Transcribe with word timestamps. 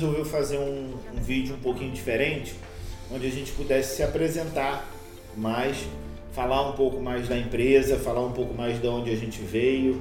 resolveu 0.00 0.24
fazer 0.24 0.58
um, 0.58 0.94
um 1.14 1.20
vídeo 1.20 1.54
um 1.54 1.58
pouquinho 1.58 1.92
diferente, 1.92 2.54
onde 3.12 3.26
a 3.26 3.30
gente 3.30 3.52
pudesse 3.52 3.96
se 3.96 4.02
apresentar 4.02 4.90
mais, 5.36 5.76
falar 6.32 6.70
um 6.70 6.72
pouco 6.72 7.02
mais 7.02 7.28
da 7.28 7.36
empresa, 7.36 7.98
falar 7.98 8.24
um 8.24 8.32
pouco 8.32 8.54
mais 8.54 8.80
de 8.80 8.88
onde 8.88 9.10
a 9.10 9.16
gente 9.16 9.42
veio 9.42 10.00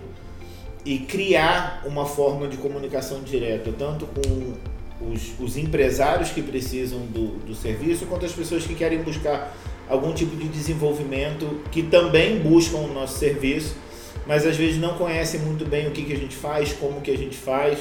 e 0.85 0.99
criar 0.99 1.83
uma 1.85 2.05
forma 2.05 2.47
de 2.47 2.55
comunicação 2.55 3.21
direta, 3.21 3.73
tanto 3.77 4.07
com 4.07 5.11
os, 5.11 5.38
os 5.39 5.57
empresários 5.57 6.29
que 6.29 6.41
precisam 6.41 6.99
do, 6.99 7.39
do 7.45 7.53
serviço, 7.53 8.05
quanto 8.05 8.25
as 8.25 8.31
pessoas 8.31 8.66
que 8.66 8.75
querem 8.75 8.99
buscar 8.99 9.53
algum 9.89 10.13
tipo 10.13 10.35
de 10.38 10.47
desenvolvimento, 10.47 11.61
que 11.71 11.83
também 11.83 12.39
buscam 12.39 12.77
o 12.77 12.93
nosso 12.93 13.17
serviço, 13.17 13.75
mas 14.25 14.45
às 14.45 14.55
vezes 14.55 14.79
não 14.79 14.93
conhecem 14.97 15.41
muito 15.41 15.66
bem 15.66 15.88
o 15.88 15.91
que, 15.91 16.03
que 16.03 16.13
a 16.13 16.17
gente 16.17 16.35
faz, 16.35 16.71
como 16.71 17.02
que 17.02 17.11
a 17.11 17.17
gente 17.17 17.35
faz. 17.35 17.79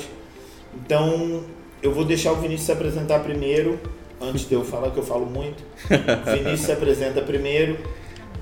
Então, 0.75 1.45
eu 1.83 1.93
vou 1.93 2.05
deixar 2.05 2.33
o 2.33 2.37
Vinícius 2.37 2.67
se 2.67 2.73
apresentar 2.73 3.21
primeiro, 3.21 3.79
antes 4.21 4.49
de 4.49 4.55
eu 4.55 4.65
falar 4.65 4.91
que 4.91 4.99
eu 4.99 5.05
falo 5.05 5.27
muito. 5.27 5.63
O 5.85 6.31
Vinícius 6.33 6.61
se 6.61 6.73
apresenta 6.73 7.21
primeiro. 7.23 7.79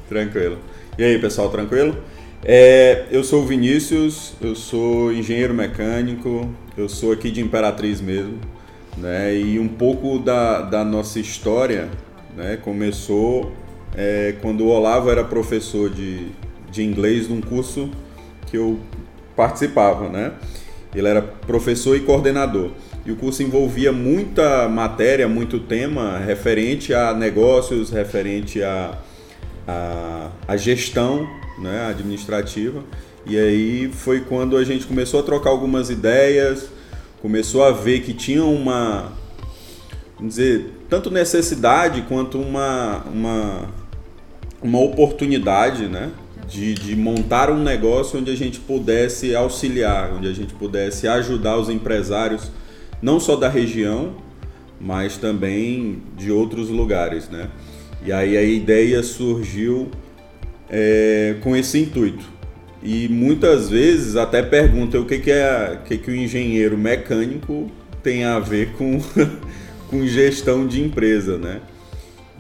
Tranquilo. 0.08 0.58
E 0.98 1.04
aí, 1.04 1.18
pessoal, 1.18 1.50
tranquilo? 1.50 1.96
É, 2.44 3.06
eu 3.10 3.24
sou 3.24 3.42
o 3.42 3.46
Vinícius, 3.46 4.34
eu 4.40 4.54
sou 4.54 5.12
engenheiro 5.12 5.52
mecânico, 5.52 6.48
eu 6.76 6.88
sou 6.88 7.12
aqui 7.12 7.30
de 7.30 7.40
Imperatriz 7.40 8.00
mesmo, 8.00 8.38
né? 8.96 9.36
E 9.36 9.58
um 9.58 9.68
pouco 9.68 10.18
da, 10.18 10.62
da 10.62 10.84
nossa 10.84 11.18
história 11.18 11.88
né, 12.36 12.56
começou 12.56 13.52
é, 13.96 14.34
quando 14.40 14.62
o 14.62 14.68
Olavo 14.68 15.10
era 15.10 15.24
professor 15.24 15.90
de, 15.90 16.28
de 16.70 16.84
inglês 16.84 17.28
num 17.28 17.40
curso 17.40 17.90
que 18.46 18.56
eu 18.56 18.78
participava, 19.34 20.08
né? 20.08 20.32
Ele 20.94 21.08
era 21.08 21.22
professor 21.22 21.96
e 21.96 22.00
coordenador. 22.00 22.70
E 23.04 23.12
o 23.12 23.16
curso 23.16 23.42
envolvia 23.42 23.92
muita 23.92 24.68
matéria, 24.68 25.28
muito 25.28 25.60
tema 25.60 26.18
referente 26.18 26.92
a 26.92 27.14
negócios, 27.14 27.90
referente 27.90 28.62
a, 28.62 28.98
a, 29.66 30.30
a 30.48 30.56
gestão 30.56 31.28
né, 31.58 31.86
administrativa. 31.90 32.82
E 33.26 33.36
aí 33.38 33.90
foi 33.92 34.20
quando 34.20 34.56
a 34.56 34.64
gente 34.64 34.86
começou 34.86 35.20
a 35.20 35.22
trocar 35.22 35.50
algumas 35.50 35.90
ideias, 35.90 36.68
começou 37.20 37.64
a 37.64 37.72
ver 37.72 38.00
que 38.00 38.14
tinha 38.14 38.44
uma, 38.44 39.12
vamos 40.16 40.36
dizer, 40.36 40.72
tanto 40.88 41.10
necessidade 41.10 42.02
quanto 42.02 42.38
uma, 42.38 43.04
uma, 43.12 43.68
uma 44.62 44.80
oportunidade, 44.80 45.88
né? 45.88 46.10
De, 46.46 46.74
de 46.74 46.94
montar 46.94 47.50
um 47.50 47.60
negócio 47.60 48.20
onde 48.20 48.30
a 48.30 48.36
gente 48.36 48.60
pudesse 48.60 49.34
auxiliar, 49.34 50.12
onde 50.12 50.28
a 50.28 50.32
gente 50.32 50.54
pudesse 50.54 51.08
ajudar 51.08 51.58
os 51.58 51.68
empresários, 51.68 52.52
não 53.02 53.18
só 53.18 53.34
da 53.34 53.48
região, 53.48 54.14
mas 54.80 55.16
também 55.16 56.02
de 56.16 56.30
outros 56.30 56.68
lugares, 56.68 57.28
né? 57.28 57.48
E 58.04 58.12
aí 58.12 58.36
a 58.36 58.42
ideia 58.42 59.02
surgiu 59.02 59.90
é, 60.70 61.36
com 61.42 61.56
esse 61.56 61.80
intuito. 61.80 62.24
E 62.82 63.08
muitas 63.08 63.68
vezes 63.68 64.14
até 64.14 64.42
perguntam 64.42 65.00
o 65.00 65.04
que, 65.04 65.18
que, 65.18 65.30
é, 65.32 65.80
o 65.80 65.88
que, 65.88 65.98
que 65.98 66.10
o 66.10 66.14
engenheiro 66.14 66.78
mecânico 66.78 67.68
tem 68.02 68.24
a 68.24 68.38
ver 68.38 68.72
com 68.74 69.00
com 69.88 70.06
gestão 70.06 70.66
de 70.66 70.82
empresa, 70.82 71.38
né? 71.38 71.60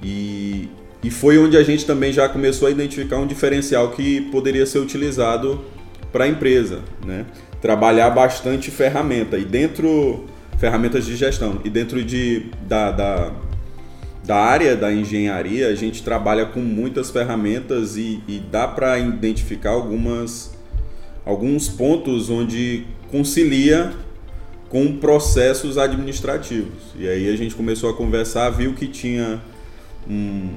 E, 0.02 0.68
e 1.06 1.10
foi 1.10 1.38
onde 1.38 1.56
a 1.56 1.62
gente 1.62 1.86
também 1.86 2.12
já 2.12 2.28
começou 2.28 2.66
a 2.66 2.70
identificar 2.72 3.18
um 3.18 3.28
diferencial 3.28 3.92
que 3.92 4.22
poderia 4.22 4.66
ser 4.66 4.80
utilizado 4.80 5.64
para 6.10 6.24
a 6.24 6.28
empresa, 6.28 6.80
né? 7.06 7.24
Trabalhar 7.62 8.10
bastante 8.10 8.72
ferramenta 8.72 9.38
e 9.38 9.44
dentro 9.44 10.24
ferramentas 10.58 11.06
de 11.06 11.14
gestão 11.14 11.60
e 11.64 11.70
dentro 11.70 12.02
de 12.02 12.46
da, 12.66 12.90
da, 12.90 13.32
da 14.24 14.36
área 14.36 14.74
da 14.74 14.92
engenharia 14.92 15.68
a 15.68 15.76
gente 15.76 16.02
trabalha 16.02 16.44
com 16.44 16.58
muitas 16.58 17.08
ferramentas 17.08 17.96
e, 17.96 18.20
e 18.26 18.40
dá 18.40 18.66
para 18.66 18.98
identificar 18.98 19.70
algumas 19.70 20.58
alguns 21.24 21.68
pontos 21.68 22.30
onde 22.30 22.84
concilia 23.12 23.92
com 24.68 24.96
processos 24.96 25.78
administrativos. 25.78 26.82
E 26.98 27.06
aí 27.06 27.32
a 27.32 27.36
gente 27.36 27.54
começou 27.54 27.90
a 27.90 27.94
conversar, 27.94 28.50
viu 28.50 28.74
que 28.74 28.88
tinha 28.88 29.40
um, 30.10 30.50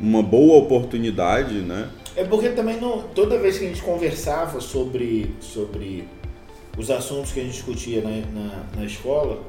uma 0.00 0.22
boa 0.22 0.58
oportunidade, 0.58 1.54
né? 1.54 1.88
É 2.14 2.24
porque 2.24 2.50
também 2.50 2.80
não, 2.80 3.02
toda 3.14 3.38
vez 3.38 3.58
que 3.58 3.64
a 3.64 3.68
gente 3.68 3.82
conversava 3.82 4.60
sobre, 4.60 5.34
sobre 5.40 6.04
os 6.76 6.90
assuntos 6.90 7.32
que 7.32 7.40
a 7.40 7.42
gente 7.42 7.54
discutia 7.54 8.02
na, 8.02 8.10
na, 8.10 8.64
na 8.76 8.84
escola, 8.84 9.40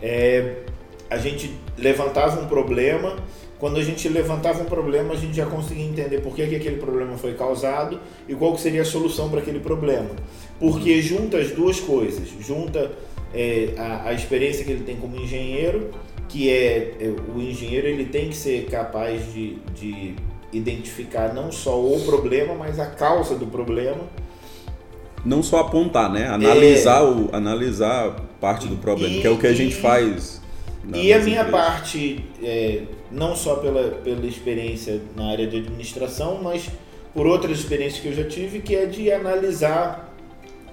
é, 0.00 0.62
a 1.10 1.18
gente 1.18 1.52
levantava 1.76 2.40
um 2.40 2.46
problema. 2.46 3.16
Quando 3.58 3.78
a 3.78 3.82
gente 3.82 4.06
levantava 4.08 4.62
um 4.62 4.66
problema, 4.66 5.14
a 5.14 5.16
gente 5.16 5.34
já 5.34 5.46
conseguia 5.46 5.84
entender 5.84 6.20
por 6.20 6.34
que, 6.34 6.46
que 6.46 6.56
aquele 6.56 6.76
problema 6.76 7.16
foi 7.16 7.32
causado 7.34 7.98
e 8.28 8.34
qual 8.34 8.52
que 8.54 8.60
seria 8.60 8.82
a 8.82 8.84
solução 8.84 9.30
para 9.30 9.40
aquele 9.40 9.60
problema. 9.60 10.10
Porque 10.60 11.00
junta 11.00 11.38
as 11.38 11.50
duas 11.52 11.80
coisas, 11.80 12.28
junta 12.40 12.92
é, 13.32 13.72
a, 13.78 14.08
a, 14.08 14.12
experiência 14.12 14.64
que 14.64 14.72
ele 14.72 14.84
tem 14.84 14.96
como 14.96 15.16
engenheiro, 15.16 15.90
que 16.28 16.50
é, 16.50 16.96
é, 17.00 17.14
o 17.34 17.40
engenheiro 17.40 17.86
ele 17.86 18.06
tem 18.06 18.28
que 18.28 18.36
ser 18.36 18.66
capaz 18.66 19.32
de, 19.32 19.56
de 19.74 20.14
identificar 20.52 21.32
não 21.32 21.50
só 21.52 21.80
o 21.80 22.00
problema, 22.04 22.54
mas 22.54 22.78
a 22.78 22.86
causa 22.86 23.36
do 23.36 23.46
problema. 23.46 24.02
Não 25.24 25.42
só 25.42 25.60
apontar, 25.60 26.12
né? 26.12 26.28
Analisar, 26.28 27.02
é, 27.02 27.04
o, 27.04 27.28
analisar 27.32 28.16
parte 28.40 28.66
do 28.68 28.76
problema, 28.76 29.16
e, 29.16 29.20
que 29.20 29.26
é 29.26 29.30
o 29.30 29.38
que 29.38 29.46
a 29.46 29.54
gente 29.54 29.74
faz. 29.74 30.40
E 30.94 31.12
a 31.12 31.18
minha 31.18 31.42
empresas. 31.42 31.50
parte, 31.50 32.24
é, 32.42 32.82
não 33.10 33.34
só 33.34 33.56
pela, 33.56 33.90
pela 34.02 34.24
experiência 34.24 35.00
na 35.16 35.30
área 35.30 35.46
de 35.46 35.56
administração, 35.58 36.40
mas 36.42 36.70
por 37.12 37.26
outras 37.26 37.58
experiências 37.58 38.00
que 38.00 38.08
eu 38.08 38.12
já 38.12 38.24
tive, 38.24 38.60
que 38.60 38.76
é 38.76 38.86
de 38.86 39.10
analisar 39.10 40.14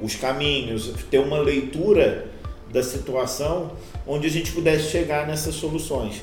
os 0.01 0.15
caminhos, 0.15 0.93
ter 1.09 1.19
uma 1.19 1.39
leitura 1.39 2.27
da 2.71 2.83
situação 2.83 3.71
onde 4.05 4.27
a 4.27 4.29
gente 4.29 4.51
pudesse 4.51 4.89
chegar 4.89 5.27
nessas 5.27 5.55
soluções. 5.55 6.21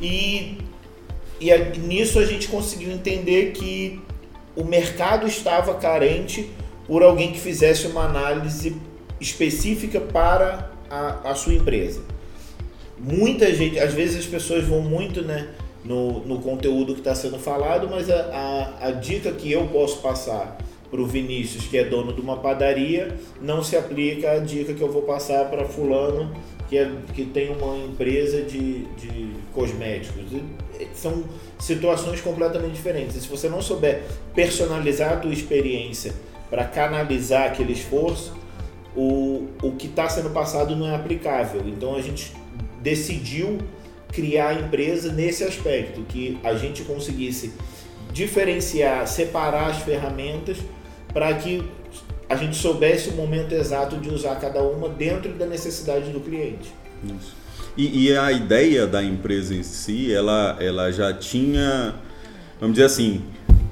E, 0.00 0.58
e 1.40 1.52
a, 1.52 1.58
nisso 1.70 2.18
a 2.18 2.24
gente 2.24 2.48
conseguiu 2.48 2.90
entender 2.92 3.52
que 3.52 4.00
o 4.56 4.64
mercado 4.64 5.26
estava 5.26 5.74
carente 5.74 6.50
por 6.86 7.02
alguém 7.02 7.32
que 7.32 7.38
fizesse 7.38 7.86
uma 7.86 8.04
análise 8.04 8.76
específica 9.20 10.00
para 10.00 10.70
a, 10.90 11.30
a 11.30 11.34
sua 11.34 11.54
empresa. 11.54 12.00
Muita 12.98 13.52
gente, 13.54 13.78
às 13.78 13.94
vezes 13.94 14.20
as 14.20 14.26
pessoas 14.26 14.64
vão 14.64 14.80
muito 14.80 15.22
né, 15.22 15.48
no, 15.84 16.20
no 16.20 16.40
conteúdo 16.40 16.94
que 16.94 17.00
está 17.00 17.14
sendo 17.14 17.38
falado, 17.38 17.88
mas 17.88 18.10
a, 18.10 18.74
a, 18.80 18.88
a 18.88 18.90
dica 18.90 19.30
que 19.32 19.52
eu 19.52 19.66
posso 19.68 19.98
passar 19.98 20.58
para 20.90 21.00
o 21.00 21.06
Vinícius, 21.06 21.66
que 21.66 21.76
é 21.76 21.84
dono 21.84 22.12
de 22.12 22.20
uma 22.20 22.38
padaria, 22.38 23.14
não 23.40 23.62
se 23.62 23.76
aplica 23.76 24.32
a 24.32 24.38
dica 24.38 24.72
que 24.72 24.82
eu 24.82 24.90
vou 24.90 25.02
passar 25.02 25.44
para 25.50 25.66
fulano, 25.66 26.34
que, 26.68 26.76
é, 26.76 26.90
que 27.14 27.24
tem 27.24 27.50
uma 27.50 27.76
empresa 27.78 28.42
de, 28.42 28.84
de 28.96 29.32
cosméticos. 29.54 30.24
São 30.94 31.24
situações 31.58 32.20
completamente 32.20 32.74
diferentes. 32.74 33.16
E 33.16 33.20
se 33.20 33.28
você 33.28 33.48
não 33.48 33.62
souber 33.62 34.02
personalizar 34.34 35.14
a 35.14 35.16
tua 35.16 35.32
experiência 35.32 36.12
para 36.50 36.64
canalizar 36.64 37.46
aquele 37.46 37.72
esforço, 37.72 38.36
o, 38.94 39.48
o 39.62 39.72
que 39.72 39.86
está 39.86 40.08
sendo 40.08 40.30
passado 40.30 40.76
não 40.76 40.86
é 40.86 40.94
aplicável. 40.94 41.62
Então 41.66 41.94
a 41.96 42.02
gente 42.02 42.32
decidiu 42.80 43.58
criar 44.12 44.48
a 44.48 44.54
empresa 44.54 45.12
nesse 45.12 45.44
aspecto, 45.44 46.02
que 46.02 46.38
a 46.42 46.54
gente 46.54 46.82
conseguisse 46.82 47.52
diferenciar, 48.12 49.06
separar 49.06 49.70
as 49.70 49.78
ferramentas 49.78 50.56
para 51.12 51.32
que 51.34 51.62
a 52.28 52.36
gente 52.36 52.56
soubesse 52.56 53.08
o 53.08 53.12
momento 53.12 53.52
exato 53.52 53.96
de 53.96 54.10
usar 54.10 54.36
cada 54.36 54.62
uma 54.62 54.88
dentro 54.88 55.32
da 55.32 55.46
necessidade 55.46 56.10
do 56.10 56.20
cliente. 56.20 56.72
Isso. 57.04 57.36
E, 57.76 58.06
e, 58.06 58.16
a 58.16 58.32
ideia 58.32 58.86
da 58.86 59.02
empresa 59.02 59.54
em 59.54 59.62
si, 59.62 60.12
ela, 60.12 60.56
ela 60.58 60.90
já 60.90 61.14
tinha, 61.14 61.94
vamos 62.60 62.74
dizer 62.74 62.86
assim, 62.86 63.22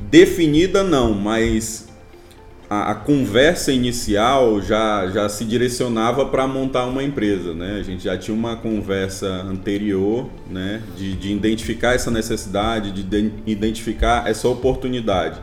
definida 0.08 0.84
não, 0.84 1.12
mas 1.12 1.88
a, 2.70 2.92
a 2.92 2.94
conversa 2.94 3.72
inicial 3.72 4.60
já, 4.62 5.08
já 5.08 5.28
se 5.28 5.44
direcionava 5.44 6.26
para 6.26 6.46
montar 6.46 6.86
uma 6.86 7.02
empresa, 7.02 7.52
né? 7.52 7.78
A 7.80 7.82
gente 7.82 8.04
já 8.04 8.16
tinha 8.16 8.36
uma 8.36 8.56
conversa 8.56 9.26
anterior, 9.26 10.28
né? 10.48 10.82
De, 10.96 11.14
de 11.14 11.32
identificar 11.32 11.94
essa 11.94 12.10
necessidade, 12.10 12.92
de 12.92 13.32
identificar 13.44 14.28
essa 14.28 14.48
oportunidade. 14.48 15.40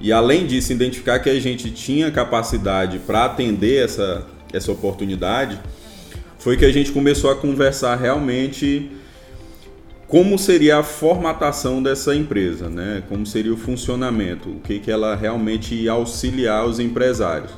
E 0.00 0.12
além 0.12 0.46
disso, 0.46 0.72
identificar 0.72 1.18
que 1.18 1.28
a 1.28 1.40
gente 1.40 1.70
tinha 1.70 2.10
capacidade 2.10 2.98
para 3.00 3.24
atender 3.24 3.84
essa, 3.84 4.26
essa 4.52 4.70
oportunidade, 4.70 5.58
foi 6.38 6.56
que 6.56 6.64
a 6.64 6.72
gente 6.72 6.92
começou 6.92 7.30
a 7.30 7.36
conversar 7.36 7.96
realmente 7.96 8.90
como 10.06 10.38
seria 10.38 10.78
a 10.78 10.82
formatação 10.82 11.82
dessa 11.82 12.14
empresa, 12.14 12.68
né? 12.68 13.02
como 13.08 13.26
seria 13.26 13.52
o 13.52 13.56
funcionamento, 13.56 14.48
o 14.48 14.60
que, 14.60 14.78
que 14.78 14.90
ela 14.90 15.14
realmente 15.14 15.74
ia 15.74 15.92
auxiliar 15.92 16.64
os 16.64 16.78
empresários. 16.78 17.52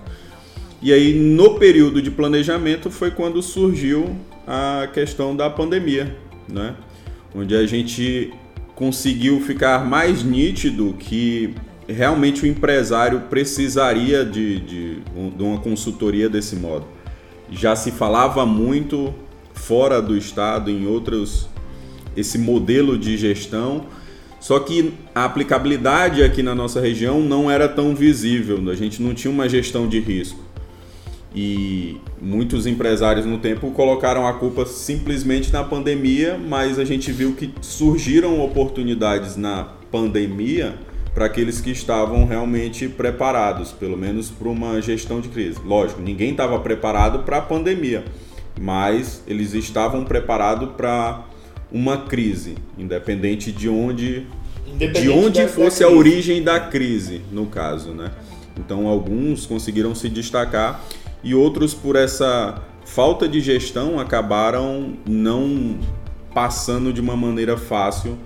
E 0.83 0.93
aí, 0.93 1.15
no 1.15 1.59
período 1.59 2.03
de 2.03 2.11
planejamento, 2.11 2.91
foi 2.91 3.11
quando 3.13 3.41
surgiu 3.41 4.17
a 4.47 4.89
questão 4.93 5.37
da 5.37 5.49
pandemia, 5.49 6.17
né? 6.49 6.75
onde 7.35 7.55
a 7.55 7.65
gente 7.67 8.33
conseguiu 8.75 9.41
ficar 9.41 9.85
mais 9.85 10.25
nítido 10.25 10.97
que 10.99 11.55
realmente 11.93 12.45
o 12.45 12.47
empresário 12.47 13.21
precisaria 13.31 14.25
de, 14.25 14.61
de, 14.61 15.01
de 15.37 15.43
uma 15.43 15.59
consultoria 15.59 16.29
desse 16.29 16.57
modo. 16.57 16.87
Já 17.51 17.75
se 17.75 17.91
falava 17.91 18.47
muito 18.47 19.13
fora 19.55 20.01
do 20.01 20.17
estado, 20.17 20.71
em 20.71 20.87
outros, 20.87 21.49
esse 22.17 22.39
modelo 22.39 22.99
de 22.99 23.17
gestão, 23.17 23.87
só 24.39 24.59
que 24.59 24.95
a 25.15 25.25
aplicabilidade 25.25 26.23
aqui 26.23 26.43
na 26.43 26.55
nossa 26.55 26.81
região 26.81 27.21
não 27.21 27.51
era 27.51 27.69
tão 27.69 27.95
visível, 27.95 28.59
a 28.71 28.75
gente 28.75 29.03
não 29.03 29.15
tinha 29.15 29.31
uma 29.31 29.49
gestão 29.49 29.87
de 29.87 30.01
risco. 30.01 30.41
E 31.35 31.97
muitos 32.21 32.67
empresários 32.67 33.25
no 33.25 33.39
tempo 33.39 33.71
colocaram 33.71 34.27
a 34.27 34.33
culpa 34.33 34.67
simplesmente 34.67 35.53
na 35.53 35.63
pandemia, 35.63 36.37
mas 36.37 36.79
a 36.79 36.85
gente 36.85 37.13
viu 37.13 37.35
que 37.35 37.53
surgiram 37.61 38.41
oportunidades 38.41 39.37
na 39.37 39.65
pandemia 39.93 40.75
para 41.15 41.27
aqueles 41.27 41.61
que 41.61 41.71
estavam 41.71 42.25
realmente 42.25 42.89
preparados, 42.89 43.73
pelo 43.73 43.97
menos 43.97 44.31
para 44.31 44.49
uma 44.49 44.81
gestão 44.81 45.21
de 45.21 45.29
crise. 45.29 45.59
Lógico, 45.65 46.01
ninguém 46.01 46.31
estava 46.31 46.59
preparado 46.61 47.21
para 47.21 47.39
a 47.39 47.43
pandemia, 47.43 48.05
mas 48.61 49.23
eles 49.27 49.55
estavam 49.55 50.05
preparados 50.05 50.71
para 50.77 51.25
uma 51.73 51.99
crise, 51.99 52.57
independente 52.79 53.53
de 53.53 53.69
onde 53.69 54.27
independente 54.67 55.03
de 55.03 55.11
onde 55.11 55.49
fosse 55.49 55.83
a 55.83 55.89
origem 55.89 56.43
da 56.43 56.61
crise, 56.61 57.21
no 57.33 57.47
caso, 57.47 57.91
né? 57.91 58.13
Então 58.57 58.87
alguns 58.87 59.47
conseguiram 59.47 59.95
se 59.95 60.09
destacar 60.09 60.81
e 61.23 61.35
outros 61.35 61.75
por 61.75 61.97
essa 61.97 62.63
falta 62.85 63.29
de 63.29 63.41
gestão 63.41 63.99
acabaram 63.99 64.95
não 65.07 65.79
passando 66.35 66.93
de 66.93 67.01
uma 67.01 67.17
maneira 67.17 67.57
fácil 67.57 68.17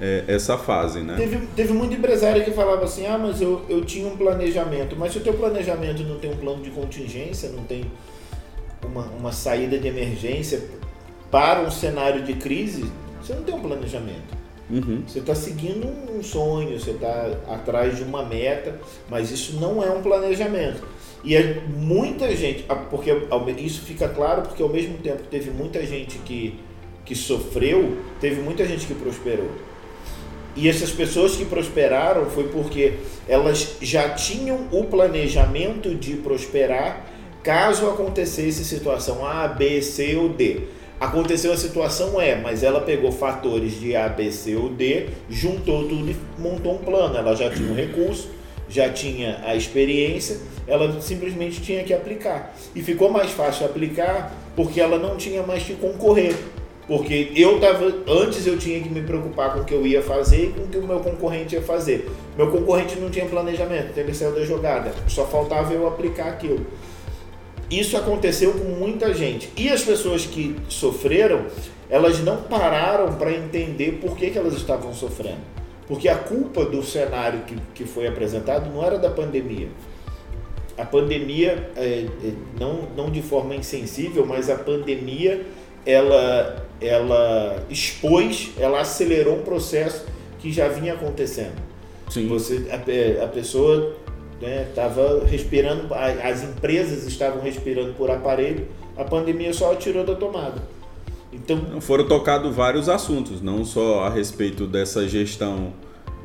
é, 0.00 0.24
essa 0.28 0.58
fase, 0.58 1.00
né? 1.00 1.14
Teve, 1.16 1.46
teve 1.54 1.72
muito 1.72 1.94
empresário 1.94 2.44
que 2.44 2.50
falava 2.50 2.84
assim, 2.84 3.06
ah, 3.06 3.18
mas 3.18 3.40
eu, 3.40 3.64
eu 3.68 3.84
tinha 3.84 4.06
um 4.06 4.16
planejamento, 4.16 4.96
mas 4.96 5.12
se 5.12 5.18
o 5.18 5.20
teu 5.22 5.34
planejamento 5.34 6.02
não 6.02 6.18
tem 6.18 6.30
um 6.30 6.36
plano 6.36 6.62
de 6.62 6.70
contingência, 6.70 7.48
não 7.50 7.64
tem 7.64 7.84
uma, 8.84 9.04
uma 9.18 9.32
saída 9.32 9.78
de 9.78 9.88
emergência 9.88 10.62
para 11.30 11.62
um 11.62 11.70
cenário 11.70 12.22
de 12.22 12.34
crise, 12.34 12.90
você 13.20 13.34
não 13.34 13.42
tem 13.42 13.54
um 13.54 13.60
planejamento. 13.60 14.36
Uhum. 14.68 15.02
Você 15.06 15.20
está 15.20 15.34
seguindo 15.34 15.86
um 15.86 16.22
sonho, 16.22 16.78
você 16.78 16.90
está 16.90 17.30
atrás 17.48 17.96
de 17.96 18.02
uma 18.02 18.24
meta, 18.24 18.78
mas 19.08 19.30
isso 19.30 19.58
não 19.60 19.82
é 19.82 19.90
um 19.90 20.02
planejamento. 20.02 20.82
E 21.24 21.34
é 21.34 21.60
muita 21.66 22.34
gente, 22.36 22.64
porque 22.90 23.10
isso 23.58 23.82
fica 23.82 24.08
claro 24.08 24.42
porque 24.42 24.62
ao 24.62 24.68
mesmo 24.68 24.98
tempo 24.98 25.22
que 25.22 25.28
teve 25.28 25.50
muita 25.50 25.84
gente 25.84 26.18
que, 26.18 26.58
que 27.04 27.14
sofreu, 27.14 27.96
teve 28.20 28.40
muita 28.40 28.64
gente 28.64 28.86
que 28.86 28.94
prosperou. 28.94 29.50
E 30.56 30.68
essas 30.68 30.90
pessoas 30.90 31.36
que 31.36 31.44
prosperaram 31.44 32.26
foi 32.30 32.48
porque 32.48 32.94
elas 33.28 33.76
já 33.82 34.08
tinham 34.10 34.66
o 34.72 34.84
planejamento 34.84 35.94
de 35.94 36.14
prosperar 36.14 37.04
caso 37.42 37.88
acontecesse 37.88 38.64
situação 38.64 39.24
A, 39.24 39.46
B, 39.46 39.82
C 39.82 40.16
ou 40.16 40.30
D. 40.30 40.62
Aconteceu 40.98 41.52
a 41.52 41.56
situação 41.58 42.20
E, 42.20 42.34
mas 42.36 42.62
ela 42.62 42.80
pegou 42.80 43.12
fatores 43.12 43.78
de 43.78 43.94
A, 43.94 44.08
B, 44.08 44.32
C 44.32 44.56
ou 44.56 44.70
D, 44.70 45.08
juntou 45.28 45.86
tudo 45.86 46.10
e 46.10 46.16
montou 46.40 46.74
um 46.74 46.78
plano. 46.78 47.16
Ela 47.16 47.36
já 47.36 47.50
tinha 47.50 47.70
o 47.70 47.74
recurso, 47.74 48.30
já 48.68 48.88
tinha 48.88 49.40
a 49.44 49.54
experiência, 49.54 50.38
ela 50.66 51.00
simplesmente 51.02 51.60
tinha 51.60 51.84
que 51.84 51.92
aplicar. 51.92 52.56
E 52.74 52.82
ficou 52.82 53.10
mais 53.10 53.30
fácil 53.30 53.66
aplicar 53.66 54.34
porque 54.56 54.80
ela 54.80 54.98
não 54.98 55.16
tinha 55.16 55.42
mais 55.42 55.62
que 55.62 55.74
concorrer. 55.74 56.34
Porque 56.86 57.32
eu 57.34 57.58
tava. 57.58 57.92
Antes 58.06 58.46
eu 58.46 58.56
tinha 58.56 58.80
que 58.80 58.88
me 58.88 59.02
preocupar 59.02 59.54
com 59.54 59.60
o 59.60 59.64
que 59.64 59.74
eu 59.74 59.84
ia 59.86 60.00
fazer 60.02 60.44
e 60.44 60.52
com 60.52 60.62
o 60.62 60.68
que 60.68 60.78
o 60.78 60.86
meu 60.86 61.00
concorrente 61.00 61.56
ia 61.56 61.62
fazer. 61.62 62.08
Meu 62.36 62.50
concorrente 62.50 62.96
não 62.96 63.10
tinha 63.10 63.26
planejamento, 63.26 63.96
ele 63.98 64.14
saiu 64.14 64.32
da 64.32 64.44
jogada. 64.44 64.92
Só 65.08 65.26
faltava 65.26 65.72
eu 65.72 65.86
aplicar 65.88 66.28
aquilo. 66.28 66.64
Isso 67.68 67.96
aconteceu 67.96 68.52
com 68.52 68.64
muita 68.64 69.12
gente. 69.12 69.50
E 69.56 69.68
as 69.68 69.82
pessoas 69.82 70.24
que 70.24 70.54
sofreram, 70.68 71.46
elas 71.90 72.20
não 72.20 72.42
pararam 72.42 73.14
para 73.14 73.32
entender 73.32 73.98
por 74.00 74.16
que, 74.16 74.30
que 74.30 74.38
elas 74.38 74.54
estavam 74.54 74.94
sofrendo. 74.94 75.56
Porque 75.88 76.08
a 76.08 76.16
culpa 76.16 76.64
do 76.64 76.84
cenário 76.84 77.40
que, 77.40 77.56
que 77.74 77.84
foi 77.84 78.06
apresentado 78.06 78.72
não 78.72 78.84
era 78.84 78.98
da 78.98 79.10
pandemia. 79.10 79.68
A 80.78 80.84
pandemia, 80.84 81.70
é, 81.74 82.06
é, 82.22 82.32
não, 82.60 82.88
não 82.96 83.10
de 83.10 83.22
forma 83.22 83.56
insensível, 83.56 84.24
mas 84.24 84.48
a 84.48 84.56
pandemia 84.56 85.44
ela, 85.86 86.66
ela 86.80 87.64
expôs, 87.70 88.50
ela 88.58 88.80
acelerou 88.80 89.36
um 89.36 89.42
processo 89.42 90.04
que 90.40 90.52
já 90.52 90.68
vinha 90.68 90.94
acontecendo. 90.94 91.54
Sim. 92.10 92.28
Você, 92.28 92.66
a, 92.70 93.24
a 93.24 93.28
pessoa 93.28 93.96
estava 94.40 95.20
né, 95.20 95.26
respirando, 95.30 95.94
as 95.94 96.42
empresas 96.42 97.06
estavam 97.06 97.40
respirando 97.40 97.94
por 97.94 98.10
aparelho, 98.10 98.66
a 98.96 99.04
pandemia 99.04 99.52
só 99.52 99.74
tirou 99.74 100.04
da 100.04 100.14
tomada. 100.14 100.60
Então 101.32 101.80
foram 101.80 102.06
tocados 102.06 102.54
vários 102.54 102.88
assuntos, 102.88 103.40
não 103.40 103.64
só 103.64 104.04
a 104.04 104.10
respeito 104.10 104.66
dessa 104.66 105.08
gestão, 105.08 105.72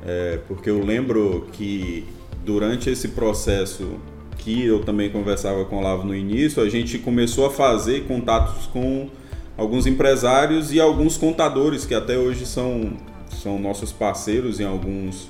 é, 0.05 0.39
porque 0.47 0.69
eu 0.69 0.83
lembro 0.83 1.47
que 1.51 2.05
durante 2.45 2.89
esse 2.89 3.09
processo 3.09 3.99
que 4.37 4.65
eu 4.65 4.83
também 4.83 5.09
conversava 5.09 5.65
com 5.65 5.75
o 5.75 5.79
Olavo 5.79 6.05
no 6.05 6.15
início, 6.15 6.63
a 6.63 6.69
gente 6.69 6.97
começou 6.97 7.45
a 7.45 7.49
fazer 7.49 8.05
contatos 8.05 8.65
com 8.67 9.09
alguns 9.57 9.85
empresários 9.85 10.71
e 10.71 10.79
alguns 10.79 11.17
contadores 11.17 11.85
que 11.85 11.93
até 11.93 12.17
hoje 12.17 12.45
são, 12.45 12.93
são 13.41 13.59
nossos 13.59 13.91
parceiros 13.91 14.59
em 14.59 14.65
alguns, 14.65 15.29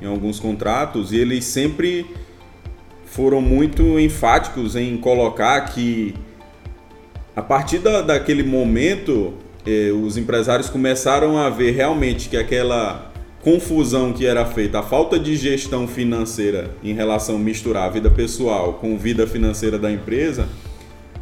em 0.00 0.06
alguns 0.06 0.40
contratos. 0.40 1.12
E 1.12 1.16
eles 1.16 1.44
sempre 1.44 2.06
foram 3.04 3.40
muito 3.40 3.98
enfáticos 3.98 4.74
em 4.76 4.96
colocar 4.96 5.60
que 5.72 6.14
a 7.36 7.42
partir 7.42 7.78
da, 7.78 8.00
daquele 8.00 8.42
momento 8.42 9.34
eh, 9.66 9.90
os 9.92 10.16
empresários 10.16 10.68
começaram 10.68 11.38
a 11.38 11.50
ver 11.50 11.72
realmente 11.72 12.28
que 12.28 12.36
aquela 12.36 13.12
confusão 13.42 14.12
que 14.12 14.26
era 14.26 14.44
feita, 14.46 14.78
a 14.78 14.82
falta 14.82 15.18
de 15.18 15.36
gestão 15.36 15.86
financeira 15.86 16.70
em 16.82 16.94
relação 16.94 17.36
a 17.36 17.38
misturar 17.38 17.84
a 17.84 17.88
vida 17.90 18.10
pessoal 18.10 18.74
com 18.74 18.96
vida 18.96 19.26
financeira 19.26 19.78
da 19.78 19.92
empresa, 19.92 20.48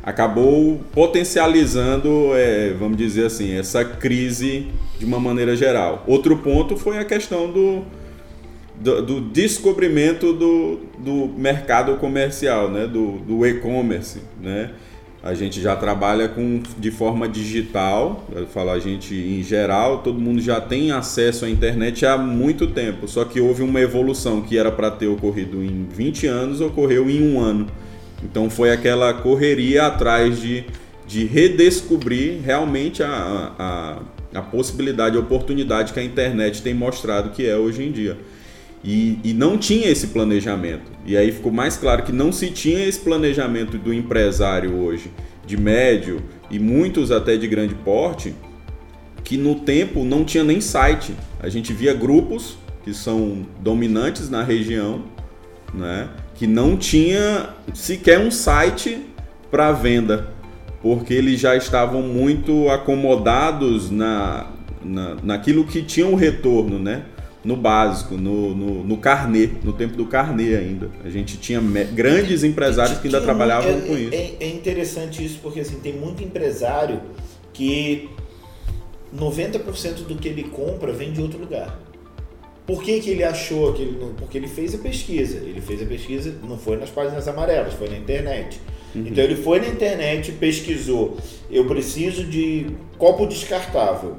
acabou 0.02 0.80
potencializando, 0.92 2.30
é, 2.34 2.74
vamos 2.78 2.96
dizer 2.96 3.26
assim, 3.26 3.56
essa 3.56 3.84
crise 3.84 4.66
de 4.98 5.04
uma 5.04 5.20
maneira 5.20 5.56
geral. 5.56 6.02
Outro 6.06 6.36
ponto 6.38 6.76
foi 6.76 6.98
a 6.98 7.04
questão 7.04 7.50
do, 7.50 7.84
do, 8.74 9.02
do 9.02 9.20
descobrimento 9.20 10.32
do, 10.32 10.80
do 10.98 11.28
mercado 11.36 11.96
comercial, 11.96 12.68
né? 12.68 12.86
do, 12.86 13.18
do 13.18 13.46
e-commerce. 13.46 14.20
Né? 14.40 14.70
A 15.22 15.34
gente 15.34 15.60
já 15.60 15.76
trabalha 15.76 16.28
com, 16.28 16.60
de 16.76 16.90
forma 16.90 17.28
digital, 17.28 18.26
eu 18.34 18.44
falo 18.48 18.70
a 18.70 18.80
gente 18.80 19.14
em 19.14 19.40
geral, 19.40 19.98
todo 19.98 20.18
mundo 20.18 20.40
já 20.40 20.60
tem 20.60 20.90
acesso 20.90 21.44
à 21.44 21.48
internet 21.48 22.04
há 22.04 22.18
muito 22.18 22.66
tempo, 22.66 23.06
só 23.06 23.24
que 23.24 23.40
houve 23.40 23.62
uma 23.62 23.80
evolução 23.80 24.42
que 24.42 24.58
era 24.58 24.72
para 24.72 24.90
ter 24.90 25.06
ocorrido 25.06 25.62
em 25.62 25.86
20 25.88 26.26
anos, 26.26 26.60
ocorreu 26.60 27.08
em 27.08 27.22
um 27.22 27.38
ano. 27.38 27.68
Então 28.22 28.48
foi 28.48 28.70
aquela 28.70 29.12
correria 29.12 29.86
atrás 29.86 30.40
de, 30.40 30.64
de 31.06 31.24
redescobrir 31.24 32.40
realmente 32.42 33.02
a, 33.02 33.52
a, 33.58 34.38
a 34.38 34.42
possibilidade, 34.42 35.16
a 35.16 35.20
oportunidade 35.20 35.92
que 35.92 36.00
a 36.00 36.04
internet 36.04 36.62
tem 36.62 36.74
mostrado 36.74 37.30
que 37.30 37.46
é 37.46 37.56
hoje 37.56 37.82
em 37.82 37.92
dia. 37.92 38.16
E, 38.84 39.18
e, 39.22 39.32
não 39.32 39.56
tinha 39.56 39.88
esse 39.88 40.08
planejamento. 40.08 40.90
E 41.06 41.16
aí 41.16 41.30
ficou 41.30 41.52
mais 41.52 41.76
claro 41.76 42.02
que 42.02 42.10
não 42.10 42.32
se 42.32 42.50
tinha 42.50 42.84
esse 42.84 42.98
planejamento 42.98 43.78
do 43.78 43.94
empresário 43.94 44.74
hoje, 44.74 45.08
de 45.46 45.56
médio 45.56 46.20
e 46.50 46.58
muitos 46.58 47.12
até 47.12 47.36
de 47.36 47.46
grande 47.46 47.76
porte, 47.76 48.34
que 49.22 49.36
no 49.36 49.54
tempo 49.60 50.04
não 50.04 50.24
tinha 50.24 50.42
nem 50.42 50.60
site. 50.60 51.14
A 51.40 51.48
gente 51.48 51.72
via 51.72 51.94
grupos 51.94 52.56
que 52.82 52.92
são 52.92 53.46
dominantes 53.60 54.28
na 54.28 54.42
região, 54.42 55.04
né? 55.72 56.08
que 56.34 56.46
não 56.46 56.76
tinha 56.76 57.50
sequer 57.72 58.18
um 58.18 58.30
site 58.30 59.06
para 59.50 59.70
venda, 59.70 60.28
porque 60.80 61.14
eles 61.14 61.38
já 61.38 61.54
estavam 61.54 62.02
muito 62.02 62.68
acomodados 62.68 63.90
na, 63.90 64.50
na, 64.82 65.16
naquilo 65.22 65.64
que 65.64 65.82
tinha 65.82 66.06
um 66.06 66.16
retorno, 66.16 66.78
né? 66.78 67.04
No 67.44 67.56
básico, 67.56 68.16
no, 68.16 68.54
no, 68.54 68.84
no 68.84 68.96
carnê, 68.96 69.50
no 69.62 69.72
tempo 69.72 69.96
do 69.96 70.06
carnê 70.06 70.56
ainda. 70.56 70.90
A 71.04 71.10
gente 71.10 71.36
tinha 71.36 71.60
grandes 71.92 72.42
empresários 72.42 72.98
que 72.98 73.08
ainda 73.08 73.20
trabalhavam 73.20 73.70
é, 73.70 73.80
com 73.80 73.96
isso. 73.96 74.14
É, 74.14 74.32
é 74.40 74.48
interessante 74.48 75.24
isso, 75.24 75.38
porque 75.42 75.60
assim, 75.60 75.78
tem 75.80 75.92
muito 75.92 76.22
empresário 76.22 77.00
que 77.52 78.08
90% 79.16 80.06
do 80.06 80.16
que 80.16 80.28
ele 80.28 80.44
compra 80.44 80.92
vem 80.92 81.12
de 81.12 81.20
outro 81.20 81.38
lugar. 81.38 81.78
Por 82.66 82.82
que, 82.82 83.00
que 83.00 83.10
ele 83.10 83.24
achou 83.24 83.70
aquilo? 83.70 84.14
Porque 84.16 84.38
ele 84.38 84.46
fez 84.46 84.74
a 84.74 84.78
pesquisa. 84.78 85.38
Ele 85.38 85.60
fez 85.60 85.82
a 85.82 85.86
pesquisa, 85.86 86.34
não 86.42 86.56
foi 86.56 86.76
nas 86.76 86.90
páginas 86.90 87.26
amarelas, 87.26 87.74
foi 87.74 87.88
na 87.88 87.96
internet. 87.96 88.60
Uhum. 88.94 89.06
Então 89.06 89.24
ele 89.24 89.36
foi 89.36 89.60
na 89.60 89.68
internet, 89.68 90.32
pesquisou. 90.32 91.16
Eu 91.50 91.66
preciso 91.66 92.24
de 92.24 92.66
copo 92.98 93.26
descartável. 93.26 94.16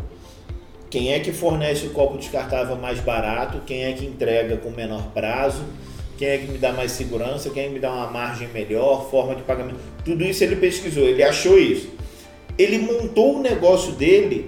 Quem 0.90 1.14
é 1.14 1.20
que 1.20 1.32
fornece 1.32 1.88
o 1.88 1.90
copo 1.92 2.18
descartável 2.18 2.76
mais 2.76 3.00
barato? 3.00 3.62
Quem 3.66 3.86
é 3.86 3.94
que 3.94 4.06
entrega 4.06 4.58
com 4.58 4.70
menor 4.70 5.12
prazo? 5.14 5.64
Quem 6.18 6.28
é 6.28 6.38
que 6.38 6.52
me 6.52 6.58
dá 6.58 6.72
mais 6.72 6.92
segurança? 6.92 7.50
Quem 7.50 7.64
é 7.64 7.68
que 7.68 7.74
me 7.74 7.80
dá 7.80 7.92
uma 7.92 8.12
margem 8.12 8.48
melhor? 8.50 9.10
Forma 9.10 9.36
de 9.36 9.42
pagamento? 9.42 9.80
Tudo 10.06 10.24
isso 10.24 10.44
ele 10.44 10.56
pesquisou, 10.56 11.04
ele 11.04 11.24
achou 11.24 11.58
isso. 11.58 11.90
Ele 12.58 12.78
montou 12.78 13.38
o 13.38 13.42
negócio 13.42 13.94
dele 13.94 14.48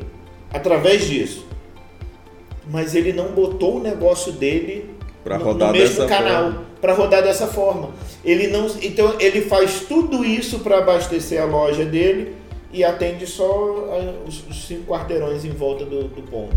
através 0.53 1.07
disso. 1.07 1.44
Mas 2.69 2.95
ele 2.95 3.13
não 3.13 3.27
botou 3.31 3.77
o 3.77 3.79
negócio 3.79 4.31
dele 4.31 4.89
pra 5.23 5.37
no, 5.37 5.45
rodar 5.45 5.71
no 5.71 5.77
mesmo 5.77 6.07
canal 6.07 6.53
para 6.81 6.93
rodar 6.93 7.23
dessa 7.23 7.47
forma. 7.47 7.89
Ele 8.23 8.47
não, 8.47 8.67
então 8.81 9.15
ele 9.19 9.41
faz 9.41 9.81
tudo 9.81 10.23
isso 10.23 10.59
para 10.59 10.77
abastecer 10.77 11.41
a 11.41 11.45
loja 11.45 11.83
dele 11.83 12.35
e 12.71 12.83
atende 12.83 13.25
só 13.25 13.89
os, 14.27 14.47
os 14.47 14.67
cinco 14.67 14.83
quarteirões 14.85 15.43
em 15.45 15.49
volta 15.49 15.83
do, 15.85 16.03
do 16.03 16.21
ponto. 16.23 16.55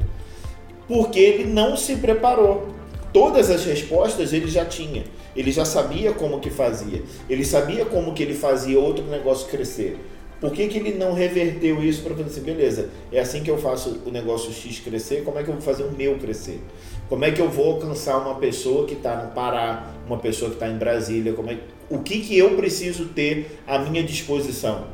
Porque 0.86 1.18
ele 1.18 1.44
não 1.44 1.76
se 1.76 1.96
preparou. 1.96 2.68
Todas 3.12 3.50
as 3.50 3.64
respostas 3.64 4.32
ele 4.32 4.48
já 4.48 4.64
tinha. 4.64 5.04
Ele 5.34 5.50
já 5.50 5.64
sabia 5.64 6.12
como 6.12 6.40
que 6.40 6.50
fazia. 6.50 7.02
Ele 7.28 7.44
sabia 7.44 7.84
como 7.84 8.12
que 8.12 8.22
ele 8.22 8.34
fazia 8.34 8.78
outro 8.78 9.04
negócio 9.04 9.48
crescer. 9.48 9.98
Por 10.40 10.52
que, 10.52 10.68
que 10.68 10.78
ele 10.78 10.94
não 10.94 11.12
reverteu 11.12 11.82
isso 11.82 12.02
para 12.02 12.14
fazer 12.14 12.28
assim, 12.28 12.42
beleza, 12.42 12.90
é 13.10 13.18
assim 13.18 13.42
que 13.42 13.50
eu 13.50 13.58
faço 13.58 14.00
o 14.06 14.10
negócio 14.10 14.52
X 14.52 14.78
crescer, 14.78 15.24
como 15.24 15.38
é 15.38 15.42
que 15.42 15.48
eu 15.48 15.54
vou 15.54 15.62
fazer 15.62 15.82
o 15.82 15.90
meu 15.90 16.16
crescer? 16.16 16.60
Como 17.08 17.24
é 17.24 17.32
que 17.32 17.40
eu 17.40 17.48
vou 17.48 17.72
alcançar 17.72 18.18
uma 18.18 18.36
pessoa 18.36 18.86
que 18.86 18.94
está 18.94 19.16
no 19.16 19.32
Pará, 19.32 19.94
uma 20.06 20.18
pessoa 20.18 20.50
que 20.50 20.56
está 20.56 20.68
em 20.68 20.76
Brasília? 20.76 21.32
Como 21.32 21.50
é, 21.50 21.58
o 21.90 21.98
que, 22.00 22.20
que 22.20 22.38
eu 22.38 22.50
preciso 22.50 23.06
ter 23.06 23.58
à 23.66 23.78
minha 23.78 24.02
disposição? 24.02 24.86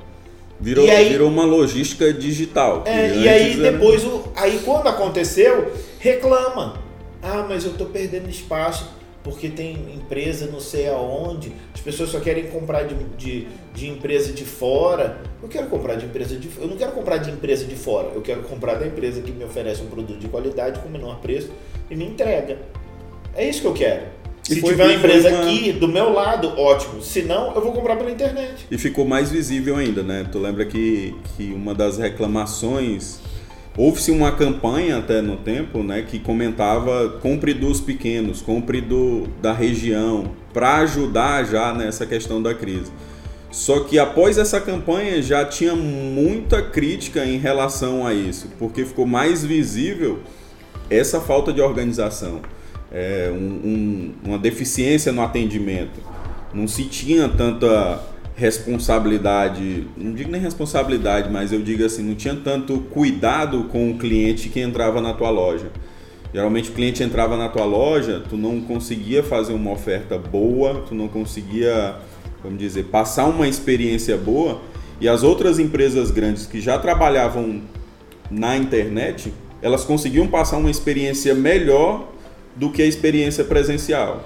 Virou, 0.61 0.89
aí, 0.89 1.09
virou 1.11 1.29
uma 1.29 1.45
logística 1.45 2.13
digital. 2.13 2.85
É, 2.87 3.15
e 3.17 3.29
aí 3.29 3.57
depois, 3.57 4.05
o, 4.05 4.25
aí 4.37 4.61
quando 4.65 4.87
aconteceu, 4.87 5.73
reclama. 5.99 6.83
Ah, 7.21 7.45
mas 7.49 7.65
eu 7.65 7.73
estou 7.73 7.89
perdendo 7.89 8.31
espaço 8.31 8.94
porque 9.25 9.49
tem 9.49 9.73
empresa 9.95 10.47
não 10.47 10.61
sei 10.61 10.87
aonde, 10.87 11.51
as 11.75 11.81
pessoas 11.81 12.11
só 12.11 12.21
querem 12.21 12.47
comprar 12.49 12.83
de, 12.83 12.95
de, 13.17 13.49
de, 13.75 13.89
empresa 13.89 14.33
de 14.33 14.45
fora. 14.45 15.19
Eu 15.43 15.49
quero 15.49 15.67
comprar 15.69 15.95
de 15.95 16.05
empresa 16.05 16.37
de 16.37 16.49
eu 16.59 16.69
não 16.69 16.77
quero 16.77 16.93
comprar 16.93 17.17
de 17.17 17.31
empresa 17.31 17.65
de 17.65 17.75
fora, 17.75 18.09
eu 18.15 18.21
quero 18.21 18.43
comprar 18.43 18.75
da 18.75 18.87
empresa 18.87 19.23
que 19.23 19.33
me 19.33 19.43
oferece 19.43 19.83
um 19.83 19.87
produto 19.87 20.19
de 20.19 20.29
qualidade 20.29 20.79
com 20.81 20.91
menor 20.91 21.21
preço 21.21 21.51
e 21.91 21.97
me 21.97 22.05
entrega. 22.05 22.59
É 23.35 23.49
isso 23.49 23.63
que 23.63 23.67
eu 23.67 23.75
quero. 23.75 24.03
Se 24.43 24.61
tiver 24.61 24.85
uma 24.85 24.93
empresa 24.93 25.31
uma... 25.31 25.45
aqui 25.45 25.73
do 25.73 25.89
meu 25.89 26.13
lado, 26.13 26.49
ótimo. 26.61 27.01
Se 27.01 27.23
não, 27.23 27.55
eu 27.55 27.63
vou 27.63 27.73
comprar 27.73 27.97
pela 27.97 28.11
internet. 28.11 28.67
E 28.71 28.77
ficou 28.77 29.07
mais 29.07 29.31
visível 29.31 29.77
ainda, 29.77 30.03
né? 30.03 30.29
Tu 30.31 30.39
lembra 30.39 30.67
que, 30.67 31.17
que 31.35 31.51
uma 31.55 31.75
das 31.75 31.97
reclamações 31.97 33.21
Houve-se 33.77 34.13
uma 34.13 34.31
campanha 34.31 34.99
até 34.99 35.21
no 35.21 35.37
tempo 35.37 35.83
né, 35.83 36.03
que 36.03 36.21
comentava 36.21 37.09
compre 37.21 37.53
dos 37.53 37.81
pequenos, 37.81 38.41
compre 38.41 38.81
do, 38.81 39.27
da 39.43 39.53
região, 39.53 40.31
para 40.53 40.77
ajudar 40.79 41.45
já 41.45 41.75
nessa 41.75 42.07
questão 42.07 42.41
da 42.41 42.55
crise. 42.55 42.93
Só 43.51 43.81
que 43.81 43.99
após 43.99 44.39
essa 44.39 44.61
campanha 44.61 45.21
já 45.21 45.45
tinha 45.45 45.75
muita 45.75 46.63
crítica 46.63 47.25
em 47.25 47.37
relação 47.37 48.07
a 48.07 48.15
isso, 48.15 48.49
porque 48.59 48.85
ficou 48.85 49.07
mais 49.07 49.45
visível 49.45 50.21
essa 50.89 51.21
falta 51.21 51.53
de 51.53 51.61
organização, 51.61 52.41
é, 52.93 53.33
um, 53.33 53.37
um, 53.37 54.15
uma 54.25 54.39
deficiência 54.39 55.13
no 55.13 55.23
atendimento. 55.23 56.01
Não 56.53 56.69
se 56.69 56.85
tinha 56.85 57.29
tanta 57.29 58.01
responsabilidade, 58.37 59.87
não 59.97 60.13
digo 60.13 60.31
nem 60.31 60.41
responsabilidade, 60.41 61.31
mas 61.31 61.53
eu 61.53 61.63
digo 61.63 61.85
assim, 61.85 62.03
não 62.03 62.15
tinha 62.15 62.35
tanto 62.35 62.79
cuidado 62.91 63.65
com 63.65 63.91
o 63.91 63.99
cliente 63.99 64.49
que 64.49 64.61
entrava 64.61 65.01
na 65.01 65.13
tua 65.13 65.31
loja. 65.31 65.71
Geralmente 66.33 66.71
o 66.71 66.73
cliente 66.73 67.01
entrava 67.03 67.37
na 67.37 67.49
tua 67.49 67.65
loja, 67.65 68.23
tu 68.29 68.37
não 68.37 68.61
conseguia 68.61 69.23
fazer 69.23 69.53
uma 69.53 69.71
oferta 69.71 70.19
boa, 70.19 70.85
tu 70.89 70.93
não 70.93 71.07
conseguia, 71.07 71.95
vamos 72.43 72.59
dizer, 72.59 72.87
passar 72.87 73.27
uma 73.27 73.47
experiência 73.47 74.17
boa, 74.17 74.61
e 75.01 75.09
as 75.09 75.23
outras 75.23 75.61
empresas 75.61 76.11
grandes 76.11 76.45
que 76.45 76.61
já 76.61 76.77
trabalhavam 76.77 77.63
na 78.29 78.57
internet, 78.57 79.33
elas 79.63 79.85
conseguiam 79.85 80.27
passar 80.27 80.57
uma 80.57 80.71
experiência 80.71 81.37
melhor 81.37 82.09
do 82.57 82.71
que 82.71 82.83
a 82.83 82.87
experiência 82.87 83.45
presencial. 83.45 84.25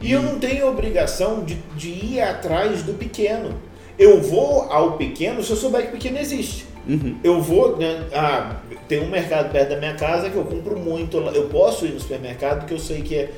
E 0.00 0.12
eu 0.12 0.22
não 0.22 0.38
tenho 0.38 0.66
obrigação 0.66 1.44
de, 1.44 1.56
de 1.76 1.88
ir 1.88 2.20
atrás 2.20 2.82
do 2.82 2.94
pequeno. 2.94 3.54
Eu 3.98 4.20
vou 4.22 4.62
ao 4.62 4.92
pequeno 4.92 5.42
se 5.42 5.50
eu 5.50 5.56
souber 5.56 5.82
que 5.82 5.88
o 5.88 5.92
pequeno 5.92 6.18
existe. 6.18 6.66
Uhum. 6.88 7.16
Eu 7.22 7.42
vou, 7.42 7.76
né, 7.76 8.06
ah, 8.14 8.56
tem 8.88 9.02
um 9.02 9.10
mercado 9.10 9.52
perto 9.52 9.70
da 9.70 9.76
minha 9.76 9.94
casa 9.94 10.30
que 10.30 10.36
eu 10.36 10.44
compro 10.44 10.78
muito. 10.78 11.18
Eu 11.18 11.48
posso 11.48 11.84
ir 11.84 11.90
no 11.90 12.00
supermercado 12.00 12.66
que 12.66 12.72
eu 12.72 12.78
sei 12.78 13.02
que 13.02 13.14
é, 13.14 13.30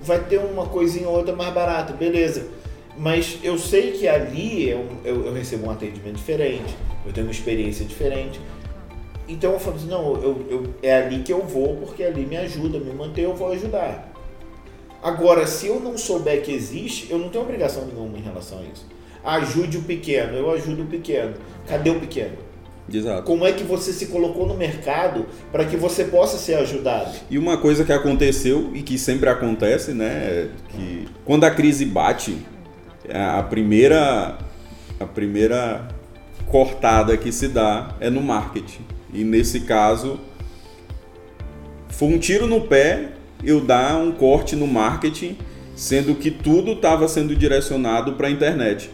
vai 0.00 0.20
ter 0.20 0.38
uma 0.38 0.66
coisinha 0.66 1.08
ou 1.08 1.16
outra 1.16 1.34
mais 1.34 1.52
barata, 1.52 1.92
beleza. 1.92 2.46
Mas 2.96 3.38
eu 3.42 3.58
sei 3.58 3.92
que 3.92 4.06
ali 4.06 4.70
eu, 4.70 4.86
eu, 5.04 5.26
eu, 5.26 5.32
recebo 5.32 5.66
um 5.66 5.70
atendimento 5.70 6.14
diferente, 6.14 6.76
eu 7.04 7.12
tenho 7.12 7.26
uma 7.26 7.32
experiência 7.32 7.84
diferente. 7.84 8.40
Então 9.26 9.52
eu 9.52 9.58
falo 9.58 9.76
assim, 9.76 9.88
não, 9.88 10.14
eu, 10.14 10.46
eu, 10.48 10.74
é 10.80 10.98
ali 10.98 11.22
que 11.24 11.32
eu 11.32 11.42
vou 11.42 11.76
porque 11.76 12.04
ali 12.04 12.24
me 12.24 12.36
ajuda, 12.36 12.78
me 12.78 12.92
manter, 12.92 13.22
eu 13.22 13.34
vou 13.34 13.50
ajudar. 13.50 14.13
Agora, 15.04 15.46
se 15.46 15.66
eu 15.66 15.78
não 15.78 15.98
souber 15.98 16.42
que 16.42 16.50
existe, 16.50 17.08
eu 17.10 17.18
não 17.18 17.28
tenho 17.28 17.44
obrigação 17.44 17.84
nenhuma 17.84 18.16
em 18.16 18.22
relação 18.22 18.60
a 18.60 18.62
isso. 18.62 18.86
Ajude 19.22 19.76
o 19.76 19.82
pequeno, 19.82 20.34
eu 20.34 20.50
ajudo 20.50 20.84
o 20.84 20.86
pequeno. 20.86 21.34
Cadê 21.68 21.90
o 21.90 22.00
pequeno? 22.00 22.38
Exato. 22.90 23.22
Como 23.24 23.46
é 23.46 23.52
que 23.52 23.62
você 23.62 23.92
se 23.92 24.06
colocou 24.06 24.46
no 24.46 24.54
mercado 24.54 25.26
para 25.52 25.66
que 25.66 25.76
você 25.76 26.04
possa 26.04 26.38
ser 26.38 26.54
ajudado? 26.54 27.14
E 27.30 27.36
uma 27.36 27.58
coisa 27.58 27.84
que 27.84 27.92
aconteceu 27.92 28.70
e 28.72 28.80
que 28.80 28.96
sempre 28.96 29.28
acontece, 29.28 29.92
né, 29.92 30.48
que 30.70 31.06
quando 31.22 31.44
a 31.44 31.50
crise 31.50 31.84
bate, 31.84 32.38
a 33.12 33.42
primeira 33.42 34.38
a 34.98 35.04
primeira 35.04 35.86
cortada 36.46 37.14
que 37.18 37.30
se 37.30 37.48
dá 37.48 37.94
é 38.00 38.08
no 38.08 38.22
marketing. 38.22 38.86
E 39.12 39.22
nesse 39.22 39.60
caso 39.60 40.18
foi 41.88 42.08
um 42.08 42.18
tiro 42.18 42.46
no 42.46 42.62
pé 42.62 43.13
eu 43.44 43.60
dar 43.60 43.96
um 43.96 44.12
corte 44.12 44.56
no 44.56 44.66
marketing, 44.66 45.36
sendo 45.74 46.14
que 46.14 46.30
tudo 46.30 46.72
estava 46.72 47.06
sendo 47.08 47.34
direcionado 47.34 48.14
para 48.14 48.28
a 48.28 48.30
internet. 48.30 48.90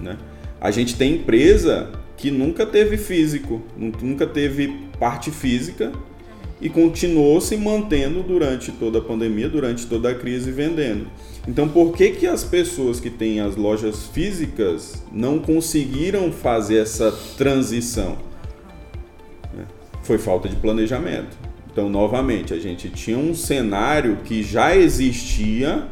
Né? 0.00 0.16
A 0.60 0.70
gente 0.70 0.96
tem 0.96 1.14
empresa 1.14 1.90
que 2.16 2.30
nunca 2.30 2.66
teve 2.66 2.96
físico, 2.96 3.62
nunca 3.76 4.26
teve 4.26 4.88
parte 4.98 5.30
física 5.30 5.92
e 6.60 6.68
continuou 6.68 7.40
se 7.40 7.56
mantendo 7.56 8.22
durante 8.22 8.72
toda 8.72 8.98
a 8.98 9.02
pandemia, 9.02 9.48
durante 9.48 9.86
toda 9.86 10.10
a 10.10 10.14
crise 10.14 10.50
vendendo. 10.50 11.06
Então, 11.46 11.68
por 11.68 11.96
que 11.96 12.10
que 12.10 12.26
as 12.26 12.42
pessoas 12.44 12.98
que 12.98 13.08
têm 13.08 13.40
as 13.40 13.56
lojas 13.56 14.06
físicas 14.06 15.02
não 15.12 15.38
conseguiram 15.38 16.32
fazer 16.32 16.78
essa 16.78 17.12
transição? 17.36 18.18
Né? 19.54 19.64
Foi 20.02 20.18
falta 20.18 20.48
de 20.48 20.56
planejamento. 20.56 21.47
Então, 21.78 21.88
novamente, 21.88 22.52
a 22.52 22.58
gente 22.58 22.90
tinha 22.90 23.16
um 23.16 23.32
cenário 23.32 24.16
que 24.24 24.42
já 24.42 24.74
existia, 24.74 25.86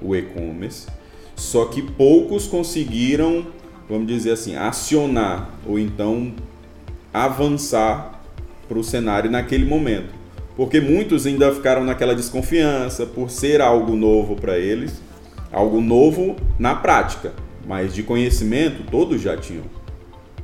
o 0.00 0.16
e-commerce, 0.16 0.88
só 1.36 1.66
que 1.66 1.80
poucos 1.80 2.48
conseguiram, 2.48 3.46
vamos 3.88 4.08
dizer 4.08 4.32
assim, 4.32 4.56
acionar 4.56 5.48
ou 5.64 5.78
então 5.78 6.34
avançar 7.14 8.20
para 8.66 8.76
o 8.76 8.82
cenário 8.82 9.30
naquele 9.30 9.64
momento. 9.64 10.12
Porque 10.56 10.80
muitos 10.80 11.24
ainda 11.24 11.54
ficaram 11.54 11.84
naquela 11.84 12.16
desconfiança 12.16 13.06
por 13.06 13.30
ser 13.30 13.60
algo 13.60 13.94
novo 13.94 14.34
para 14.34 14.58
eles, 14.58 15.00
algo 15.52 15.80
novo 15.80 16.34
na 16.58 16.74
prática, 16.74 17.32
mas 17.64 17.94
de 17.94 18.02
conhecimento 18.02 18.82
todos 18.90 19.22
já 19.22 19.36
tinham. 19.36 19.66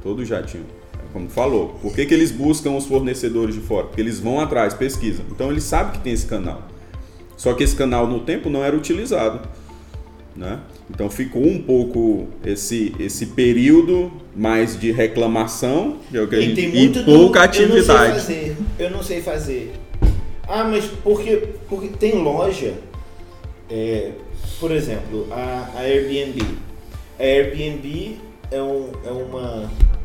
Todos 0.00 0.28
já 0.28 0.40
tinham 0.40 0.77
como 1.12 1.28
falou. 1.28 1.78
Por 1.80 1.94
que, 1.94 2.06
que 2.06 2.14
eles 2.14 2.30
buscam 2.30 2.72
os 2.72 2.86
fornecedores 2.86 3.54
de 3.54 3.60
fora? 3.60 3.86
Porque 3.86 4.00
eles 4.00 4.20
vão 4.20 4.40
atrás, 4.40 4.74
pesquisam. 4.74 5.24
Então 5.30 5.50
eles 5.50 5.64
sabem 5.64 5.92
que 5.92 6.00
tem 6.00 6.12
esse 6.12 6.26
canal. 6.26 6.62
Só 7.36 7.54
que 7.54 7.62
esse 7.62 7.74
canal 7.74 8.06
no 8.06 8.20
tempo 8.20 8.50
não 8.50 8.64
era 8.64 8.76
utilizado. 8.76 9.40
Né? 10.36 10.60
Então 10.90 11.10
ficou 11.10 11.44
um 11.44 11.60
pouco 11.60 12.28
esse, 12.44 12.94
esse 12.98 13.26
período 13.26 14.10
mais 14.34 14.78
de 14.78 14.92
reclamação 14.92 15.98
é 16.12 16.20
o 16.20 16.28
que 16.28 16.36
a 16.36 16.40
gente, 16.40 16.60
e 16.60 17.04
pouca 17.04 17.40
do, 17.40 17.44
atividade. 17.44 17.60
Eu 17.60 17.68
não 17.68 17.82
sei 17.82 18.12
fazer. 18.14 18.56
Eu 18.78 18.90
não 18.90 19.02
sei 19.02 19.22
fazer. 19.22 19.72
Ah, 20.46 20.64
mas 20.64 20.86
porque, 20.86 21.48
porque 21.68 21.88
tem 21.88 22.22
loja, 22.22 22.74
é, 23.68 24.12
por 24.58 24.70
exemplo, 24.70 25.26
a, 25.30 25.70
a 25.76 25.80
Airbnb. 25.80 26.42
A 27.18 27.22
Airbnb 27.22 28.16
é, 28.50 28.62
um, 28.62 28.90
é 29.04 29.10
uma 29.10 29.70
é 29.94 29.97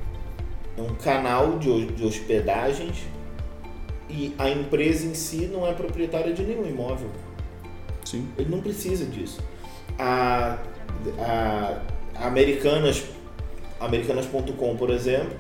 um 0.82 0.96
canal 0.96 1.58
de, 1.60 1.86
de 1.88 2.06
hospedagens 2.06 3.06
e 4.10 4.34
a 4.38 4.50
empresa 4.50 5.06
em 5.06 5.14
si 5.14 5.48
não 5.52 5.68
é 5.68 5.74
proprietária 5.74 6.34
de 6.34 6.44
nenhum 6.44 6.66
imóvel. 6.68 7.10
Sim. 8.06 8.28
Ele 8.38 8.50
não 8.50 8.62
precisa 8.62 9.06
disso. 9.06 9.40
A, 9.98 10.58
a, 11.20 11.82
Americanas, 12.16 13.04
Americanas.com, 13.80 14.76
por 14.78 14.90
exemplo, 14.90 15.36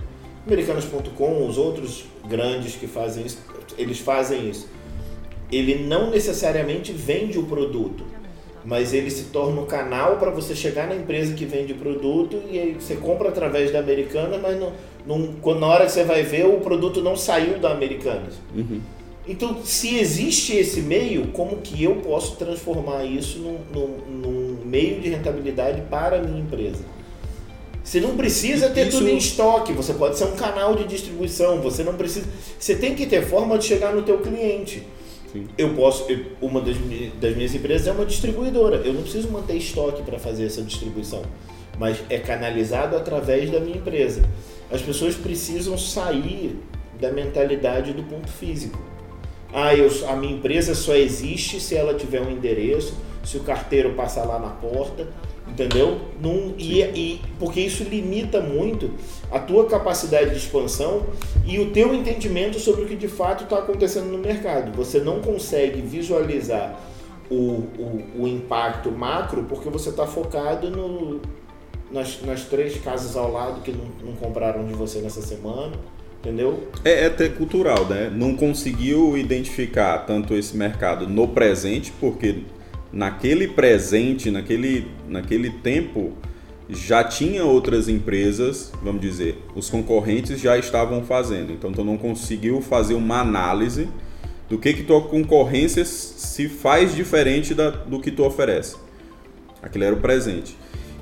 Americanas.com, 0.45 1.47
os 1.47 1.57
outros 1.57 2.05
grandes 2.27 2.75
que 2.75 2.87
fazem 2.87 3.25
isso, 3.25 3.39
eles 3.77 3.99
fazem 3.99 4.49
isso. 4.49 4.67
Ele 5.51 5.85
não 5.85 6.09
necessariamente 6.09 6.91
vende 6.91 7.37
o 7.37 7.43
produto, 7.43 8.03
mas 8.65 8.93
ele 8.93 9.11
se 9.11 9.25
torna 9.25 9.61
o 9.61 9.63
um 9.63 9.67
canal 9.67 10.17
para 10.17 10.31
você 10.31 10.55
chegar 10.55 10.87
na 10.87 10.95
empresa 10.95 11.33
que 11.33 11.45
vende 11.45 11.73
o 11.73 11.77
produto 11.77 12.41
e 12.49 12.57
aí 12.59 12.73
você 12.73 12.95
compra 12.95 13.29
através 13.29 13.71
da 13.71 13.79
Americana, 13.79 14.37
mas 14.37 14.59
não, 14.59 14.73
quando, 15.41 15.59
na 15.59 15.67
hora 15.67 15.85
que 15.85 15.91
você 15.91 16.03
vai 16.03 16.23
ver, 16.23 16.45
o 16.45 16.59
produto 16.59 17.01
não 17.01 17.15
saiu 17.15 17.59
da 17.59 17.71
Americanas. 17.71 18.35
Uhum. 18.55 18.81
Então, 19.27 19.63
se 19.63 19.97
existe 19.97 20.55
esse 20.55 20.81
meio, 20.81 21.27
como 21.27 21.57
que 21.57 21.81
eu 21.81 21.95
posso 21.97 22.35
transformar 22.35 23.05
isso 23.05 23.39
num, 23.39 23.57
num, 23.73 23.97
num 24.09 24.57
meio 24.65 24.99
de 24.99 25.09
rentabilidade 25.09 25.81
para 25.89 26.17
a 26.17 26.21
minha 26.21 26.41
empresa? 26.41 26.83
Você 27.83 27.99
não 27.99 28.15
precisa 28.15 28.69
ter 28.69 28.87
isso... 28.87 28.97
tudo 28.97 29.09
em 29.09 29.17
estoque, 29.17 29.73
você 29.73 29.93
pode 29.93 30.17
ser 30.17 30.25
um 30.25 30.35
canal 30.35 30.75
de 30.75 30.85
distribuição, 30.85 31.61
você 31.61 31.83
não 31.83 31.95
precisa. 31.95 32.27
Você 32.57 32.75
tem 32.75 32.95
que 32.95 33.05
ter 33.05 33.23
forma 33.23 33.57
de 33.57 33.65
chegar 33.65 33.93
no 33.93 34.01
teu 34.03 34.19
cliente. 34.19 34.83
Sim. 35.31 35.47
Eu 35.57 35.73
posso, 35.73 36.09
eu, 36.09 36.25
uma 36.41 36.61
das, 36.61 36.75
das 37.19 37.35
minhas 37.35 37.53
empresas 37.53 37.87
é 37.87 37.91
uma 37.91 38.05
distribuidora. 38.05 38.77
Eu 38.77 38.93
não 38.93 39.01
preciso 39.01 39.29
manter 39.29 39.55
estoque 39.55 40.01
para 40.03 40.17
fazer 40.17 40.45
essa 40.45 40.61
distribuição, 40.61 41.23
mas 41.77 41.97
é 42.09 42.19
canalizado 42.19 42.95
através 42.95 43.49
da 43.49 43.59
minha 43.59 43.77
empresa. 43.77 44.21
As 44.73 44.81
pessoas 44.81 45.13
precisam 45.13 45.77
sair 45.77 46.59
da 46.99 47.11
mentalidade 47.11 47.93
do 47.93 48.01
ponto 48.01 48.27
físico. 48.27 48.79
Ah, 49.53 49.75
eu, 49.75 49.87
a 50.09 50.15
minha 50.15 50.33
empresa 50.33 50.73
só 50.73 50.95
existe 50.95 51.59
se 51.59 51.75
ela 51.75 51.93
tiver 51.93 52.19
um 52.21 52.31
endereço, 52.31 52.97
se 53.23 53.37
o 53.37 53.41
carteiro 53.41 53.93
passar 53.93 54.25
lá 54.25 54.39
na 54.39 54.49
porta, 54.49 55.07
entendeu? 55.47 55.99
Num, 56.19 56.55
e, 56.57 56.81
e, 56.81 57.21
porque 57.37 57.59
isso 57.61 57.83
limita 57.83 58.41
muito 58.41 58.89
a 59.31 59.37
tua 59.37 59.67
capacidade 59.67 60.31
de 60.31 60.37
expansão 60.37 61.05
e 61.45 61.59
o 61.59 61.69
teu 61.69 61.93
entendimento 61.93 62.59
sobre 62.59 62.85
o 62.85 62.87
que 62.87 62.95
de 62.95 63.07
fato 63.07 63.43
está 63.43 63.59
acontecendo 63.59 64.07
no 64.07 64.17
mercado. 64.17 64.75
Você 64.75 64.99
não 64.99 65.21
consegue 65.21 65.81
visualizar 65.81 66.79
o, 67.29 67.35
o, 67.35 68.03
o 68.21 68.27
impacto 68.27 68.91
macro 68.91 69.43
porque 69.43 69.69
você 69.69 69.89
está 69.89 70.07
focado 70.07 70.71
no, 70.71 71.21
nas, 71.93 72.21
nas 72.23 72.43
três 72.45 72.77
casas 72.81 73.15
ao 73.15 73.31
lado 73.31 73.61
que 73.61 73.71
não, 73.71 73.85
não 74.03 74.15
compraram 74.15 74.65
de 74.65 74.73
você 74.73 74.99
nessa 74.99 75.21
semana 75.21 75.73
entendeu? 76.23 76.69
É, 76.85 77.03
é 77.03 77.05
até 77.07 77.27
cultural, 77.27 77.85
né? 77.85 78.09
Não 78.09 78.33
conseguiu 78.35 79.17
identificar 79.17 79.99
tanto 79.99 80.33
esse 80.33 80.55
mercado 80.55 81.07
no 81.07 81.27
presente, 81.27 81.91
porque 81.99 82.43
naquele 82.93 83.49
presente, 83.49 84.31
naquele, 84.31 84.87
naquele 85.07 85.49
tempo, 85.49 86.13
já 86.69 87.03
tinha 87.03 87.43
outras 87.43 87.89
empresas, 87.89 88.71
vamos 88.81 89.01
dizer, 89.01 89.37
os 89.53 89.69
concorrentes 89.69 90.39
já 90.39 90.57
estavam 90.57 91.03
fazendo. 91.03 91.51
Então 91.51 91.73
tu 91.73 91.83
não 91.83 91.97
conseguiu 91.97 92.61
fazer 92.61 92.93
uma 92.93 93.19
análise 93.19 93.89
do 94.49 94.57
que 94.57 94.73
que 94.73 94.83
tua 94.83 95.01
concorrência 95.01 95.83
se 95.83 96.47
faz 96.47 96.95
diferente 96.95 97.53
da, 97.53 97.69
do 97.69 97.99
que 97.99 98.11
tu 98.11 98.23
oferece. 98.23 98.77
Aquele 99.61 99.85
era 99.85 99.95
o 99.95 99.99
presente. 99.99 100.55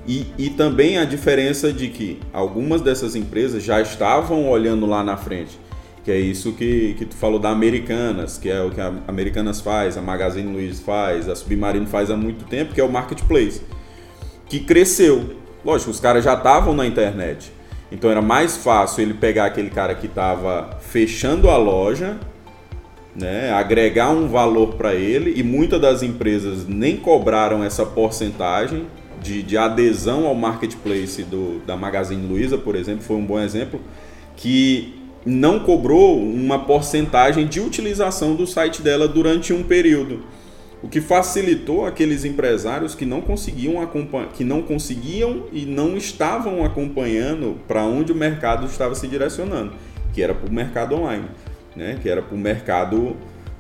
E, 0.07 0.25
e 0.37 0.49
também 0.49 0.97
a 0.97 1.05
diferença 1.05 1.71
de 1.71 1.87
que 1.87 2.19
algumas 2.33 2.81
dessas 2.81 3.15
empresas 3.15 3.63
já 3.63 3.79
estavam 3.81 4.49
olhando 4.49 4.85
lá 4.85 5.03
na 5.03 5.15
frente, 5.15 5.59
que 6.03 6.11
é 6.11 6.19
isso 6.19 6.53
que, 6.53 6.95
que 6.95 7.05
tu 7.05 7.15
falou 7.15 7.39
da 7.39 7.49
Americanas, 7.49 8.37
que 8.37 8.49
é 8.49 8.61
o 8.61 8.71
que 8.71 8.81
a 8.81 8.91
Americanas 9.07 9.61
faz, 9.61 9.97
a 9.97 10.01
Magazine 10.01 10.51
Luiza 10.51 10.81
faz, 10.83 11.29
a 11.29 11.35
Submarino 11.35 11.85
faz 11.85 12.09
há 12.09 12.17
muito 12.17 12.45
tempo, 12.45 12.73
que 12.73 12.81
é 12.81 12.83
o 12.83 12.91
marketplace, 12.91 13.61
que 14.47 14.59
cresceu. 14.59 15.35
Lógico, 15.63 15.91
os 15.91 15.99
caras 15.99 16.23
já 16.23 16.33
estavam 16.33 16.73
na 16.73 16.87
internet, 16.87 17.51
então 17.91 18.09
era 18.09 18.21
mais 18.21 18.57
fácil 18.57 19.03
ele 19.03 19.13
pegar 19.13 19.45
aquele 19.45 19.69
cara 19.69 19.93
que 19.93 20.07
estava 20.07 20.79
fechando 20.81 21.47
a 21.47 21.57
loja, 21.57 22.17
né, 23.15 23.51
agregar 23.51 24.09
um 24.09 24.27
valor 24.27 24.73
para 24.73 24.95
ele, 24.95 25.33
e 25.39 25.43
muitas 25.43 25.79
das 25.79 26.01
empresas 26.01 26.65
nem 26.67 26.97
cobraram 26.97 27.63
essa 27.63 27.85
porcentagem, 27.85 28.87
de, 29.21 29.43
de 29.43 29.57
adesão 29.57 30.25
ao 30.25 30.33
marketplace 30.33 31.23
do, 31.23 31.59
da 31.65 31.77
Magazine 31.77 32.25
Luiza, 32.27 32.57
por 32.57 32.75
exemplo, 32.75 33.03
foi 33.03 33.15
um 33.15 33.25
bom 33.25 33.39
exemplo, 33.39 33.79
que 34.35 34.95
não 35.25 35.59
cobrou 35.59 36.19
uma 36.19 36.65
porcentagem 36.65 37.45
de 37.45 37.59
utilização 37.59 38.35
do 38.35 38.47
site 38.47 38.81
dela 38.81 39.07
durante 39.07 39.53
um 39.53 39.63
período. 39.63 40.21
O 40.81 40.87
que 40.87 40.99
facilitou 40.99 41.85
aqueles 41.85 42.25
empresários 42.25 42.95
que 42.95 43.05
não 43.05 43.21
conseguiam 43.21 43.87
que 44.33 44.43
não 44.43 44.63
conseguiam 44.63 45.43
e 45.53 45.63
não 45.63 45.95
estavam 45.95 46.65
acompanhando 46.65 47.59
para 47.67 47.83
onde 47.83 48.11
o 48.11 48.15
mercado 48.15 48.65
estava 48.65 48.95
se 48.95 49.07
direcionando, 49.07 49.73
que 50.11 50.23
era 50.23 50.33
para 50.33 50.49
o 50.49 50.51
mercado 50.51 50.95
online, 50.95 51.25
né? 51.75 51.99
que 52.01 52.09
era 52.09 52.23
para 52.23 52.33
o 52.33 52.39
mercado 52.39 53.15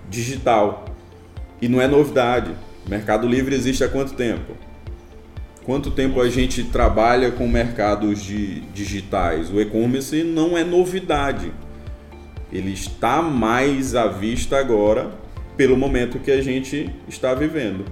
digital. 0.09 0.85
E 1.61 1.67
não 1.67 1.79
é 1.79 1.87
novidade. 1.87 2.49
Mercado 2.89 3.27
Livre 3.27 3.53
existe 3.53 3.83
há 3.83 3.87
quanto 3.87 4.15
tempo? 4.15 4.70
Quanto 5.71 5.89
tempo 5.89 6.19
a 6.19 6.29
gente 6.29 6.65
trabalha 6.65 7.31
com 7.31 7.47
mercados 7.47 8.21
de, 8.21 8.59
digitais. 8.73 9.49
O 9.49 9.61
e-commerce 9.61 10.21
não 10.21 10.57
é 10.57 10.65
novidade. 10.65 11.49
Ele 12.51 12.73
está 12.73 13.21
mais 13.21 13.95
à 13.95 14.05
vista 14.05 14.57
agora 14.57 15.11
pelo 15.55 15.77
momento 15.77 16.19
que 16.19 16.29
a 16.29 16.41
gente 16.41 16.93
está 17.07 17.33
vivendo. 17.33 17.85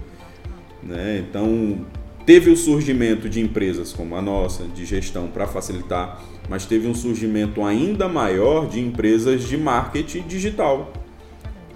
Né? 0.84 1.24
Então, 1.26 1.86
teve 2.26 2.50
o 2.50 2.58
surgimento 2.58 3.30
de 3.30 3.40
empresas 3.40 3.94
como 3.94 4.14
a 4.18 4.22
nossa, 4.22 4.66
de 4.66 4.86
gestão 4.86 5.28
para 5.28 5.48
facilitar, 5.48 6.22
mas 6.50 6.66
teve 6.66 6.86
um 6.86 6.94
surgimento 6.94 7.64
ainda 7.64 8.10
maior 8.10 8.68
de 8.68 8.82
empresas 8.82 9.48
de 9.48 9.56
marketing 9.56 10.24
digital. 10.24 10.92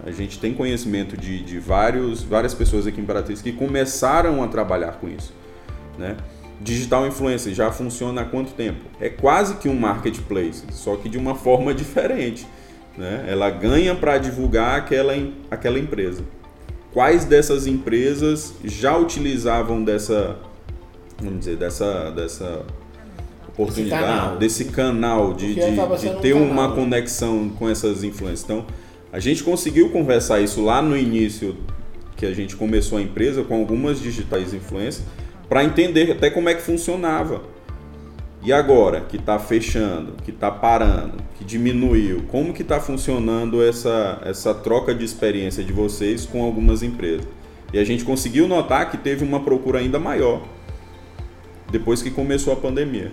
A 0.06 0.12
gente 0.12 0.38
tem 0.38 0.54
conhecimento 0.54 1.16
de, 1.16 1.42
de 1.42 1.60
vários, 1.60 2.24
várias 2.24 2.54
pessoas 2.54 2.86
aqui 2.86 3.00
em 3.00 3.04
Imperatriz 3.04 3.42
que 3.42 3.54
começaram 3.54 4.44
a 4.44 4.50
trabalhar 4.50 5.00
com 5.00 5.08
isso. 5.08 5.42
Né? 5.97 6.17
Digital 6.62 7.08
influencer 7.08 7.53
já 7.53 7.71
funciona 7.71 8.21
há 8.21 8.25
quanto 8.25 8.53
tempo? 8.53 8.86
É 8.99 9.10
quase 9.10 9.56
que 9.56 9.67
um 9.67 9.75
marketplace, 9.75 10.63
só 10.71 10.95
que 10.95 11.10
de 11.10 11.17
uma 11.17 11.36
forma 11.36 11.73
diferente. 11.75 12.47
Né? 12.97 13.25
Ela 13.27 13.49
ganha 13.49 13.95
para 13.95 14.17
divulgar 14.17 14.77
aquela, 14.77 15.13
aquela 15.49 15.79
empresa. 15.79 16.23
Quais 16.93 17.25
dessas 17.25 17.65
empresas 17.65 18.53
já 18.63 18.95
utilizavam 18.95 19.84
dessa, 19.84 20.38
vamos 21.19 21.39
dizer, 21.39 21.58
dessa, 21.58 22.12
dessa 22.12 22.63
oportunidade, 23.47 24.03
canal. 24.03 24.38
desse 24.38 24.65
canal 24.65 25.34
de, 25.34 25.56
de, 25.56 25.62
de 25.62 26.21
ter 26.21 26.36
um 26.36 26.51
uma 26.51 26.71
conexão 26.71 27.49
com 27.49 27.67
essas 27.67 28.03
influências? 28.03 28.43
Então, 28.43 28.65
a 29.12 29.19
gente 29.19 29.43
conseguiu 29.43 29.89
conversar 29.89 30.39
isso 30.39 30.63
lá 30.63 30.84
no 30.84 30.95
início 30.95 31.58
que 32.15 32.27
a 32.27 32.34
gente 32.34 32.56
começou 32.56 32.99
a 32.99 33.01
empresa 33.01 33.43
com 33.43 33.56
algumas 33.56 33.99
digitais 33.99 34.53
influências 34.53 35.03
para 35.47 35.63
entender 35.63 36.12
até 36.12 36.29
como 36.29 36.49
é 36.49 36.53
que 36.53 36.62
funcionava. 36.62 37.41
E 38.43 38.51
agora 38.51 39.01
que 39.01 39.15
está 39.15 39.39
fechando, 39.39 40.13
que 40.23 40.32
está 40.32 40.51
parando, 40.51 41.17
que 41.38 41.45
diminuiu, 41.45 42.23
como 42.29 42.53
que 42.53 42.62
está 42.62 42.79
funcionando 42.79 43.63
essa, 43.63 44.21
essa 44.25 44.53
troca 44.53 44.93
de 44.93 45.06
experiência 45.06 45.63
de 45.63 45.71
vocês 45.71 46.25
com 46.25 46.43
algumas 46.43 46.84
empresas? 46.84 47.25
E 47.71 47.79
a 47.79 47.84
gente 47.86 48.03
conseguiu 48.03 48.47
notar 48.47 48.91
que 48.91 48.97
teve 48.97 49.23
uma 49.23 49.39
procura 49.39 49.79
ainda 49.79 49.97
maior 49.97 50.41
depois 51.71 52.03
que 52.03 52.12
começou 52.12 52.53
a 52.53 52.56
pandemia. 52.56 53.12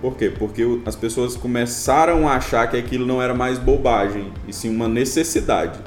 Por 0.00 0.16
quê? 0.16 0.30
Porque 0.30 0.62
as 0.86 0.94
pessoas 0.94 1.36
começaram 1.36 2.28
a 2.28 2.34
achar 2.34 2.70
que 2.70 2.76
aquilo 2.76 3.04
não 3.04 3.20
era 3.20 3.34
mais 3.34 3.58
bobagem, 3.58 4.32
e 4.46 4.52
sim 4.52 4.70
uma 4.70 4.88
necessidade. 4.88 5.78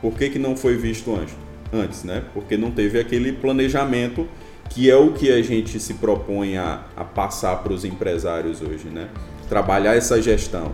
Por 0.00 0.14
que, 0.14 0.30
que 0.30 0.38
não 0.38 0.56
foi 0.56 0.76
visto 0.76 1.14
antes? 1.14 1.36
Antes, 1.72 2.04
né? 2.04 2.24
Porque 2.32 2.56
não 2.56 2.70
teve 2.70 2.98
aquele 2.98 3.32
planejamento 3.32 4.26
que 4.70 4.88
é 4.88 4.96
o 4.96 5.12
que 5.12 5.30
a 5.30 5.42
gente 5.42 5.78
se 5.80 5.94
propõe 5.94 6.56
a, 6.56 6.84
a 6.96 7.04
passar 7.04 7.56
para 7.56 7.72
os 7.72 7.84
empresários 7.84 8.62
hoje, 8.62 8.88
né? 8.88 9.08
Trabalhar 9.48 9.96
essa 9.96 10.22
gestão. 10.22 10.72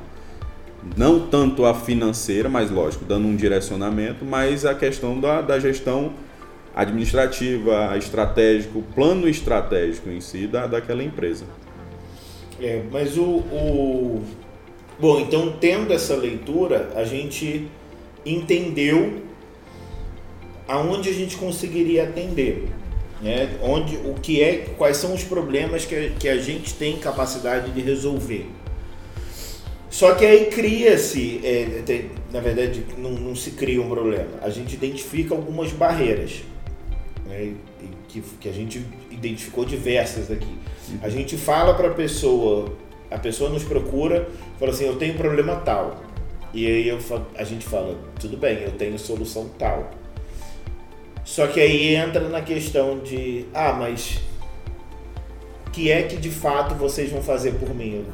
Não 0.96 1.26
tanto 1.26 1.64
a 1.64 1.74
financeira, 1.74 2.48
mas 2.48 2.70
lógico, 2.70 3.04
dando 3.04 3.26
um 3.26 3.34
direcionamento, 3.34 4.24
mas 4.24 4.66
a 4.66 4.74
questão 4.74 5.18
da, 5.18 5.40
da 5.40 5.58
gestão 5.58 6.12
administrativa, 6.74 7.96
estratégico, 7.96 8.82
plano 8.94 9.26
estratégico 9.26 10.10
em 10.10 10.20
si 10.20 10.46
da, 10.46 10.66
daquela 10.66 11.02
empresa. 11.02 11.46
É, 12.60 12.82
mas 12.92 13.16
o, 13.16 13.24
o. 13.24 14.22
Bom, 15.00 15.20
então 15.20 15.56
tendo 15.58 15.92
essa 15.92 16.14
leitura, 16.14 16.90
a 16.94 17.04
gente 17.04 17.66
entendeu 18.26 19.22
aonde 20.68 21.08
a 21.08 21.12
gente 21.12 21.36
conseguiria 21.36 22.04
atender 22.04 22.68
né? 23.20 23.56
Onde, 23.62 23.96
o 23.96 24.14
que 24.14 24.42
é, 24.42 24.66
quais 24.76 24.96
são 24.96 25.14
os 25.14 25.24
problemas 25.24 25.84
que, 25.84 26.10
que 26.18 26.28
a 26.28 26.36
gente 26.36 26.74
tem 26.74 26.96
capacidade 26.96 27.70
de 27.70 27.80
resolver. 27.80 28.46
Só 29.88 30.14
que 30.14 30.26
aí 30.26 30.46
cria-se, 30.46 31.40
é, 31.42 31.82
na 32.30 32.40
verdade, 32.40 32.84
não, 32.98 33.12
não, 33.12 33.34
se 33.34 33.52
cria 33.52 33.80
um 33.80 33.88
problema. 33.88 34.28
A 34.42 34.50
gente 34.50 34.74
identifica 34.74 35.34
algumas 35.34 35.72
barreiras, 35.72 36.42
né, 37.24 37.54
que, 38.08 38.20
que 38.40 38.48
a 38.48 38.52
gente 38.52 38.84
identificou 39.10 39.64
diversas 39.64 40.30
aqui. 40.30 40.58
A 41.02 41.08
gente 41.08 41.36
fala 41.36 41.72
para 41.74 41.88
a 41.88 41.94
pessoa, 41.94 42.72
a 43.10 43.16
pessoa 43.16 43.48
nos 43.48 43.64
procura, 43.64 44.28
fala 44.58 44.72
assim, 44.72 44.84
eu 44.84 44.96
tenho 44.96 45.14
um 45.14 45.16
problema 45.16 45.56
tal. 45.56 46.02
E 46.52 46.66
aí 46.66 46.88
eu, 46.88 46.98
a 47.34 47.44
gente 47.44 47.64
fala, 47.64 47.98
tudo 48.20 48.36
bem, 48.36 48.58
eu 48.62 48.72
tenho 48.72 48.98
solução 48.98 49.48
tal. 49.58 49.90
Só 51.26 51.46
que 51.46 51.60
aí 51.60 51.94
entra 51.94 52.26
na 52.28 52.40
questão 52.40 53.00
de, 53.00 53.44
ah, 53.52 53.74
mas 53.74 54.20
que 55.76 55.90
é 55.90 56.04
que 56.04 56.16
de 56.16 56.30
fato 56.30 56.74
vocês 56.74 57.10
vão 57.10 57.22
fazer 57.22 57.52
por 57.52 57.74
mim? 57.74 58.06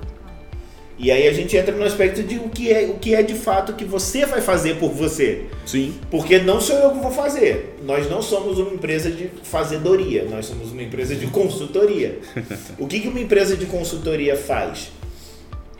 E 0.98 1.12
aí 1.12 1.28
a 1.28 1.32
gente 1.32 1.56
entra 1.56 1.72
no 1.74 1.84
aspecto 1.84 2.20
de 2.20 2.36
o 2.36 2.48
que 2.48 2.72
é, 2.72 2.86
o 2.86 2.94
que 2.94 3.14
é 3.14 3.22
de 3.22 3.34
fato 3.34 3.74
que 3.74 3.84
você 3.84 4.26
vai 4.26 4.40
fazer 4.40 4.78
por 4.78 4.90
você. 4.90 5.44
Sim. 5.64 5.94
Porque 6.10 6.40
não 6.40 6.60
sou 6.60 6.76
eu 6.76 6.90
que 6.90 6.98
vou 6.98 7.12
fazer. 7.12 7.78
Nós 7.84 8.10
não 8.10 8.20
somos 8.20 8.58
uma 8.58 8.74
empresa 8.74 9.12
de 9.12 9.30
fazedoria, 9.44 10.24
nós 10.24 10.46
somos 10.46 10.72
uma 10.72 10.82
empresa 10.82 11.14
de 11.14 11.28
consultoria. 11.28 12.18
o 12.78 12.88
que, 12.88 12.98
que 12.98 13.08
uma 13.08 13.20
empresa 13.20 13.56
de 13.56 13.66
consultoria 13.66 14.36
faz? 14.36 14.90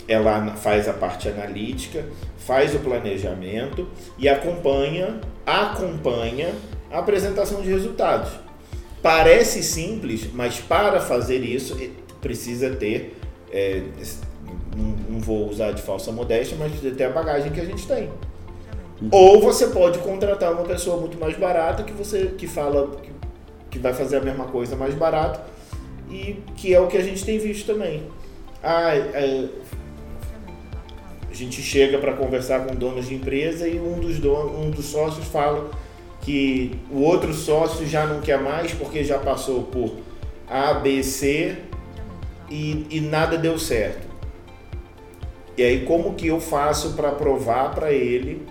Ela 0.07 0.55
faz 0.57 0.89
a 0.89 0.93
parte 0.93 1.29
analítica, 1.29 2.05
faz 2.39 2.75
o 2.77 2.79
planejamento 2.79 3.89
e 4.19 4.29
acompanha, 4.29 5.21
acompanha 5.45 6.53
a 6.93 6.99
apresentação 6.99 7.63
de 7.63 7.71
resultados. 7.71 8.31
Parece 9.03 9.63
simples, 9.63 10.33
mas 10.33 10.61
para 10.61 11.01
fazer 11.01 11.39
isso 11.39 11.77
precisa 12.21 12.71
ter 12.71 13.17
é, 13.51 13.83
não, 14.77 15.21
vou 15.21 15.49
usar 15.49 15.73
de 15.73 15.83
falsa 15.83 16.11
modéstia, 16.13 16.57
mas 16.59 16.81
de 16.81 16.91
ter 16.93 17.05
a 17.05 17.11
bagagem 17.11 17.53
que 17.53 17.61
a 17.61 17.65
gente 17.65 17.87
tem. 17.87 18.05
Uhum. 19.01 19.09
Ou 19.11 19.41
você 19.41 19.69
pode 19.69 19.99
contratar 19.99 20.53
uma 20.53 20.65
pessoa 20.65 20.97
muito 20.97 21.19
mais 21.19 21.37
barata 21.37 21.83
que 21.83 21.93
você 21.93 22.35
que 22.39 22.47
fala 22.47 22.97
que, 22.97 23.11
que 23.71 23.79
vai 23.79 23.93
fazer 23.93 24.19
a 24.19 24.21
mesma 24.21 24.47
coisa 24.47 24.77
mais 24.77 24.95
barato 24.95 25.41
e 26.11 26.39
que 26.57 26.75
é 26.75 26.81
o 26.81 26.87
que 26.87 26.97
a 26.97 27.03
gente 27.03 27.25
tem 27.25 27.39
visto 27.39 27.67
também. 27.67 28.05
Ah, 28.63 28.95
é, 28.95 29.49
a 31.31 31.35
gente 31.35 31.61
chega 31.63 31.99
para 31.99 32.13
conversar 32.13 32.67
com 32.67 32.75
donos 32.75 33.09
de 33.09 33.15
empresa 33.15 33.67
e 33.67 33.79
um 33.81 33.99
dos, 33.99 34.19
donos, 34.19 34.59
um 34.59 34.71
dos 34.71 34.87
sócios 34.87 35.27
fala 35.27 35.71
que 36.23 36.73
o 36.91 37.01
outro 37.01 37.35
sócio 37.35 37.87
já 37.87 38.07
não 38.07 38.21
quer 38.21 38.41
mais 38.41 38.73
porque 38.73 39.05
já 39.05 39.19
passou 39.19 39.65
por 39.65 39.97
A, 40.49 40.75
B, 40.75 41.03
C 41.03 41.57
e, 42.49 42.87
e 42.91 43.01
nada 43.01 43.37
deu 43.37 43.59
certo. 43.59 44.07
E 45.57 45.63
aí 45.63 45.85
como 45.85 46.15
que 46.15 46.29
eu 46.29 46.41
faço 46.41 46.95
para 46.95 47.11
provar 47.11 47.75
para 47.75 47.93
ele 47.93 48.43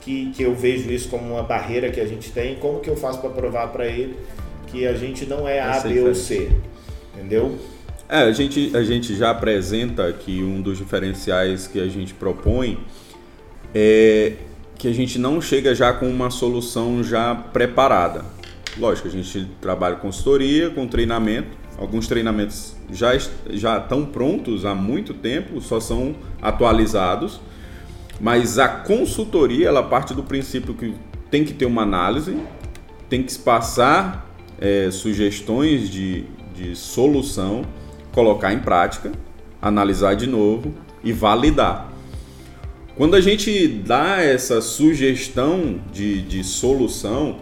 que, 0.00 0.32
que 0.32 0.42
eu 0.42 0.54
vejo 0.54 0.90
isso 0.90 1.08
como 1.08 1.34
uma 1.34 1.42
barreira 1.42 1.90
que 1.90 2.00
a 2.00 2.06
gente 2.06 2.32
tem, 2.32 2.56
como 2.56 2.80
que 2.80 2.88
eu 2.88 2.96
faço 2.96 3.20
para 3.20 3.30
provar 3.30 3.68
para 3.68 3.86
ele 3.86 4.16
que 4.68 4.86
a 4.86 4.94
gente 4.94 5.26
não 5.26 5.46
é 5.46 5.60
A, 5.60 5.80
B 5.80 6.00
ou 6.00 6.14
C, 6.14 6.50
entendeu? 7.14 7.58
É, 8.08 8.20
a 8.20 8.32
gente, 8.32 8.74
a 8.74 8.82
gente 8.82 9.14
já 9.14 9.30
apresenta 9.30 10.10
que 10.12 10.42
um 10.42 10.62
dos 10.62 10.78
diferenciais 10.78 11.66
que 11.66 11.78
a 11.78 11.86
gente 11.88 12.14
propõe 12.14 12.78
é 13.74 14.32
que 14.78 14.88
a 14.88 14.94
gente 14.94 15.18
não 15.18 15.40
chega 15.40 15.74
já 15.74 15.92
com 15.92 16.08
uma 16.08 16.30
solução 16.30 17.02
já 17.02 17.34
preparada. 17.34 18.24
Lógico, 18.78 19.08
a 19.08 19.10
gente 19.10 19.48
trabalha 19.60 19.96
com 19.96 20.02
consultoria, 20.02 20.70
com 20.70 20.86
treinamento, 20.86 21.58
Alguns 21.78 22.08
treinamentos 22.08 22.74
já, 22.90 23.16
já 23.50 23.78
estão 23.78 24.04
prontos 24.04 24.64
há 24.64 24.74
muito 24.74 25.14
tempo, 25.14 25.60
só 25.60 25.78
são 25.78 26.16
atualizados. 26.42 27.40
Mas 28.20 28.58
a 28.58 28.66
consultoria, 28.66 29.68
ela 29.68 29.84
parte 29.84 30.12
do 30.12 30.24
princípio 30.24 30.74
que 30.74 30.92
tem 31.30 31.44
que 31.44 31.54
ter 31.54 31.66
uma 31.66 31.82
análise, 31.82 32.36
tem 33.08 33.22
que 33.22 33.38
passar 33.38 34.28
é, 34.60 34.90
sugestões 34.90 35.88
de, 35.88 36.24
de 36.52 36.74
solução, 36.74 37.62
colocar 38.10 38.52
em 38.52 38.58
prática, 38.58 39.12
analisar 39.62 40.16
de 40.16 40.26
novo 40.26 40.74
e 41.04 41.12
validar. 41.12 41.92
Quando 42.98 43.14
a 43.14 43.20
gente 43.20 43.68
dá 43.68 44.20
essa 44.20 44.60
sugestão 44.60 45.80
de, 45.92 46.20
de 46.20 46.42
solução, 46.42 47.36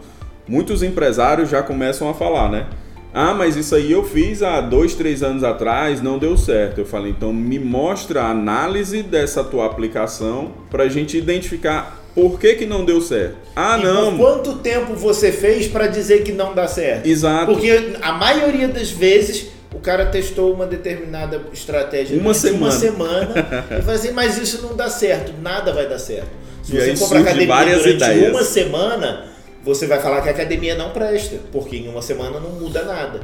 muitos 0.47 0.83
empresários 0.83 1.49
já 1.49 1.63
começam 1.63 2.11
a 2.11 2.15
falar, 2.15 2.51
né? 2.51 2.67
Ah, 3.15 3.33
mas 3.33 3.57
isso 3.57 3.75
aí 3.75 3.91
eu 3.91 4.05
fiz 4.05 4.43
há 4.43 4.61
dois, 4.61 4.95
três 4.95 5.23
anos 5.23 5.43
atrás, 5.43 6.03
não 6.03 6.19
deu 6.19 6.37
certo. 6.37 6.83
Eu 6.83 6.85
falei, 6.85 7.13
então 7.13 7.33
me 7.33 7.59
mostra 7.59 8.25
a 8.25 8.31
análise 8.31 9.03
dessa 9.03 9.43
tua 9.43 9.65
aplicação 9.65 10.53
para 10.71 10.83
a 10.83 10.89
gente 10.91 11.17
identificar 11.17 12.05
por 12.15 12.39
que, 12.39 12.57
que 12.57 12.67
não 12.67 12.85
deu 12.85 13.01
certo. 13.01 13.37
Ah, 13.57 13.79
e 13.81 13.83
não. 13.83 14.19
Quanto 14.19 14.57
tempo 14.57 14.93
você 14.93 15.33
fez 15.33 15.67
para 15.67 15.87
dizer 15.87 16.23
que 16.23 16.33
não 16.33 16.55
dá 16.55 16.69
certo? 16.69 17.07
Exato. 17.07 17.47
Porque 17.47 17.97
a 18.03 18.13
maioria 18.13 18.69
das 18.69 18.91
vezes 18.91 19.56
cara 19.87 20.07
testou 20.07 20.53
uma 20.53 20.67
determinada 20.67 21.41
estratégia 21.53 22.19
uma 22.19 22.35
semana. 22.35 22.65
uma 22.65 22.71
semana 22.73 23.35
e 23.79 23.81
vai 23.83 23.95
assim, 23.95 24.11
mas 24.11 24.37
isso 24.37 24.61
não 24.61 24.75
dá 24.75 24.91
certo, 24.91 25.33
nada 25.41 25.73
vai 25.73 25.89
dar 25.89 26.01
certo. 26.01 26.29
Se 26.65 26.75
e 26.75 26.81
você 26.81 26.97
for 26.97 27.09
para 27.09 27.21
academia 27.21 27.79
durante 27.79 27.91
ideias. 27.91 28.33
uma 28.33 28.43
semana 28.43 29.27
você 29.63 29.87
vai 29.87 30.01
falar 30.03 30.23
que 30.23 30.29
a 30.29 30.33
academia 30.33 30.75
não 30.75 30.91
presta, 30.91 31.39
porque 31.53 31.77
em 31.77 31.89
uma 31.89 32.03
semana 32.03 32.41
não 32.41 32.51
muda 32.51 32.85
nada. 32.85 33.21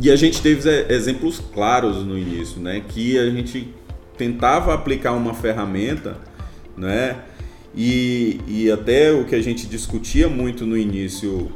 E 0.00 0.10
a 0.10 0.16
gente 0.16 0.42
teve 0.42 0.68
exemplos 0.90 1.40
claros 1.52 2.04
no 2.04 2.18
início, 2.18 2.60
né? 2.60 2.82
Que 2.86 3.18
a 3.18 3.30
gente 3.30 3.72
tentava 4.18 4.74
aplicar 4.74 5.12
uma 5.12 5.32
ferramenta, 5.32 6.18
né? 6.76 7.16
E, 7.74 8.40
e 8.46 8.70
até 8.70 9.10
o 9.10 9.24
que 9.24 9.34
a 9.34 9.42
gente 9.42 9.66
discutia 9.66 10.28
muito 10.28 10.66
no 10.66 10.76
início 10.76 11.50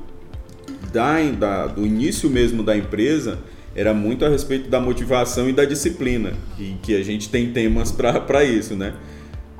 da, 0.91 1.21
da, 1.39 1.67
do 1.67 1.87
início 1.87 2.31
mesmo 2.31 2.63
da 2.63 2.77
empresa 2.77 3.39
era 3.79 3.95
muito 3.95 4.25
a 4.25 4.29
respeito 4.29 4.69
da 4.69 4.81
motivação 4.81 5.49
e 5.49 5.53
da 5.53 5.65
disciplina, 5.65 6.33
e 6.59 6.75
que 6.83 6.97
a 6.97 7.03
gente 7.05 7.29
tem 7.29 7.53
temas 7.53 7.93
para 7.93 8.43
isso, 8.43 8.75
né? 8.75 8.93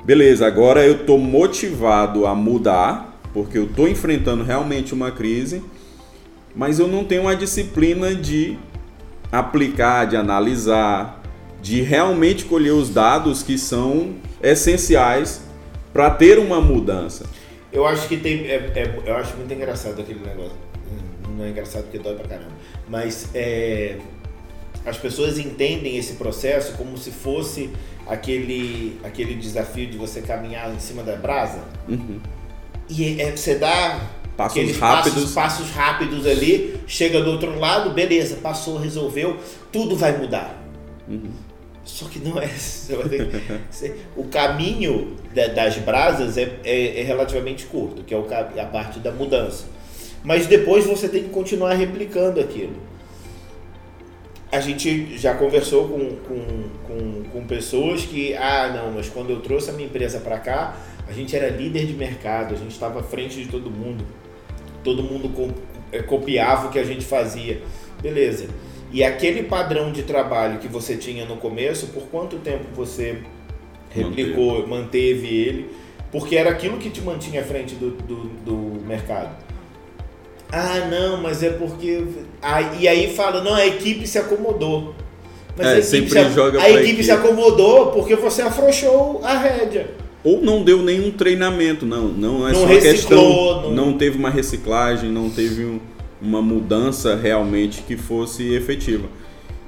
Beleza, 0.03 0.45
agora 0.45 0.85
eu 0.85 0.95
estou 0.95 1.17
motivado 1.17 2.27
a 2.27 2.35
mudar, 2.35 3.17
porque 3.33 3.57
eu 3.57 3.63
estou 3.63 3.87
enfrentando 3.87 4.43
realmente 4.43 4.93
uma 4.93 5.09
crise, 5.09 5.63
mas 6.53 6.79
eu 6.79 6.87
não 6.87 7.05
tenho 7.05 7.21
uma 7.21 7.35
disciplina 7.35 8.13
de 8.13 8.57
aplicar, 9.31 10.03
de 10.03 10.17
analisar, 10.17 11.23
de 11.61 11.81
realmente 11.81 12.43
colher 12.43 12.73
os 12.73 12.89
dados 12.89 13.41
que 13.41 13.57
são 13.57 14.15
essenciais 14.43 15.41
para 15.93 16.09
ter 16.09 16.39
uma 16.39 16.59
mudança. 16.59 17.25
Eu 17.71 17.85
acho 17.85 18.05
que 18.09 18.17
tem, 18.17 18.47
é, 18.47 18.55
é, 18.75 18.99
eu 19.05 19.15
acho 19.15 19.37
muito 19.37 19.53
engraçado 19.53 20.01
aquele 20.01 20.19
negócio. 20.19 20.57
Não 21.39 21.45
é 21.45 21.51
engraçado 21.51 21.83
porque 21.83 21.97
dói 21.97 22.15
pra 22.15 22.27
caramba, 22.27 22.51
mas 22.89 23.29
é, 23.33 23.97
as 24.85 24.97
pessoas 24.97 25.39
entendem 25.39 25.95
esse 25.95 26.15
processo 26.15 26.73
como 26.73 26.97
se 26.97 27.11
fosse 27.11 27.69
aquele, 28.05 28.99
aquele 29.05 29.35
desafio 29.35 29.87
de 29.87 29.97
você 29.97 30.21
caminhar 30.21 30.69
em 30.75 30.79
cima 30.79 31.01
da 31.01 31.15
brasa. 31.15 31.63
Uhum. 31.87 32.19
E 32.89 33.21
é, 33.21 33.37
você 33.37 33.55
dá 33.55 34.01
passos 34.35 34.57
aqueles 34.57 34.77
rápidos. 34.77 35.13
Passos, 35.13 35.33
passos 35.33 35.69
rápidos 35.69 36.27
ali, 36.27 36.77
chega 36.85 37.21
do 37.21 37.31
outro 37.31 37.57
lado, 37.57 37.91
beleza, 37.91 38.35
passou, 38.35 38.77
resolveu, 38.77 39.39
tudo 39.71 39.95
vai 39.95 40.17
mudar. 40.17 40.61
Uhum. 41.07 41.31
Só 41.85 42.05
que 42.09 42.19
não 42.19 42.37
é. 42.37 42.49
o 44.17 44.25
caminho 44.25 45.15
das 45.33 45.77
brasas 45.77 46.37
é, 46.37 46.59
é, 46.65 46.99
é, 46.99 47.03
relativamente 47.03 47.65
curto, 47.67 48.03
que 48.03 48.13
é 48.13 48.17
o, 48.17 48.27
a 48.59 48.65
parte 48.65 48.99
da 48.99 49.13
mudança. 49.13 49.78
Mas 50.23 50.47
depois 50.47 50.85
você 50.85 51.07
tem 51.07 51.23
que 51.23 51.29
continuar 51.29 51.73
replicando 51.73 52.39
aquilo. 52.39 52.75
A 54.51 54.59
gente 54.59 55.17
já 55.17 55.35
conversou 55.35 55.87
com, 55.87 56.15
com, 56.15 56.63
com, 56.87 57.23
com 57.31 57.45
pessoas 57.45 58.03
que, 58.03 58.33
ah, 58.35 58.71
não, 58.73 58.91
mas 58.91 59.07
quando 59.07 59.29
eu 59.29 59.41
trouxe 59.41 59.69
a 59.69 59.73
minha 59.73 59.87
empresa 59.87 60.19
para 60.19 60.39
cá, 60.39 60.75
a 61.07 61.11
gente 61.11 61.35
era 61.35 61.49
líder 61.49 61.85
de 61.85 61.93
mercado, 61.93 62.53
a 62.53 62.57
gente 62.57 62.71
estava 62.71 62.99
à 62.99 63.03
frente 63.03 63.41
de 63.41 63.47
todo 63.47 63.69
mundo. 63.69 64.03
Todo 64.83 65.03
mundo 65.03 65.53
eh, 65.91 66.01
copiava 66.01 66.67
o 66.67 66.71
que 66.71 66.79
a 66.79 66.83
gente 66.83 67.05
fazia. 67.05 67.61
Beleza. 68.01 68.47
E 68.91 69.03
aquele 69.03 69.43
padrão 69.43 69.91
de 69.91 70.03
trabalho 70.03 70.57
que 70.57 70.67
você 70.67 70.97
tinha 70.97 71.25
no 71.25 71.37
começo, 71.37 71.87
por 71.87 72.03
quanto 72.03 72.37
tempo 72.37 72.65
você 72.73 73.19
replicou, 73.91 74.67
manteve, 74.67 74.69
manteve 74.69 75.27
ele? 75.27 75.69
Porque 76.11 76.35
era 76.35 76.49
aquilo 76.49 76.77
que 76.77 76.89
te 76.89 77.01
mantinha 77.01 77.41
à 77.41 77.43
frente 77.43 77.75
do, 77.75 77.91
do, 77.91 78.23
do 78.43 78.85
mercado. 78.85 79.48
Ah, 80.51 80.87
não, 80.89 81.21
mas 81.21 81.43
é 81.43 81.51
porque. 81.51 82.03
Ah, 82.41 82.61
e 82.79 82.87
aí 82.87 83.13
fala, 83.13 83.43
não, 83.43 83.53
a 83.53 83.65
equipe 83.65 84.07
se 84.07 84.17
acomodou. 84.17 84.95
Mas 85.55 85.67
é, 85.67 85.71
a 85.73 85.79
equipe, 85.79 86.09
se, 86.09 86.17
a 86.17 86.69
equipe, 86.69 86.83
equipe 86.83 87.03
se 87.03 87.11
acomodou 87.11 87.87
porque 87.91 88.15
você 88.15 88.41
afrouxou 88.41 89.21
a 89.23 89.37
rédea 89.37 89.89
ou 90.23 90.41
não 90.41 90.63
deu 90.63 90.81
nenhum 90.81 91.11
treinamento, 91.11 91.85
não, 91.85 92.07
não 92.09 92.47
é 92.47 92.51
não 92.51 92.61
só 92.61 92.65
reciclou, 92.67 92.91
questão, 92.91 93.61
não... 93.73 93.85
não... 93.91 93.97
teve 93.97 94.17
uma 94.17 94.29
reciclagem, 94.29 95.09
não 95.09 95.29
teve 95.29 95.63
um, 95.63 95.79
uma 96.21 96.41
mudança 96.41 97.15
realmente 97.15 97.81
que 97.83 97.95
fosse 97.95 98.53
efetiva. 98.53 99.07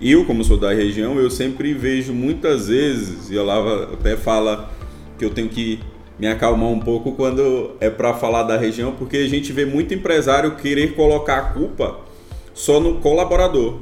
eu, 0.02 0.26
como 0.26 0.44
sou 0.44 0.58
da 0.58 0.74
região, 0.74 1.18
eu 1.18 1.30
sempre 1.30 1.74
vejo 1.74 2.14
muitas 2.14 2.68
vezes, 2.68 3.30
e 3.30 3.38
a 3.38 3.44
Lava 3.44 3.92
até 3.94 4.18
fala 4.18 4.72
que 5.18 5.24
eu 5.24 5.30
tenho 5.30 5.48
que 5.48 5.80
me 6.22 6.28
acalmar 6.28 6.70
um 6.70 6.80
pouco 6.80 7.14
quando 7.14 7.72
é 7.80 7.90
para 7.90 8.14
falar 8.14 8.44
da 8.44 8.56
região, 8.56 8.92
porque 8.92 9.18
a 9.18 9.28
gente 9.28 9.52
vê 9.52 9.66
muito 9.66 9.92
empresário 9.92 10.56
querer 10.56 10.94
colocar 10.94 11.38
a 11.38 11.42
culpa 11.42 11.98
só 12.54 12.80
no 12.80 13.00
colaborador. 13.00 13.80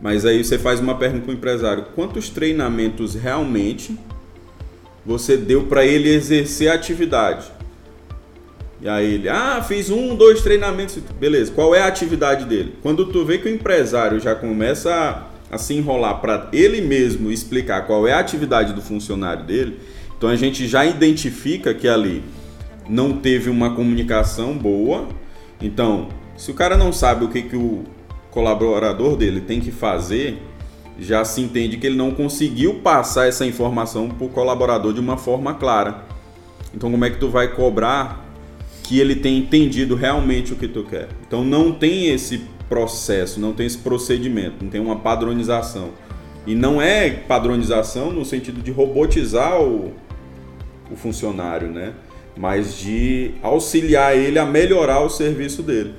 Mas 0.00 0.24
aí 0.24 0.44
você 0.44 0.56
faz 0.56 0.78
uma 0.78 0.94
pergunta 0.94 1.24
para 1.24 1.32
o 1.32 1.34
empresário: 1.34 1.86
quantos 1.96 2.28
treinamentos 2.28 3.16
realmente 3.16 3.98
você 5.04 5.36
deu 5.36 5.64
para 5.64 5.84
ele 5.84 6.08
exercer 6.08 6.70
a 6.70 6.74
atividade? 6.74 7.50
E 8.80 8.88
aí 8.88 9.14
ele, 9.14 9.28
ah, 9.28 9.60
fiz 9.66 9.90
um, 9.90 10.14
dois 10.14 10.42
treinamentos. 10.42 10.98
Beleza, 11.18 11.50
qual 11.50 11.74
é 11.74 11.82
a 11.82 11.88
atividade 11.88 12.44
dele? 12.44 12.76
Quando 12.80 13.06
tu 13.06 13.24
vê 13.24 13.38
que 13.38 13.48
o 13.48 13.52
empresário 13.52 14.20
já 14.20 14.36
começa 14.36 14.94
a, 15.50 15.56
a 15.56 15.58
se 15.58 15.74
enrolar 15.74 16.20
para 16.20 16.48
ele 16.52 16.80
mesmo 16.80 17.28
explicar 17.28 17.88
qual 17.88 18.06
é 18.06 18.12
a 18.12 18.20
atividade 18.20 18.72
do 18.72 18.80
funcionário 18.80 19.42
dele, 19.44 19.80
então 20.20 20.28
a 20.28 20.36
gente 20.36 20.68
já 20.68 20.84
identifica 20.84 21.72
que 21.72 21.88
ali 21.88 22.22
não 22.86 23.14
teve 23.14 23.48
uma 23.48 23.74
comunicação 23.74 24.52
boa. 24.52 25.08
Então, 25.62 26.08
se 26.36 26.50
o 26.50 26.54
cara 26.54 26.76
não 26.76 26.92
sabe 26.92 27.24
o 27.24 27.28
que, 27.28 27.40
que 27.40 27.56
o 27.56 27.84
colaborador 28.30 29.16
dele 29.16 29.40
tem 29.40 29.60
que 29.60 29.70
fazer, 29.70 30.36
já 30.98 31.24
se 31.24 31.40
entende 31.40 31.78
que 31.78 31.86
ele 31.86 31.96
não 31.96 32.10
conseguiu 32.10 32.74
passar 32.80 33.28
essa 33.28 33.46
informação 33.46 34.10
para 34.10 34.26
o 34.26 34.28
colaborador 34.28 34.92
de 34.92 35.00
uma 35.00 35.16
forma 35.16 35.54
clara. 35.54 36.04
Então, 36.74 36.90
como 36.90 37.02
é 37.02 37.08
que 37.08 37.16
tu 37.16 37.30
vai 37.30 37.54
cobrar 37.54 38.22
que 38.82 39.00
ele 39.00 39.16
tenha 39.16 39.38
entendido 39.38 39.94
realmente 39.94 40.52
o 40.52 40.56
que 40.56 40.68
tu 40.68 40.84
quer? 40.84 41.08
Então, 41.26 41.42
não 41.42 41.72
tem 41.72 42.08
esse 42.10 42.42
processo, 42.68 43.40
não 43.40 43.54
tem 43.54 43.64
esse 43.64 43.78
procedimento, 43.78 44.62
não 44.62 44.70
tem 44.70 44.82
uma 44.82 44.96
padronização. 44.96 45.92
E 46.46 46.54
não 46.54 46.80
é 46.80 47.08
padronização 47.08 48.12
no 48.12 48.22
sentido 48.22 48.62
de 48.62 48.70
robotizar 48.70 49.58
o, 49.62 49.94
o 50.90 50.96
funcionário, 50.96 51.68
né? 51.68 51.94
Mas 52.36 52.76
de 52.78 53.32
auxiliar 53.42 54.16
ele 54.16 54.38
a 54.38 54.46
melhorar 54.46 55.00
o 55.00 55.08
serviço 55.08 55.62
dele. 55.62 55.94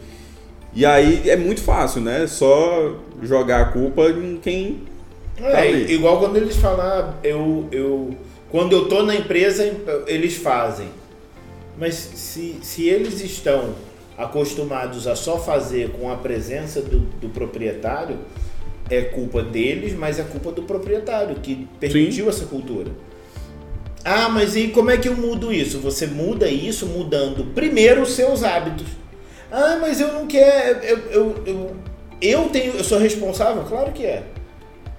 E 0.74 0.86
aí 0.86 1.30
é 1.30 1.36
muito 1.36 1.62
fácil, 1.62 2.02
né? 2.02 2.26
Só 2.28 2.96
jogar 3.22 3.62
a 3.62 3.66
culpa 3.66 4.10
em 4.10 4.38
quem. 4.38 4.84
Tá 5.38 5.48
é, 5.48 5.68
ali. 5.68 5.94
igual 5.94 6.20
quando 6.20 6.38
eles 6.38 6.56
falam, 6.58 7.16
eu, 7.24 7.68
eu. 7.72 8.16
Quando 8.50 8.74
eu 8.74 8.88
tô 8.88 9.04
na 9.04 9.16
empresa, 9.16 9.64
eles 10.08 10.36
fazem. 10.36 10.88
Mas 11.78 11.96
se, 11.96 12.58
se 12.62 12.88
eles 12.88 13.22
estão 13.22 13.74
acostumados 14.18 15.08
a 15.08 15.16
só 15.16 15.38
fazer 15.40 15.92
com 15.92 16.12
a 16.12 16.16
presença 16.16 16.82
do, 16.82 17.00
do 17.00 17.30
proprietário, 17.30 18.20
é 18.90 19.02
culpa 19.02 19.42
deles, 19.42 19.94
mas 19.94 20.20
é 20.20 20.24
culpa 20.24 20.52
do 20.52 20.64
proprietário 20.64 21.36
que 21.36 21.68
permitiu 21.80 22.26
Sim. 22.26 22.30
essa 22.30 22.46
cultura. 22.46 22.92
Ah, 24.04 24.30
mas 24.30 24.56
e 24.56 24.70
como 24.70 24.90
é 24.90 24.98
que 24.98 25.08
eu 25.08 25.16
mudo 25.16 25.54
isso? 25.54 25.80
Você 25.80 26.08
muda 26.08 26.48
isso 26.48 26.86
mudando 26.88 27.54
primeiro 27.54 28.02
os 28.02 28.14
seus 28.14 28.44
hábitos. 28.44 28.88
Ah, 29.52 29.78
mas 29.80 30.00
eu 30.00 30.14
não 30.14 30.28
quero. 30.28 30.80
Eu, 30.84 30.98
eu, 30.98 31.44
eu, 31.46 31.76
eu, 32.22 32.50
tenho. 32.50 32.74
Eu 32.74 32.84
sou 32.84 32.98
responsável? 32.98 33.64
Claro 33.64 33.92
que 33.92 34.06
é. 34.06 34.24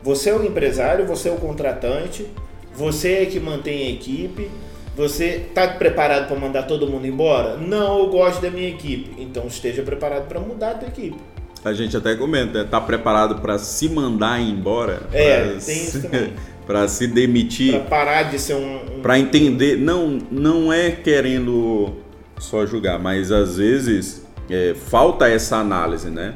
Você 0.03 0.31
é 0.31 0.35
o 0.35 0.45
empresário, 0.45 1.07
você 1.07 1.29
é 1.29 1.33
o 1.33 1.37
contratante, 1.37 2.27
você 2.75 3.13
é 3.15 3.27
que 3.27 3.41
mantém 3.41 3.87
a 3.87 3.91
equipe. 3.91 4.51
Você 4.95 5.47
está 5.49 5.67
preparado 5.69 6.29
para 6.29 6.39
mandar 6.39 6.65
todo 6.65 6.87
mundo 6.87 7.07
embora? 7.07 7.57
Não, 7.57 8.01
eu 8.01 8.11
gosto 8.11 8.43
da 8.43 8.51
minha 8.51 8.69
equipe. 8.69 9.23
Então 9.23 9.47
esteja 9.47 9.83
preparado 9.83 10.29
para 10.29 10.39
mudar 10.39 10.73
a 10.73 10.75
tua 10.75 10.89
equipe. 10.89 11.17
A 11.65 11.73
gente 11.73 11.97
até 11.97 12.15
comenta, 12.17 12.65
tá 12.65 12.81
preparado 12.81 13.37
para 13.41 13.57
se 13.57 13.89
mandar 13.89 14.41
embora? 14.41 15.03
É, 15.13 15.53
tem 15.53 15.61
se, 15.61 15.73
isso 15.73 16.03
também. 16.03 16.35
para 16.67 16.87
se 16.89 17.07
demitir. 17.07 17.73
Para 17.73 17.85
parar 17.85 18.23
de 18.25 18.39
ser 18.39 18.55
um. 18.55 18.77
um... 18.77 19.03
Para 19.03 19.19
entender, 19.19 19.77
não, 19.77 20.19
não 20.31 20.73
é 20.73 20.91
querendo 20.91 21.93
só 22.39 22.67
julgar, 22.67 22.99
mas 22.99 23.31
às 23.31 23.57
vezes 23.57 24.25
é, 24.51 24.75
falta 24.75 25.29
essa 25.29 25.57
análise, 25.57 26.11
né? 26.11 26.35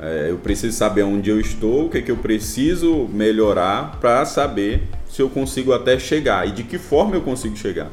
É, 0.00 0.28
eu 0.30 0.38
preciso 0.38 0.76
saber 0.76 1.02
onde 1.02 1.28
eu 1.28 1.40
estou, 1.40 1.86
o 1.86 1.90
que, 1.90 1.98
é 1.98 2.02
que 2.02 2.10
eu 2.10 2.16
preciso 2.16 3.08
melhorar 3.12 3.98
para 4.00 4.24
saber 4.24 4.82
se 5.08 5.20
eu 5.20 5.28
consigo 5.28 5.72
até 5.72 5.98
chegar 5.98 6.46
e 6.46 6.52
de 6.52 6.62
que 6.62 6.78
forma 6.78 7.16
eu 7.16 7.22
consigo 7.22 7.56
chegar. 7.56 7.90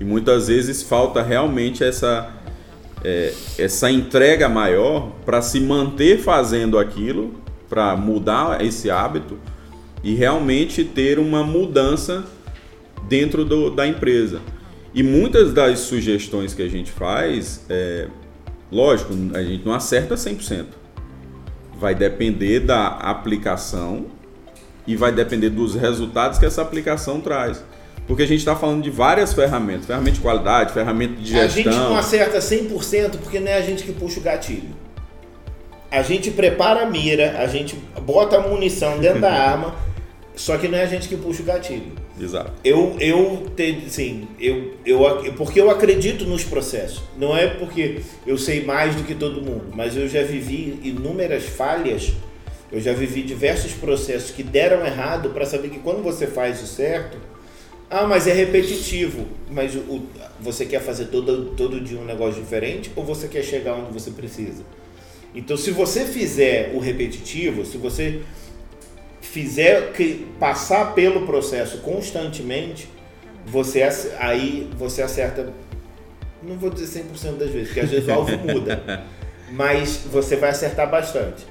E 0.00 0.04
muitas 0.04 0.48
vezes 0.48 0.82
falta 0.82 1.22
realmente 1.22 1.84
essa, 1.84 2.30
é, 3.04 3.34
essa 3.58 3.90
entrega 3.90 4.48
maior 4.48 5.12
para 5.26 5.42
se 5.42 5.60
manter 5.60 6.18
fazendo 6.18 6.78
aquilo, 6.78 7.34
para 7.68 7.94
mudar 7.96 8.64
esse 8.64 8.90
hábito 8.90 9.38
e 10.02 10.14
realmente 10.14 10.84
ter 10.84 11.18
uma 11.18 11.44
mudança 11.44 12.24
dentro 13.08 13.44
do, 13.44 13.70
da 13.70 13.86
empresa. 13.86 14.40
E 14.94 15.02
muitas 15.02 15.52
das 15.52 15.80
sugestões 15.80 16.54
que 16.54 16.62
a 16.62 16.68
gente 16.68 16.90
faz, 16.90 17.64
é, 17.68 18.08
Lógico, 18.72 19.12
a 19.34 19.42
gente 19.42 19.66
não 19.66 19.74
acerta 19.74 20.14
100%. 20.14 20.64
Vai 21.78 21.94
depender 21.94 22.60
da 22.60 22.86
aplicação 22.86 24.06
e 24.86 24.96
vai 24.96 25.12
depender 25.12 25.50
dos 25.50 25.74
resultados 25.74 26.38
que 26.38 26.46
essa 26.46 26.62
aplicação 26.62 27.20
traz. 27.20 27.62
Porque 28.06 28.22
a 28.22 28.26
gente 28.26 28.38
está 28.38 28.56
falando 28.56 28.82
de 28.82 28.90
várias 28.90 29.34
ferramentas, 29.34 29.84
ferramenta 29.84 30.12
de 30.12 30.20
qualidade, 30.20 30.72
ferramenta 30.72 31.20
de 31.20 31.28
gestão. 31.28 31.44
A 31.44 31.48
gente 31.48 31.68
não 31.68 31.96
acerta 31.96 32.38
100% 32.38 33.18
porque 33.18 33.38
não 33.38 33.48
é 33.48 33.58
a 33.58 33.60
gente 33.60 33.84
que 33.84 33.92
puxa 33.92 34.18
o 34.18 34.22
gatilho. 34.22 34.74
A 35.90 36.02
gente 36.02 36.30
prepara 36.30 36.84
a 36.84 36.86
mira, 36.86 37.38
a 37.38 37.46
gente 37.46 37.76
bota 38.00 38.38
a 38.38 38.48
munição 38.48 38.98
dentro 38.98 39.20
da 39.20 39.30
arma, 39.50 39.74
só 40.34 40.56
que 40.56 40.66
não 40.66 40.78
é 40.78 40.82
a 40.82 40.86
gente 40.86 41.08
que 41.08 41.16
puxa 41.16 41.42
o 41.42 41.44
gatilho. 41.44 41.92
Exato. 42.18 42.52
Eu, 42.64 42.96
eu, 42.98 43.52
assim, 43.86 44.26
eu, 44.40 44.74
eu, 44.84 44.98
porque 45.36 45.60
eu 45.60 45.70
acredito 45.70 46.24
nos 46.24 46.42
processos. 46.42 47.02
Não 47.18 47.36
é 47.36 47.46
porque 47.46 48.00
eu 48.26 48.38
sei 48.38 48.64
mais 48.64 48.94
do 48.94 49.04
que 49.04 49.14
todo 49.14 49.42
mundo, 49.42 49.66
mas 49.74 49.96
eu 49.96 50.08
já 50.08 50.22
vivi 50.22 50.80
inúmeras 50.82 51.44
falhas. 51.44 52.12
Eu 52.70 52.80
já 52.80 52.94
vivi 52.94 53.22
diversos 53.22 53.72
processos 53.72 54.30
que 54.30 54.42
deram 54.42 54.84
errado 54.84 55.30
para 55.30 55.44
saber 55.44 55.68
que 55.68 55.78
quando 55.78 56.02
você 56.02 56.26
faz 56.26 56.62
o 56.62 56.66
certo, 56.66 57.18
ah, 57.90 58.06
mas 58.06 58.26
é 58.26 58.32
repetitivo. 58.32 59.26
Mas 59.50 59.74
o, 59.74 60.06
você 60.40 60.64
quer 60.64 60.80
fazer 60.80 61.06
todo, 61.06 61.54
todo 61.54 61.78
dia 61.78 61.98
um 61.98 62.04
negócio 62.06 62.40
diferente 62.40 62.90
ou 62.96 63.04
você 63.04 63.28
quer 63.28 63.42
chegar 63.42 63.74
onde 63.74 63.92
você 63.92 64.10
precisa? 64.10 64.64
Então, 65.34 65.56
se 65.56 65.70
você 65.70 66.06
fizer 66.06 66.72
o 66.74 66.78
repetitivo, 66.78 67.64
se 67.66 67.76
você 67.76 68.22
fizer 69.32 69.92
que 69.94 70.26
passar 70.38 70.94
pelo 70.94 71.24
processo 71.24 71.78
constantemente, 71.78 72.86
você 73.46 73.82
aí 74.18 74.68
você 74.78 75.00
acerta, 75.00 75.50
não 76.42 76.58
vou 76.58 76.68
dizer 76.68 77.02
100% 77.02 77.38
das 77.38 77.48
vezes, 77.48 77.68
porque 77.68 77.80
às 77.80 77.90
vezes 77.90 78.06
o 78.06 78.12
alvo 78.12 78.36
muda, 78.36 79.06
mas 79.50 80.02
você 80.12 80.36
vai 80.36 80.50
acertar 80.50 80.90
bastante. 80.90 81.46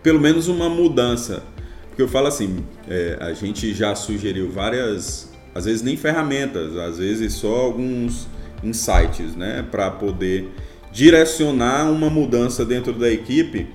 Pelo 0.00 0.20
menos 0.20 0.46
uma 0.46 0.70
mudança. 0.70 1.42
Porque 1.88 2.02
eu 2.02 2.08
falo 2.08 2.28
assim, 2.28 2.64
é, 2.88 3.18
a 3.20 3.32
gente 3.32 3.74
já 3.74 3.96
sugeriu 3.96 4.52
várias, 4.52 5.32
às 5.52 5.64
vezes 5.64 5.82
nem 5.82 5.96
ferramentas, 5.96 6.76
às 6.76 6.98
vezes 6.98 7.32
só 7.32 7.52
alguns 7.52 8.28
insights, 8.62 9.34
né, 9.34 9.66
para 9.68 9.90
poder 9.90 10.48
direcionar 10.92 11.90
uma 11.90 12.08
mudança 12.08 12.64
dentro 12.64 12.92
da 12.92 13.10
equipe 13.10 13.66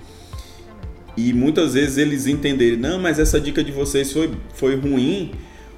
e 1.16 1.32
muitas 1.34 1.74
vezes 1.74 1.98
eles 1.98 2.28
entenderem, 2.28 2.78
não, 2.78 3.00
mas 3.00 3.20
essa 3.20 3.40
dica 3.40 3.64
de 3.64 3.72
vocês 3.72 4.12
foi, 4.12 4.32
foi 4.56 4.76
ruim, 4.76 5.32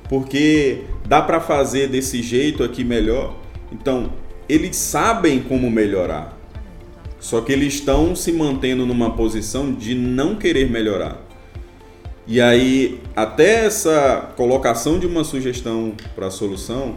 porque 0.08 0.82
dá 1.08 1.22
para 1.22 1.40
fazer 1.40 1.88
desse 1.88 2.22
jeito 2.22 2.64
aqui 2.64 2.84
melhor. 2.84 3.38
Então, 3.72 4.12
eles 4.48 4.76
sabem 4.76 5.40
como 5.40 5.70
melhorar. 5.70 6.38
Só 7.20 7.42
que 7.42 7.52
eles 7.52 7.76
estão 7.76 8.16
se 8.16 8.32
mantendo 8.32 8.86
numa 8.86 9.16
posição 9.16 9.74
de 9.74 9.96
não 9.96 10.36
querer 10.36 10.70
melhorar. 10.70 11.26
E 12.28 12.40
aí, 12.40 13.00
até 13.16 13.66
essa 13.66 14.34
colocação 14.36 15.00
de 15.00 15.06
uma 15.06 15.24
sugestão 15.24 15.94
para 16.16 16.28
a 16.28 16.32
solução, 16.32 16.96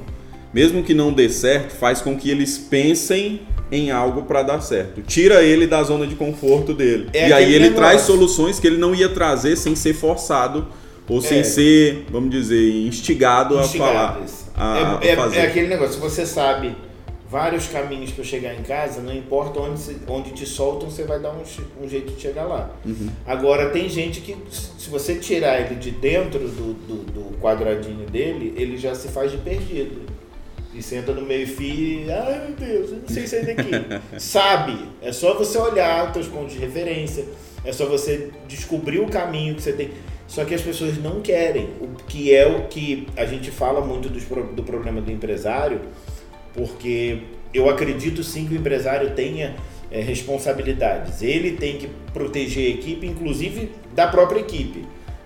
mesmo 0.53 0.83
que 0.83 0.95
não 0.95 1.13
dê 1.13 1.29
certo, 1.29 1.73
faz 1.73 2.01
com 2.01 2.17
que 2.17 2.31
eles 2.31 2.57
pensem 2.57 3.41
em 3.71 3.91
algo 3.91 4.23
para 4.23 4.43
dar 4.43 4.61
certo. 4.61 5.03
Tira 5.03 5.43
ele 5.43 5.67
da 5.67 5.83
zona 5.83 6.07
de 6.07 6.15
conforto 6.15 6.73
dele. 6.73 7.09
É 7.13 7.29
e 7.29 7.33
aí 7.33 7.45
ele 7.45 7.71
negócio. 7.71 7.77
traz 7.77 8.01
soluções 8.03 8.59
que 8.59 8.67
ele 8.67 8.79
não 8.79 8.95
ia 8.95 9.09
trazer 9.09 9.57
sem 9.57 9.75
ser 9.75 9.95
forçado 9.95 10.67
ou 11.09 11.19
é. 11.19 11.23
sem 11.23 11.45
ser, 11.45 12.07
vamos 12.11 12.31
dizer, 12.31 12.87
instigado, 12.87 13.59
instigado 13.59 13.89
a 13.89 13.89
falar. 13.89 14.21
A, 14.57 15.01
é, 15.03 15.15
a 15.15 15.35
é, 15.35 15.39
é, 15.39 15.47
aquele 15.47 15.69
negócio, 15.69 15.95
se 15.95 16.01
você 16.01 16.27
sabe 16.27 16.75
vários 17.31 17.69
caminhos 17.69 18.11
para 18.11 18.25
chegar 18.25 18.55
em 18.55 18.63
casa, 18.63 19.03
não 19.03 19.15
importa 19.15 19.61
onde, 19.61 19.97
onde 20.09 20.31
te 20.33 20.47
soltam, 20.47 20.91
você 20.91 21.05
vai 21.05 21.21
dar 21.21 21.31
um, 21.31 21.85
um 21.85 21.89
jeito 21.89 22.13
de 22.13 22.21
chegar 22.21 22.45
lá. 22.45 22.71
Uhum. 22.85 23.09
Agora, 23.27 23.69
tem 23.69 23.89
gente 23.89 24.21
que, 24.21 24.37
se 24.51 24.89
você 24.89 25.15
tirar 25.15 25.61
ele 25.61 25.75
de 25.75 25.91
dentro 25.91 26.41
do, 26.41 26.73
do, 26.73 26.97
do 27.13 27.39
quadradinho 27.39 28.07
dele, 28.07 28.55
ele 28.57 28.79
já 28.79 28.95
se 28.95 29.09
faz 29.09 29.31
de 29.31 29.37
perdido 29.39 30.18
e 30.79 30.83
senta 30.83 31.13
no 31.13 31.23
meio 31.23 31.47
fio 31.47 32.05
e, 32.05 32.11
ai 32.11 32.47
meu 32.47 32.57
Deus, 32.57 32.91
eu 32.93 32.99
não 32.99 33.09
sei 33.09 33.27
sair 33.27 33.47
daqui. 33.47 33.71
Sabe, 34.19 34.79
é 35.03 35.13
só 35.13 35.35
você 35.35 35.59
olhar 35.59 36.07
os 36.07 36.13
teus 36.13 36.27
pontos 36.27 36.55
de 36.55 36.59
referência, 36.59 37.25
é 37.65 37.73
só 37.73 37.87
você 37.87 38.31
descobrir 38.47 39.01
o 39.01 39.09
caminho 39.09 39.55
que 39.55 39.63
você 39.63 39.73
tem. 39.73 39.91
Só 40.27 40.45
que 40.45 40.55
as 40.55 40.61
pessoas 40.61 40.99
não 40.99 41.23
querem, 41.23 41.71
o 41.81 41.89
que 42.07 42.35
é 42.35 42.47
o 42.47 42.69
que 42.69 43.07
a 43.17 43.25
gente 43.25 43.51
fala 43.51 43.81
muito 43.81 44.09
do, 44.09 44.21
do 44.55 44.63
problema 44.63 45.01
do 45.01 45.11
empresário, 45.11 45.81
porque 46.53 47.23
eu 47.53 47.69
acredito 47.69 48.23
sim 48.23 48.47
que 48.47 48.55
o 48.55 48.57
empresário 48.57 49.11
tenha 49.15 49.57
é, 49.91 50.01
responsabilidades. 50.01 51.23
Ele 51.23 51.53
tem 51.53 51.79
que 51.79 51.89
proteger 52.13 52.67
a 52.67 52.75
equipe, 52.75 53.07
inclusive 53.07 53.73
da 53.95 54.07
própria 54.07 54.41
equipe, 54.41 54.85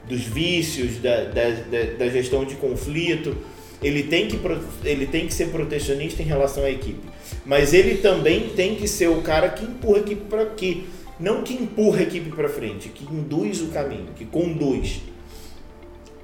dos 0.09 0.23
vícios, 0.23 0.99
da, 0.99 1.25
da, 1.25 1.51
da, 1.51 1.97
da 1.99 2.09
gestão 2.09 2.45
de 2.45 2.55
conflito. 2.55 3.37
Ele 3.83 4.05
tem, 4.05 4.29
que, 4.29 4.39
ele 4.85 5.07
tem 5.07 5.27
que 5.27 5.35
ser 5.35 5.49
protecionista 5.49 6.23
em 6.23 6.27
relação 6.27 6.65
à 6.65 6.71
equipe. 6.71 7.01
Mas 7.45 7.75
ele 7.75 7.97
também 7.97 8.51
tem 8.51 8.77
que 8.77 8.87
ser 8.87 9.09
o 9.09 9.23
cara 9.23 9.49
que 9.49 9.65
empurra 9.65 9.99
a 9.99 10.01
equipe 10.01 10.25
para 10.29 10.43
aqui 10.43 10.85
não 11.23 11.45
que 11.45 11.55
empurra 11.55 12.01
a 12.01 12.03
equipe 12.03 12.31
para 12.31 12.49
frente, 12.49 12.89
que 12.89 13.05
induz 13.05 13.63
o 13.63 13.69
caminho, 13.69 14.09
que 14.17 14.25
conduz. 14.25 15.03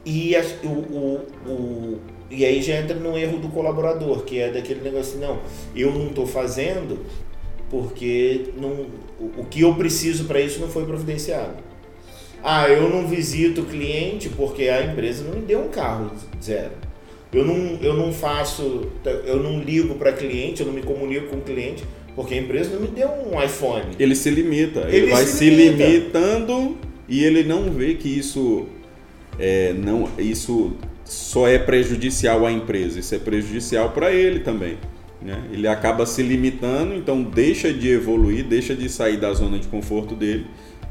E, 0.05 0.35
a, 0.35 0.43
o, 0.65 0.69
o, 0.69 1.27
o, 1.47 2.01
e 2.29 2.45
aí 2.45 2.61
já 2.61 2.75
entra 2.75 2.97
no 2.97 3.17
erro 3.17 3.39
do 3.39 3.49
colaborador, 3.49 4.25
que 4.25 4.41
é 4.41 4.51
daquele 4.51 4.81
negócio 4.81 5.13
assim, 5.13 5.21
não, 5.21 5.41
eu 5.77 5.93
não 5.93 6.09
estou 6.09 6.27
fazendo 6.27 7.05
porque 7.71 8.51
não, 8.57 8.87
o, 9.21 9.43
o 9.43 9.45
que 9.45 9.61
eu 9.61 9.73
preciso 9.75 10.25
para 10.25 10.41
isso 10.41 10.59
não 10.59 10.69
foi 10.69 10.85
providenciado. 10.85 11.63
Ah, 12.43 12.69
eu 12.69 12.89
não 12.89 13.07
visito 13.07 13.61
o 13.61 13.67
cliente 13.67 14.29
porque 14.31 14.69
a 14.69 14.85
empresa 14.85 15.23
não 15.23 15.37
me 15.37 15.43
deu 15.43 15.61
um 15.61 15.69
carro 15.69 16.11
zero. 16.43 16.88
Eu 17.33 17.45
não, 17.45 17.79
eu 17.83 17.95
não 17.95 18.13
faço, 18.13 18.87
eu 19.25 19.43
não 19.43 19.61
ligo 19.61 19.95
para 19.97 20.13
cliente, 20.13 20.61
eu 20.61 20.67
não 20.67 20.73
me 20.73 20.83
comunico 20.83 21.27
com 21.29 21.37
o 21.37 21.43
cliente 21.43 21.85
porque 22.19 22.35
a 22.35 22.37
empresa 22.37 22.75
não 22.75 22.81
me 22.81 22.89
deu 22.89 23.09
um 23.09 23.41
iPhone. 23.41 23.95
Ele 23.97 24.17
se 24.17 24.29
limita, 24.29 24.81
ele, 24.89 24.97
ele 24.97 25.11
vai 25.13 25.25
se, 25.25 25.39
se 25.39 25.51
limitando 25.51 26.77
e 27.09 27.23
ele 27.23 27.45
não 27.45 27.71
vê 27.71 27.95
que 27.95 28.09
isso 28.09 28.67
é, 29.39 29.73
não, 29.73 30.09
isso 30.19 30.73
só 31.05 31.47
é 31.47 31.59
prejudicial 31.59 32.45
à 32.45 32.51
empresa, 32.51 32.99
isso 32.99 33.15
é 33.15 33.19
prejudicial 33.19 33.91
para 33.91 34.13
ele 34.13 34.41
também. 34.41 34.79
Né? 35.23 35.43
Ele 35.53 35.69
acaba 35.69 36.05
se 36.07 36.23
limitando, 36.23 36.95
então 36.95 37.23
deixa 37.23 37.73
de 37.73 37.89
evoluir, 37.89 38.45
deixa 38.45 38.75
de 38.75 38.89
sair 38.89 39.17
da 39.17 39.33
zona 39.33 39.59
de 39.59 39.69
conforto 39.69 40.17
dele, 40.17 40.47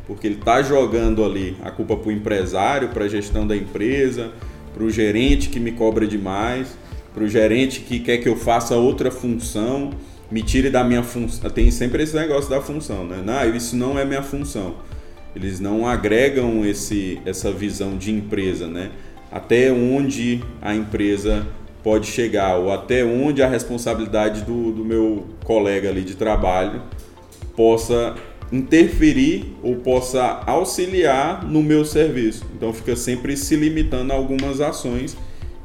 porque 0.06 0.28
ele 0.28 0.36
está 0.36 0.62
jogando 0.62 1.26
ali 1.26 1.58
a 1.62 1.72
culpa 1.72 1.98
para 1.98 2.08
o 2.08 2.12
empresário, 2.12 2.90
para 2.90 3.04
a 3.04 3.08
gestão 3.10 3.46
da 3.46 3.56
empresa, 3.56 4.32
para 4.78 4.86
o 4.86 4.92
gerente 4.92 5.50
que 5.50 5.60
me 5.60 5.72
cobra 5.72 6.06
demais, 6.06 6.68
para 7.12 7.24
o 7.24 7.28
gerente 7.28 7.80
que 7.80 8.00
quer 8.00 8.20
que 8.20 8.30
eu 8.30 8.36
faça 8.36 8.76
outra 8.76 9.10
função 9.10 9.92
me 10.30 10.44
tire 10.44 10.70
da 10.70 10.84
minha 10.84 11.04
função. 11.04 11.50
Tem 11.50 11.72
sempre 11.72 12.04
esse 12.04 12.16
negócio 12.16 12.50
da 12.50 12.62
função, 12.62 13.06
né? 13.06 13.24
Não, 13.26 13.56
isso 13.56 13.76
não 13.76 13.98
é 13.98 14.06
minha 14.06 14.22
função. 14.22 14.76
Eles 15.36 15.60
não 15.60 15.88
agregam 15.88 16.66
esse, 16.66 17.20
essa 17.26 17.52
visão 17.52 17.98
de 17.98 18.12
empresa, 18.12 18.68
né? 18.68 18.92
Até 19.32 19.72
onde 19.72 20.44
a 20.62 20.76
empresa 20.76 21.48
pode 21.84 22.08
chegar, 22.08 22.58
ou 22.58 22.72
até 22.72 23.04
onde 23.06 23.42
a 23.42 23.48
responsabilidade 23.48 24.42
do, 24.42 24.72
do 24.72 24.84
meu 24.84 25.26
colega 25.44 25.90
ali 25.90 26.04
de 26.04 26.16
trabalho 26.16 26.82
possa 27.56 28.16
interferir 28.52 29.56
ou 29.62 29.76
possa 29.76 30.42
auxiliar 30.46 31.46
no 31.46 31.62
meu 31.62 31.84
serviço. 31.84 32.46
Então 32.56 32.72
fica 32.74 32.96
sempre 32.96 33.36
se 33.36 33.56
limitando 33.56 34.14
a 34.14 34.16
algumas 34.16 34.62
ações 34.62 35.18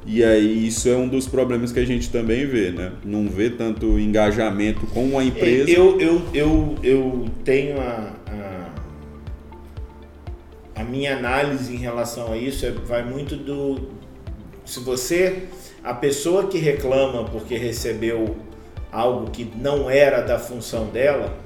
e 0.05 0.25
aí 0.25 0.67
isso 0.67 0.89
é 0.89 0.97
um 0.97 1.07
dos 1.07 1.29
problemas 1.29 1.71
que 1.71 1.79
a 1.79 1.87
gente 1.87 2.11
também 2.11 2.45
vê, 2.45 2.71
né? 2.71 2.93
Não 3.05 3.29
vê 3.29 3.51
tanto 3.51 3.99
engajamento 3.99 4.85
com 4.89 5.17
a 5.17 5.25
empresa. 5.25 5.71
Eu, 5.71 6.01
eu, 6.01 6.23
eu, 6.35 6.75
eu 6.83 7.25
tenho 7.45 7.81
a, 7.81 8.13
a, 10.77 10.81
a 10.81 10.85
minha 10.85 11.17
análise 11.17 11.73
em 11.73 11.79
relação 11.79 12.33
a 12.33 12.37
isso 12.37 12.67
é, 12.67 12.73
vai 12.73 13.05
muito 13.05 13.37
do 13.37 14.03
se 14.65 14.81
você 14.81 15.45
a 15.85 15.95
pessoa 15.95 16.47
que 16.47 16.59
reclama 16.59 17.25
porque 17.25 17.57
recebeu 17.57 18.37
algo 18.91 19.31
que 19.31 19.51
não 19.57 19.91
era 19.91 20.21
da 20.21 20.39
função 20.39 20.87
dela, 20.87 21.37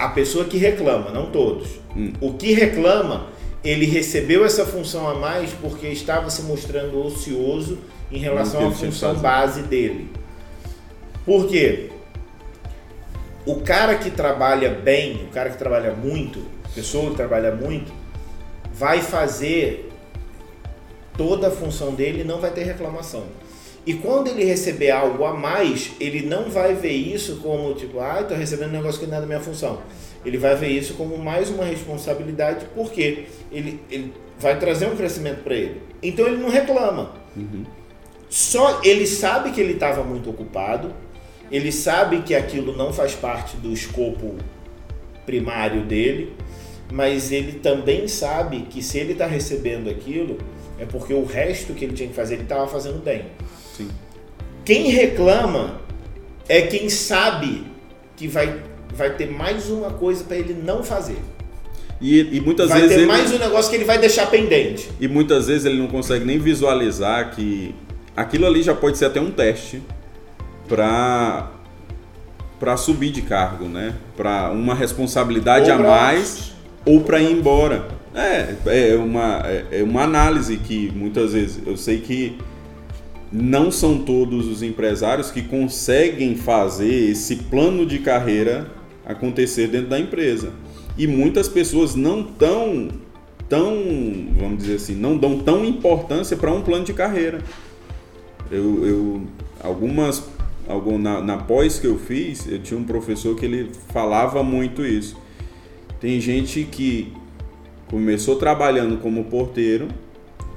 a 0.00 0.08
pessoa 0.08 0.46
que 0.46 0.56
reclama, 0.56 1.10
não 1.10 1.30
todos. 1.30 1.78
Hum. 1.94 2.12
O 2.22 2.32
que 2.32 2.54
reclama 2.54 3.28
ele 3.62 3.84
recebeu 3.84 4.46
essa 4.46 4.64
função 4.64 5.06
a 5.06 5.14
mais 5.14 5.50
porque 5.52 5.86
estava 5.88 6.30
se 6.30 6.42
mostrando 6.42 7.04
ocioso 7.04 7.78
em 8.10 8.18
relação 8.18 8.68
à 8.68 8.72
função 8.72 9.14
base 9.16 9.62
dele. 9.62 10.10
Por 11.26 11.46
quê? 11.46 11.90
O 13.44 13.56
cara 13.56 13.96
que 13.96 14.10
trabalha 14.10 14.70
bem, 14.70 15.24
o 15.24 15.28
cara 15.28 15.50
que 15.50 15.58
trabalha 15.58 15.92
muito, 15.92 16.40
a 16.64 16.68
pessoa 16.70 17.10
que 17.10 17.16
trabalha 17.16 17.54
muito, 17.54 17.92
vai 18.72 19.02
fazer 19.02 19.92
toda 21.14 21.48
a 21.48 21.50
função 21.50 21.94
dele 21.94 22.22
e 22.22 22.24
não 22.24 22.40
vai 22.40 22.50
ter 22.50 22.64
reclamação. 22.64 23.24
E 23.90 23.94
quando 23.94 24.28
ele 24.28 24.44
receber 24.44 24.90
algo 24.90 25.24
a 25.24 25.34
mais, 25.34 25.92
ele 25.98 26.26
não 26.26 26.50
vai 26.50 26.74
ver 26.74 26.92
isso 26.92 27.36
como 27.36 27.74
tipo, 27.74 27.98
ah, 27.98 28.20
estou 28.20 28.36
recebendo 28.36 28.70
um 28.70 28.74
negócio 28.74 29.00
que 29.00 29.06
não 29.06 29.16
é 29.16 29.20
da 29.20 29.26
minha 29.26 29.40
função 29.40 29.80
ele 30.24 30.36
vai 30.36 30.54
ver 30.54 30.68
isso 30.68 30.94
como 30.94 31.16
mais 31.16 31.48
uma 31.50 31.64
responsabilidade, 31.64 32.66
porque 32.74 33.24
ele, 33.50 33.80
ele 33.90 34.12
vai 34.38 34.58
trazer 34.58 34.86
um 34.86 34.96
crescimento 34.96 35.42
para 35.42 35.54
ele. 35.54 35.80
Então 36.02 36.26
ele 36.26 36.36
não 36.36 36.50
reclama. 36.50 37.12
Uhum. 37.36 37.64
Só 38.28 38.80
ele 38.84 39.06
sabe 39.06 39.50
que 39.50 39.60
ele 39.60 39.74
estava 39.74 40.02
muito 40.04 40.30
ocupado, 40.30 40.92
ele 41.50 41.72
sabe 41.72 42.22
que 42.22 42.34
aquilo 42.34 42.76
não 42.76 42.92
faz 42.92 43.14
parte 43.14 43.56
do 43.56 43.72
escopo 43.72 44.36
primário 45.26 45.84
dele, 45.84 46.32
mas 46.92 47.32
ele 47.32 47.52
também 47.52 48.06
sabe 48.06 48.62
que 48.62 48.82
se 48.82 48.98
ele 48.98 49.12
está 49.12 49.26
recebendo 49.26 49.88
aquilo, 49.88 50.38
é 50.78 50.84
porque 50.84 51.12
o 51.14 51.24
resto 51.24 51.72
que 51.72 51.84
ele 51.84 51.94
tinha 51.94 52.08
que 52.08 52.14
fazer 52.14 52.34
ele 52.34 52.42
estava 52.44 52.66
fazendo 52.68 53.02
bem. 53.02 53.24
Quem 54.64 54.90
reclama 54.90 55.80
é 56.48 56.62
quem 56.62 56.88
sabe 56.88 57.64
que 58.16 58.28
vai 58.28 58.70
vai 58.94 59.14
ter 59.14 59.30
mais 59.30 59.70
uma 59.70 59.90
coisa 59.90 60.24
para 60.24 60.36
ele 60.36 60.52
não 60.52 60.82
fazer. 60.82 61.18
E, 62.00 62.36
e 62.36 62.40
muitas 62.40 62.68
vai 62.68 62.80
vezes. 62.80 62.96
Vai 62.96 63.06
ter 63.06 63.12
mais 63.12 63.32
um 63.32 63.38
negócio 63.38 63.70
que 63.70 63.76
ele 63.76 63.84
vai 63.84 63.98
deixar 63.98 64.26
pendente. 64.30 64.90
E 65.00 65.06
muitas 65.06 65.46
vezes 65.46 65.64
ele 65.64 65.78
não 65.78 65.86
consegue 65.86 66.24
nem 66.24 66.38
visualizar 66.38 67.30
que 67.30 67.74
aquilo 68.16 68.46
ali 68.46 68.62
já 68.62 68.74
pode 68.74 68.98
ser 68.98 69.06
até 69.06 69.20
um 69.20 69.30
teste 69.30 69.82
para 70.68 71.50
para 72.58 72.76
subir 72.76 73.10
de 73.10 73.22
cargo, 73.22 73.64
né? 73.66 73.94
Para 74.16 74.50
uma 74.50 74.74
responsabilidade 74.74 75.70
a 75.70 75.78
mais 75.78 76.52
ou 76.84 77.00
para 77.00 77.18
ir 77.18 77.32
embora. 77.32 77.88
É, 78.14 78.54
é 78.66 78.96
uma, 78.96 79.40
é, 79.46 79.80
é 79.80 79.82
uma 79.82 80.02
análise 80.02 80.58
que 80.58 80.92
muitas 80.94 81.32
vezes 81.32 81.62
eu 81.64 81.76
sei 81.76 82.00
que 82.00 82.36
não 83.32 83.70
são 83.70 83.98
todos 83.98 84.48
os 84.48 84.62
empresários 84.62 85.30
que 85.30 85.42
conseguem 85.42 86.34
fazer 86.34 87.10
esse 87.10 87.36
plano 87.36 87.86
de 87.86 88.00
carreira 88.00 88.70
acontecer 89.06 89.68
dentro 89.68 89.88
da 89.88 89.98
empresa. 89.98 90.52
E 90.98 91.06
muitas 91.06 91.48
pessoas 91.48 91.94
não 91.94 92.22
tão 92.22 92.88
tão, 93.48 93.74
vamos 94.38 94.58
dizer 94.58 94.76
assim, 94.76 94.94
não 94.94 95.18
dão 95.18 95.40
tão 95.40 95.64
importância 95.64 96.36
para 96.36 96.52
um 96.52 96.62
plano 96.62 96.84
de 96.84 96.92
carreira. 96.92 97.40
Eu, 98.50 98.86
eu 98.86 99.22
algumas 99.60 100.22
algum, 100.68 100.96
na, 100.96 101.20
na 101.20 101.36
pós 101.36 101.78
que 101.78 101.86
eu 101.86 101.98
fiz, 101.98 102.46
eu 102.46 102.60
tinha 102.60 102.78
um 102.78 102.84
professor 102.84 103.34
que 103.36 103.44
ele 103.44 103.70
falava 103.92 104.42
muito 104.42 104.86
isso. 104.86 105.16
Tem 106.00 106.20
gente 106.20 106.64
que 106.64 107.12
começou 107.88 108.36
trabalhando 108.36 108.98
como 108.98 109.24
porteiro, 109.24 109.88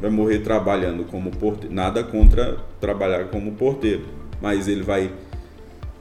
vai 0.04 0.12
morrer 0.12 0.40
trabalhando 0.40 1.06
como 1.06 1.32
porteiro. 1.32 1.74
Nada 1.74 2.04
contra 2.04 2.58
trabalhar 2.82 3.30
como 3.30 3.54
porteiro, 3.54 4.04
mas 4.42 4.68
ele 4.68 4.84
vai 4.84 5.10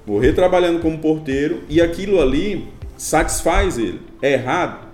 morrer 0.05 0.33
trabalhando 0.33 0.81
como 0.81 0.99
porteiro 0.99 1.61
e 1.68 1.81
aquilo 1.81 2.20
ali 2.20 2.66
satisfaz 2.97 3.79
ele. 3.79 4.01
É 4.20 4.33
errado? 4.33 4.89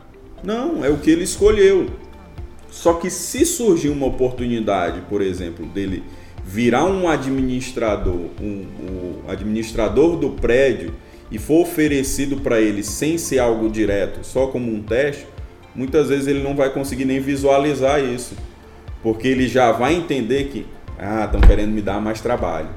Não, 0.44 0.84
é 0.84 0.90
o 0.90 0.98
que 0.98 1.10
ele 1.10 1.24
escolheu. 1.24 1.86
Só 2.70 2.92
que 2.92 3.08
se 3.08 3.46
surgir 3.46 3.88
uma 3.88 4.04
oportunidade, 4.04 5.00
por 5.08 5.22
exemplo, 5.22 5.64
dele 5.64 6.04
virar 6.44 6.84
um 6.84 7.08
administrador, 7.08 8.26
um, 8.38 8.66
um 8.82 9.22
administrador 9.26 10.18
do 10.18 10.30
prédio 10.32 10.92
e 11.30 11.38
for 11.38 11.62
oferecido 11.62 12.42
para 12.42 12.60
ele 12.60 12.82
sem 12.82 13.16
ser 13.16 13.38
algo 13.38 13.70
direto, 13.70 14.22
só 14.22 14.48
como 14.48 14.70
um 14.70 14.82
teste, 14.82 15.26
muitas 15.74 16.10
vezes 16.10 16.26
ele 16.26 16.42
não 16.42 16.54
vai 16.54 16.70
conseguir 16.70 17.06
nem 17.06 17.20
visualizar 17.20 18.04
isso, 18.04 18.34
porque 19.02 19.28
ele 19.28 19.48
já 19.48 19.72
vai 19.72 19.94
entender 19.94 20.44
que 20.44 20.66
ah, 20.98 21.24
estão 21.24 21.40
querendo 21.40 21.70
me 21.70 21.80
dar 21.80 22.00
mais 22.00 22.20
trabalho. 22.20 22.68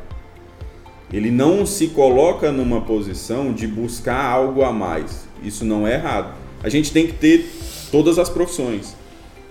Ele 1.11 1.29
não 1.29 1.65
se 1.65 1.87
coloca 1.87 2.51
numa 2.51 2.81
posição 2.81 3.51
de 3.51 3.67
buscar 3.67 4.23
algo 4.23 4.63
a 4.63 4.71
mais. 4.71 5.27
Isso 5.43 5.65
não 5.65 5.87
é 5.87 5.95
errado. 5.95 6.33
A 6.63 6.69
gente 6.69 6.91
tem 6.91 7.07
que 7.07 7.13
ter 7.13 7.49
todas 7.91 8.17
as 8.17 8.29
profissões. 8.29 8.95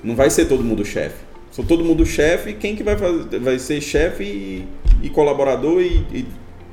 Não 0.02 0.14
vai 0.14 0.30
ser 0.30 0.46
todo 0.46 0.64
mundo 0.64 0.84
chefe. 0.84 1.30
Se 1.50 1.62
todo 1.64 1.84
mundo 1.84 2.06
chefe, 2.06 2.54
quem 2.54 2.76
que 2.76 2.82
vai 2.82 2.96
fazer? 2.96 3.38
Vai 3.40 3.58
ser 3.58 3.80
chefe 3.80 4.22
e, 4.22 4.68
e, 5.02 5.10
colaborador 5.10 5.80
e, 5.82 6.06
e 6.12 6.26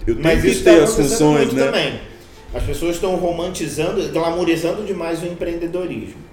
eu 0.06 0.16
tenho 0.16 0.24
Mas 0.24 0.42
que 0.42 0.64
ter 0.64 0.78
tá 0.78 0.84
as 0.84 0.96
funções, 0.96 1.52
né? 1.52 1.66
Também. 1.66 2.00
As 2.54 2.64
pessoas 2.64 2.96
estão 2.96 3.16
romantizando, 3.16 4.08
glamorizando 4.10 4.84
demais 4.84 5.22
o 5.22 5.26
empreendedorismo. 5.26 6.27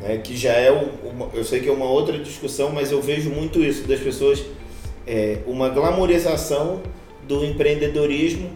Né, 0.00 0.18
que 0.18 0.36
já 0.36 0.52
é 0.52 0.70
uma, 0.70 1.28
eu 1.34 1.44
sei 1.44 1.60
que 1.60 1.68
é 1.68 1.72
uma 1.72 1.88
outra 1.88 2.18
discussão, 2.18 2.70
mas 2.70 2.90
eu 2.90 3.00
vejo 3.00 3.30
muito 3.30 3.60
isso 3.60 3.86
das 3.86 4.00
pessoas, 4.00 4.42
é, 5.06 5.38
uma 5.46 5.68
glamorização 5.68 6.82
do 7.26 7.44
empreendedorismo 7.44 8.50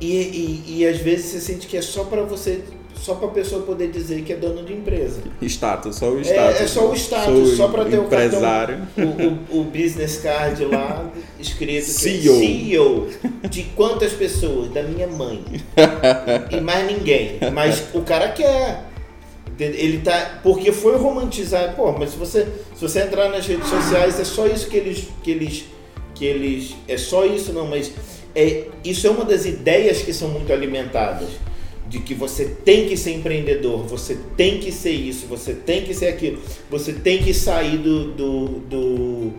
e, 0.00 0.06
e, 0.06 0.78
e 0.78 0.86
às 0.86 0.98
vezes 0.98 1.26
você 1.26 1.40
sente 1.40 1.66
que 1.66 1.76
é 1.76 1.82
só 1.82 2.04
para 2.04 2.22
você 2.22 2.62
só 3.02 3.16
para 3.16 3.26
a 3.26 3.30
pessoa 3.32 3.62
poder 3.62 3.90
dizer 3.90 4.22
que 4.22 4.32
é 4.32 4.36
dono 4.36 4.62
de 4.62 4.72
empresa. 4.72 5.22
Status, 5.40 5.96
só 5.96 6.08
o 6.10 6.20
status. 6.20 6.60
É, 6.60 6.62
é 6.62 6.66
só 6.68 6.88
o 6.88 6.94
status, 6.94 7.56
só 7.56 7.66
para 7.66 7.84
ter 7.84 7.96
empresário. 7.96 8.86
o 8.96 9.00
cartão, 9.00 9.38
o, 9.50 9.56
o, 9.56 9.60
o, 9.60 9.64
business 9.64 10.18
card 10.18 10.64
lá 10.66 11.10
escrito 11.40 11.84
CEO. 11.84 12.38
CEO. 12.38 13.08
De 13.50 13.64
quantas 13.74 14.12
pessoas? 14.12 14.68
Da 14.68 14.84
minha 14.84 15.08
mãe. 15.08 15.42
e 16.52 16.60
mais 16.60 16.86
ninguém. 16.86 17.38
Mas 17.52 17.88
o 17.92 18.02
cara 18.02 18.28
quer. 18.28 18.91
Ele 19.62 19.98
tá. 19.98 20.40
Porque 20.42 20.72
foi 20.72 20.96
romantizado. 20.96 21.76
Pô, 21.76 21.92
mas 21.92 22.10
se 22.10 22.16
você, 22.16 22.46
se 22.74 22.80
você 22.80 23.00
entrar 23.00 23.28
nas 23.28 23.46
redes 23.46 23.68
sociais, 23.68 24.18
é 24.18 24.24
só 24.24 24.46
isso 24.46 24.68
que 24.68 24.76
eles. 24.76 25.08
Que 25.22 25.30
eles, 25.30 25.64
que 26.14 26.24
eles 26.24 26.74
é 26.86 26.96
só 26.96 27.24
isso, 27.24 27.52
não, 27.52 27.66
mas 27.66 27.92
é, 28.34 28.64
isso 28.84 29.06
é 29.06 29.10
uma 29.10 29.24
das 29.24 29.44
ideias 29.44 30.02
que 30.02 30.12
são 30.12 30.28
muito 30.28 30.52
alimentadas 30.52 31.28
de 31.88 31.98
que 31.98 32.14
você 32.14 32.46
tem 32.46 32.88
que 32.88 32.96
ser 32.96 33.12
empreendedor, 33.12 33.84
você 33.86 34.16
tem 34.34 34.58
que 34.58 34.72
ser 34.72 34.92
isso, 34.92 35.26
você 35.26 35.52
tem 35.52 35.82
que 35.82 35.92
ser 35.92 36.06
aquilo, 36.06 36.40
você 36.70 36.92
tem 36.92 37.22
que 37.22 37.34
sair 37.34 37.76
do, 37.76 38.12
do, 38.12 38.46
do, 38.60 39.32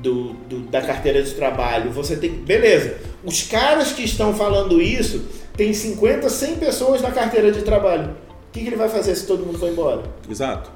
do, 0.00 0.32
do 0.48 0.60
da 0.70 0.80
carteira 0.80 1.20
de 1.20 1.34
trabalho, 1.34 1.90
você 1.90 2.14
tem 2.14 2.30
Beleza, 2.30 2.98
os 3.24 3.42
caras 3.42 3.92
que 3.92 4.04
estão 4.04 4.32
falando 4.32 4.80
isso 4.80 5.24
tem 5.56 5.72
50, 5.72 6.28
100 6.28 6.54
pessoas 6.56 7.02
na 7.02 7.10
carteira 7.10 7.50
de 7.50 7.62
trabalho. 7.62 8.14
O 8.50 8.52
que, 8.52 8.60
que 8.60 8.66
ele 8.66 8.76
vai 8.76 8.88
fazer 8.88 9.14
se 9.14 9.26
todo 9.26 9.46
mundo 9.46 9.58
for 9.58 9.70
embora? 9.70 10.02
Exato. 10.28 10.70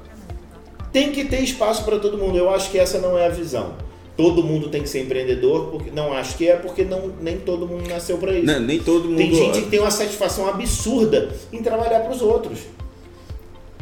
Tem 0.91 1.11
que 1.11 1.25
ter 1.25 1.41
espaço 1.41 1.83
para 1.83 1.99
todo 1.99 2.17
mundo. 2.17 2.37
Eu 2.37 2.49
acho 2.49 2.71
que 2.71 2.79
essa 2.79 2.99
não 2.99 3.17
é 3.17 3.27
a 3.27 3.29
visão 3.29 3.75
todo 4.17 4.43
mundo 4.43 4.69
tem 4.69 4.81
que 4.81 4.89
ser 4.89 5.01
empreendedor, 5.01 5.67
porque 5.71 5.91
não 5.91 6.13
acho 6.13 6.37
que 6.37 6.47
é 6.47 6.55
porque 6.55 6.83
não, 6.83 7.11
nem 7.21 7.37
todo 7.37 7.67
mundo 7.67 7.87
nasceu 7.87 8.17
para 8.17 8.33
isso. 8.33 8.45
Não, 8.45 8.59
nem 8.59 8.79
todo 8.79 9.09
mundo. 9.09 9.17
Tem 9.17 9.33
gente 9.33 9.61
que 9.61 9.69
tem 9.69 9.79
uma 9.79 9.91
satisfação 9.91 10.47
absurda 10.47 11.29
em 11.51 11.61
trabalhar 11.61 11.99
para 12.01 12.13
os 12.13 12.21
outros. 12.21 12.59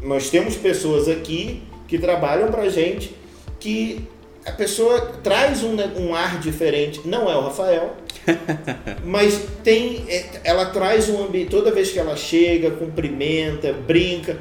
Nós 0.02 0.30
temos 0.30 0.56
pessoas 0.56 1.08
aqui 1.08 1.62
que 1.88 1.98
trabalham 1.98 2.50
para 2.50 2.68
gente 2.70 3.16
que 3.60 4.08
a 4.46 4.52
pessoa 4.52 5.00
traz 5.24 5.64
um, 5.64 5.76
um 5.98 6.16
ar 6.16 6.40
diferente. 6.40 7.02
Não 7.06 7.30
é 7.30 7.36
o 7.36 7.42
Rafael, 7.42 7.94
mas 9.04 9.42
tem, 9.64 10.06
é, 10.08 10.42
ela 10.44 10.66
traz 10.66 11.10
um 11.10 11.24
ambiente. 11.24 11.50
Toda 11.50 11.72
vez 11.72 11.92
que 11.92 12.00
ela 12.00 12.16
chega, 12.16 12.72
cumprimenta, 12.72 13.74
brinca, 13.74 14.38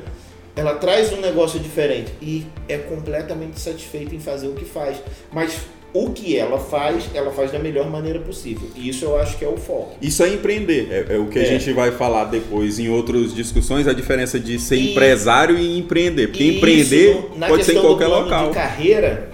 ela 0.55 0.75
traz 0.75 1.13
um 1.13 1.21
negócio 1.21 1.59
diferente 1.59 2.13
e 2.21 2.47
é 2.69 2.79
completamente 2.79 3.59
satisfeita 3.59 4.15
em 4.15 4.21
fazer 4.21 4.49
o 4.49 4.55
que 4.55 4.65
faz. 4.65 4.99
Mas 5.33 5.61
o 5.95 6.11
que 6.11 6.37
ela 6.37 6.59
faz, 6.59 7.05
ela 7.15 7.31
faz 7.31 7.53
da 7.53 7.59
melhor 7.59 7.89
maneira 7.91 8.19
possível. 8.19 8.69
E 8.75 8.89
isso 8.89 9.05
eu 9.05 9.19
acho 9.19 9.37
que 9.37 9.45
é 9.45 9.49
o 9.49 9.57
foco. 9.57 9.97
Isso 10.01 10.23
é 10.23 10.29
empreender. 10.29 10.89
É, 10.91 11.15
é 11.15 11.19
o 11.19 11.27
que 11.27 11.39
é. 11.39 11.43
a 11.43 11.45
gente 11.45 11.71
vai 11.73 11.91
falar 11.91 12.25
depois 12.25 12.79
em 12.79 12.89
outras 12.89 13.35
discussões, 13.35 13.87
a 13.87 13.93
diferença 13.93 14.41
de 14.41 14.59
ser 14.59 14.77
e, 14.77 14.93
empresário 14.93 15.59
e 15.59 15.79
empreender. 15.79 16.29
Porque 16.29 16.45
empreender 16.45 17.11
isso, 17.11 17.31
pode 17.47 17.65
ser 17.65 17.77
em 17.77 17.81
qualquer 17.81 18.07
local. 18.07 18.49
De 18.49 18.55
carreira, 18.55 19.31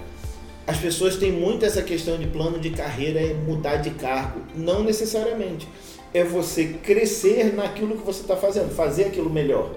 as 0.69 0.77
pessoas 0.77 1.15
têm 1.15 1.31
muito 1.31 1.65
essa 1.65 1.81
questão 1.81 2.15
de 2.15 2.27
plano 2.27 2.59
de 2.59 2.69
carreira 2.69 3.19
é 3.19 3.33
mudar 3.33 3.77
de 3.77 3.89
cargo. 3.89 4.41
Não 4.55 4.83
necessariamente. 4.83 5.67
É 6.13 6.23
você 6.23 6.75
crescer 6.83 7.55
naquilo 7.55 7.97
que 7.97 8.05
você 8.05 8.21
está 8.21 8.35
fazendo, 8.35 8.69
fazer 8.75 9.05
aquilo 9.05 9.31
melhor. 9.31 9.71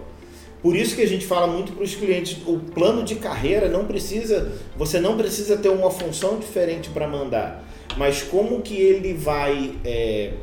Por 0.60 0.76
isso 0.76 0.94
que 0.94 1.00
a 1.00 1.08
gente 1.08 1.24
fala 1.24 1.46
muito 1.46 1.72
para 1.72 1.82
os 1.82 1.94
clientes, 1.94 2.36
o 2.46 2.58
plano 2.58 3.02
de 3.04 3.14
carreira 3.14 3.70
não 3.70 3.86
precisa, 3.86 4.52
você 4.76 5.00
não 5.00 5.16
precisa 5.16 5.56
ter 5.56 5.70
uma 5.70 5.90
função 5.90 6.38
diferente 6.38 6.90
para 6.90 7.08
mandar, 7.08 7.64
mas 7.96 8.22
como 8.22 8.60
que 8.60 8.76
ele 8.76 9.14
vai, 9.14 9.74
é, 9.86 10.34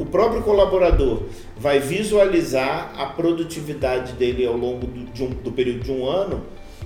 o 0.00 0.04
próprio 0.04 0.42
colaborador 0.42 1.22
vai 1.56 1.78
visualizar 1.78 2.92
a 3.00 3.06
produtividade 3.06 4.14
dele 4.14 4.44
ao 4.44 4.56
longo 4.56 4.84
do, 4.84 5.24
um, 5.24 5.30
do 5.30 5.52
período 5.52 5.84
de 5.84 5.92
um 5.92 6.04
ano, 6.04 6.42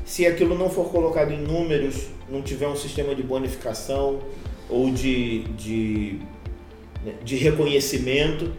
se 0.07 0.24
aquilo 0.24 0.57
não 0.57 0.70
for 0.70 0.88
colocado 0.90 1.32
em 1.32 1.38
números, 1.38 2.07
não 2.30 2.40
tiver 2.40 2.68
um 2.68 2.76
sistema 2.76 3.14
de 3.14 3.24
bonificação 3.24 4.20
ou 4.70 4.90
de, 4.90 5.40
de, 5.59 6.20
né, 7.04 7.14
de 7.24 7.36
reconhecimento 7.36 8.52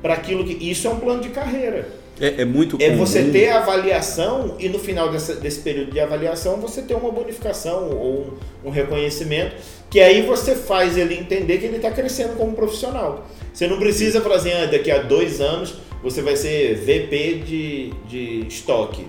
para 0.00 0.14
aquilo 0.14 0.44
que 0.44 0.52
isso 0.70 0.86
é 0.86 0.90
um 0.90 1.00
plano 1.00 1.20
de 1.20 1.30
carreira. 1.30 1.88
É, 2.20 2.42
é 2.42 2.44
muito 2.44 2.76
É 2.80 2.94
você 2.94 3.30
ter 3.30 3.48
avaliação 3.48 4.56
e 4.58 4.68
no 4.68 4.78
final 4.78 5.10
desse, 5.10 5.34
desse 5.36 5.60
período 5.60 5.90
de 5.90 5.98
avaliação 5.98 6.58
você 6.58 6.82
ter 6.82 6.94
uma 6.94 7.10
bonificação 7.10 7.90
ou 7.90 8.38
um, 8.64 8.68
um 8.68 8.70
reconhecimento 8.70 9.56
que 9.90 9.98
aí 9.98 10.22
você 10.22 10.54
faz 10.54 10.96
ele 10.96 11.14
entender 11.14 11.58
que 11.58 11.66
ele 11.66 11.76
está 11.76 11.90
crescendo 11.90 12.36
como 12.36 12.54
profissional. 12.54 13.26
Você 13.52 13.66
não 13.66 13.78
precisa 13.78 14.20
falar 14.20 14.36
assim, 14.36 14.52
ah, 14.52 14.66
daqui 14.66 14.90
a 14.90 15.02
dois 15.02 15.40
anos 15.40 15.74
você 16.02 16.22
vai 16.22 16.36
ser 16.36 16.76
VP 16.76 17.42
de, 17.44 17.90
de 18.08 18.46
estoque. 18.46 19.04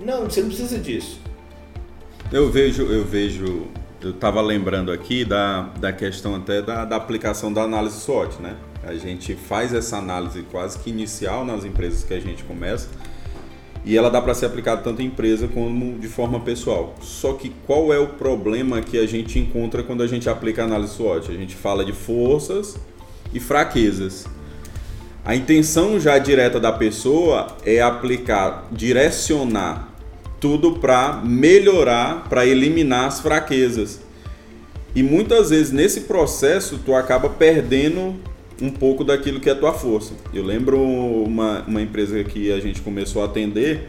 Não, 0.00 0.24
você 0.24 0.40
não 0.40 0.48
precisa 0.48 0.78
disso. 0.78 1.25
Eu 2.32 2.50
vejo, 2.50 2.82
eu 2.82 3.04
vejo, 3.04 3.68
eu 4.02 4.10
estava 4.10 4.40
lembrando 4.40 4.90
aqui 4.90 5.24
da, 5.24 5.62
da 5.78 5.92
questão 5.92 6.34
até 6.34 6.60
da, 6.60 6.84
da 6.84 6.96
aplicação 6.96 7.52
da 7.52 7.62
análise 7.62 8.00
SWOT, 8.00 8.42
né? 8.42 8.56
A 8.82 8.94
gente 8.94 9.36
faz 9.36 9.72
essa 9.72 9.98
análise 9.98 10.42
quase 10.50 10.76
que 10.80 10.90
inicial 10.90 11.44
nas 11.44 11.64
empresas 11.64 12.02
que 12.02 12.12
a 12.12 12.20
gente 12.20 12.42
começa 12.42 12.88
e 13.84 13.96
ela 13.96 14.10
dá 14.10 14.20
para 14.20 14.34
ser 14.34 14.46
aplicada 14.46 14.82
tanto 14.82 15.00
em 15.00 15.06
empresa 15.06 15.46
como 15.46 16.00
de 16.00 16.08
forma 16.08 16.40
pessoal. 16.40 16.96
Só 17.00 17.34
que 17.34 17.52
qual 17.64 17.92
é 17.92 17.98
o 18.00 18.08
problema 18.08 18.80
que 18.80 18.98
a 18.98 19.06
gente 19.06 19.38
encontra 19.38 19.84
quando 19.84 20.02
a 20.02 20.08
gente 20.08 20.28
aplica 20.28 20.62
a 20.62 20.64
análise 20.64 20.94
SWOT? 20.94 21.30
A 21.30 21.34
gente 21.34 21.54
fala 21.54 21.84
de 21.84 21.92
forças 21.92 22.76
e 23.32 23.38
fraquezas. 23.38 24.26
A 25.24 25.36
intenção 25.36 26.00
já 26.00 26.18
direta 26.18 26.58
da 26.58 26.72
pessoa 26.72 27.56
é 27.64 27.80
aplicar, 27.80 28.66
direcionar 28.72 29.95
tudo 30.46 30.78
para 30.78 31.22
melhorar, 31.24 32.28
para 32.28 32.46
eliminar 32.46 33.06
as 33.06 33.18
fraquezas. 33.18 34.00
E 34.94 35.02
muitas 35.02 35.50
vezes 35.50 35.72
nesse 35.72 36.02
processo 36.02 36.78
tu 36.86 36.94
acaba 36.94 37.28
perdendo 37.28 38.14
um 38.62 38.70
pouco 38.70 39.02
daquilo 39.02 39.40
que 39.40 39.48
é 39.48 39.52
a 39.52 39.56
tua 39.56 39.72
força. 39.72 40.14
Eu 40.32 40.44
lembro 40.44 40.80
uma, 40.80 41.64
uma 41.66 41.82
empresa 41.82 42.22
que 42.22 42.52
a 42.52 42.60
gente 42.60 42.80
começou 42.80 43.22
a 43.22 43.24
atender 43.24 43.88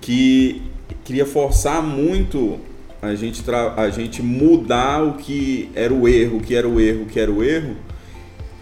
que 0.00 0.62
queria 1.04 1.26
forçar 1.26 1.82
muito 1.82 2.58
a 3.02 3.14
gente, 3.14 3.42
a 3.76 3.90
gente 3.90 4.22
mudar 4.22 5.04
o 5.04 5.12
que 5.18 5.70
era 5.74 5.92
o 5.92 6.08
erro, 6.08 6.38
o 6.38 6.40
que 6.40 6.54
era 6.54 6.66
o 6.66 6.80
erro, 6.80 7.02
o 7.02 7.06
que 7.06 7.20
era 7.20 7.30
o 7.30 7.44
erro. 7.44 7.76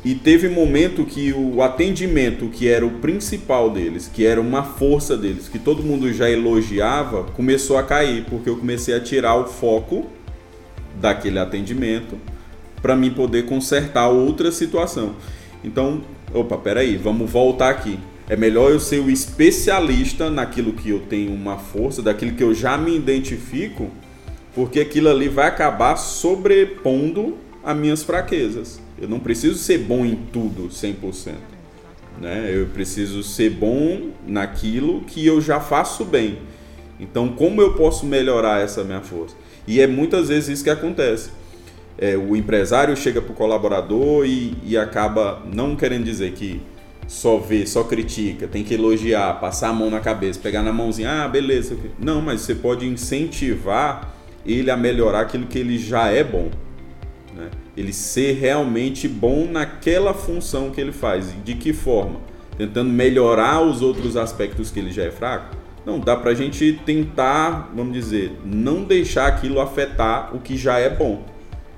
E 0.08 0.14
teve 0.14 0.48
momento 0.48 1.04
que 1.04 1.34
o 1.34 1.60
atendimento, 1.60 2.48
que 2.48 2.66
era 2.66 2.86
o 2.86 2.92
principal 2.92 3.68
deles, 3.68 4.10
que 4.10 4.24
era 4.24 4.40
uma 4.40 4.62
força 4.62 5.14
deles, 5.14 5.50
que 5.50 5.58
todo 5.58 5.82
mundo 5.82 6.10
já 6.14 6.30
elogiava, 6.30 7.24
começou 7.24 7.76
a 7.76 7.82
cair, 7.82 8.24
porque 8.24 8.48
eu 8.48 8.56
comecei 8.56 8.94
a 8.94 9.00
tirar 9.00 9.34
o 9.34 9.44
foco 9.44 10.06
daquele 10.98 11.38
atendimento 11.38 12.16
para 12.80 12.96
mim 12.96 13.10
poder 13.10 13.44
consertar 13.44 14.08
outra 14.08 14.50
situação. 14.50 15.14
Então, 15.62 16.00
opa, 16.32 16.56
peraí, 16.56 16.96
vamos 16.96 17.30
voltar 17.30 17.68
aqui. 17.68 18.00
É 18.30 18.34
melhor 18.34 18.70
eu 18.70 18.80
ser 18.80 19.00
o 19.00 19.10
especialista 19.10 20.30
naquilo 20.30 20.72
que 20.72 20.88
eu 20.88 21.00
tenho 21.00 21.34
uma 21.34 21.58
força, 21.58 22.00
daquilo 22.00 22.32
que 22.32 22.42
eu 22.42 22.54
já 22.54 22.78
me 22.78 22.96
identifico, 22.96 23.90
porque 24.54 24.80
aquilo 24.80 25.10
ali 25.10 25.28
vai 25.28 25.48
acabar 25.48 25.96
sobrepondo 25.96 27.36
as 27.64 27.76
minhas 27.76 28.02
fraquezas. 28.02 28.80
Eu 29.00 29.08
não 29.08 29.18
preciso 29.18 29.56
ser 29.56 29.78
bom 29.78 30.04
em 30.04 30.16
tudo 30.16 30.68
100%. 30.68 31.34
Né? 32.20 32.50
Eu 32.52 32.66
preciso 32.66 33.22
ser 33.22 33.50
bom 33.50 34.10
naquilo 34.26 35.02
que 35.02 35.24
eu 35.24 35.40
já 35.40 35.60
faço 35.60 36.04
bem. 36.04 36.38
Então, 36.98 37.28
como 37.28 37.60
eu 37.60 37.74
posso 37.74 38.04
melhorar 38.04 38.60
essa 38.60 38.82
minha 38.82 39.00
força? 39.00 39.36
E 39.66 39.80
é 39.80 39.86
muitas 39.86 40.28
vezes 40.28 40.48
isso 40.48 40.64
que 40.64 40.70
acontece 40.70 41.30
é, 41.98 42.16
o 42.16 42.36
empresário 42.36 42.96
chega 42.96 43.20
para 43.20 43.32
o 43.32 43.34
colaborador 43.34 44.24
e, 44.24 44.56
e 44.64 44.78
acaba 44.78 45.42
não 45.52 45.74
querendo 45.74 46.04
dizer 46.04 46.32
que 46.32 46.62
só 47.08 47.38
vê, 47.38 47.66
só 47.66 47.82
critica, 47.82 48.46
tem 48.46 48.62
que 48.62 48.74
elogiar, 48.74 49.40
passar 49.40 49.70
a 49.70 49.72
mão 49.72 49.90
na 49.90 49.98
cabeça, 49.98 50.38
pegar 50.38 50.62
na 50.62 50.72
mãozinha, 50.72 51.24
ah, 51.24 51.28
beleza. 51.28 51.76
Não, 51.98 52.20
mas 52.22 52.42
você 52.42 52.54
pode 52.54 52.86
incentivar 52.86 54.14
ele 54.46 54.70
a 54.70 54.76
melhorar 54.76 55.22
aquilo 55.22 55.46
que 55.46 55.58
ele 55.58 55.76
já 55.76 56.08
é 56.08 56.22
bom. 56.22 56.50
Né? 57.34 57.50
Ele 57.76 57.92
ser 57.92 58.32
realmente 58.32 59.08
bom 59.08 59.46
naquela 59.50 60.14
função 60.14 60.70
que 60.70 60.80
ele 60.80 60.92
faz. 60.92 61.34
De 61.44 61.54
que 61.54 61.72
forma? 61.72 62.20
Tentando 62.56 62.90
melhorar 62.90 63.62
os 63.62 63.82
outros 63.82 64.16
aspectos 64.16 64.70
que 64.70 64.78
ele 64.78 64.90
já 64.90 65.04
é 65.04 65.10
fraco? 65.10 65.56
Não, 65.86 65.98
dá 65.98 66.16
pra 66.16 66.34
gente 66.34 66.80
tentar, 66.84 67.70
vamos 67.74 67.94
dizer, 67.94 68.32
não 68.44 68.82
deixar 68.82 69.26
aquilo 69.26 69.60
afetar 69.60 70.34
o 70.34 70.40
que 70.40 70.56
já 70.56 70.78
é 70.78 70.90
bom 70.90 71.24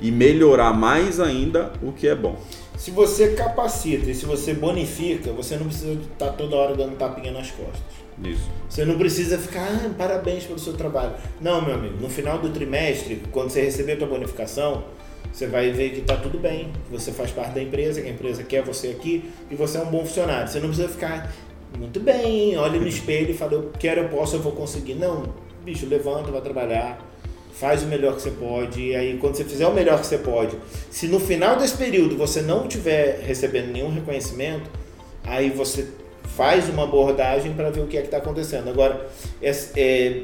e 0.01 0.11
melhorar 0.11 0.73
mais 0.73 1.21
ainda 1.21 1.73
o 1.83 1.93
que 1.93 2.09
é 2.09 2.15
bom. 2.15 2.37
Se 2.77 2.91
você 2.91 3.35
capacita 3.35 4.11
e 4.11 4.15
se 4.15 4.25
você 4.25 4.55
bonifica, 4.55 5.33
você 5.33 5.57
não 5.57 5.67
precisa 5.67 5.93
estar 5.93 6.27
tá 6.27 6.33
toda 6.33 6.57
hora 6.57 6.75
dando 6.75 6.97
tapinha 6.97 7.31
nas 7.31 7.51
costas. 7.51 8.01
Isso. 8.25 8.49
Você 8.69 8.85
não 8.85 8.97
precisa 8.97 9.39
ficar, 9.39 9.69
ah, 9.69 9.91
parabéns 9.97 10.45
pelo 10.45 10.59
seu 10.59 10.73
trabalho. 10.73 11.13
Não, 11.41 11.63
meu 11.63 11.75
amigo, 11.75 11.97
no 12.01 12.09
final 12.09 12.39
do 12.39 12.49
trimestre, 12.51 13.23
quando 13.31 13.51
você 13.51 13.63
receber 13.63 13.93
a 13.93 13.97
tua 13.97 14.09
bonificação, 14.09 14.85
você 15.33 15.47
vai 15.47 15.71
ver 15.71 15.91
que 15.91 16.01
está 16.01 16.17
tudo 16.17 16.39
bem, 16.39 16.71
você 16.91 17.13
faz 17.13 17.31
parte 17.31 17.55
da 17.55 17.63
empresa, 17.63 18.03
que 18.03 18.09
a 18.09 18.11
empresa 18.11 18.43
quer 18.43 18.63
você 18.63 18.89
aqui 18.89 19.31
e 19.51 19.55
você 19.55 19.79
é 19.79 19.81
um 19.81 19.87
bom 19.87 20.05
funcionário. 20.05 20.49
Você 20.49 20.61
não 20.61 20.69
precisa 20.69 20.89
ficar 20.89 21.33
muito 21.79 22.01
bem, 22.01 22.57
olha 22.57 22.79
no 22.79 22.87
espelho 22.87 23.31
e 23.31 23.35
fala, 23.35 23.53
eu 23.53 23.71
quero, 23.79 24.03
eu 24.03 24.09
posso, 24.09 24.37
eu 24.37 24.41
vou 24.41 24.53
conseguir. 24.53 24.95
Não, 24.95 25.25
bicho, 25.65 25.87
levanta, 25.87 26.31
vai 26.31 26.41
trabalhar, 26.41 26.99
faz 27.53 27.83
o 27.83 27.87
melhor 27.87 28.17
que 28.17 28.23
você 28.23 28.31
pode, 28.31 28.81
e 28.81 28.97
aí 28.97 29.19
quando 29.19 29.37
você 29.37 29.45
fizer 29.45 29.67
o 29.67 29.73
melhor 29.73 30.01
que 30.01 30.07
você 30.07 30.19
pode, 30.19 30.57
se 30.91 31.07
no 31.07 31.21
final 31.21 31.57
desse 31.57 31.77
período 31.77 32.17
você 32.17 32.43
não 32.43 32.67
estiver 32.67 33.21
recebendo 33.21 33.73
nenhum 33.73 33.93
reconhecimento, 33.93 34.69
aí 35.25 35.51
você 35.51 35.89
faz 36.37 36.69
uma 36.69 36.85
abordagem 36.85 37.53
para 37.53 37.71
ver 37.71 37.81
o 37.81 37.87
que 37.87 37.97
é 37.97 38.01
que 38.01 38.07
está 38.07 38.19
acontecendo. 38.19 38.69
Agora, 38.69 39.09
esse, 39.43 39.79
é, 39.79 40.23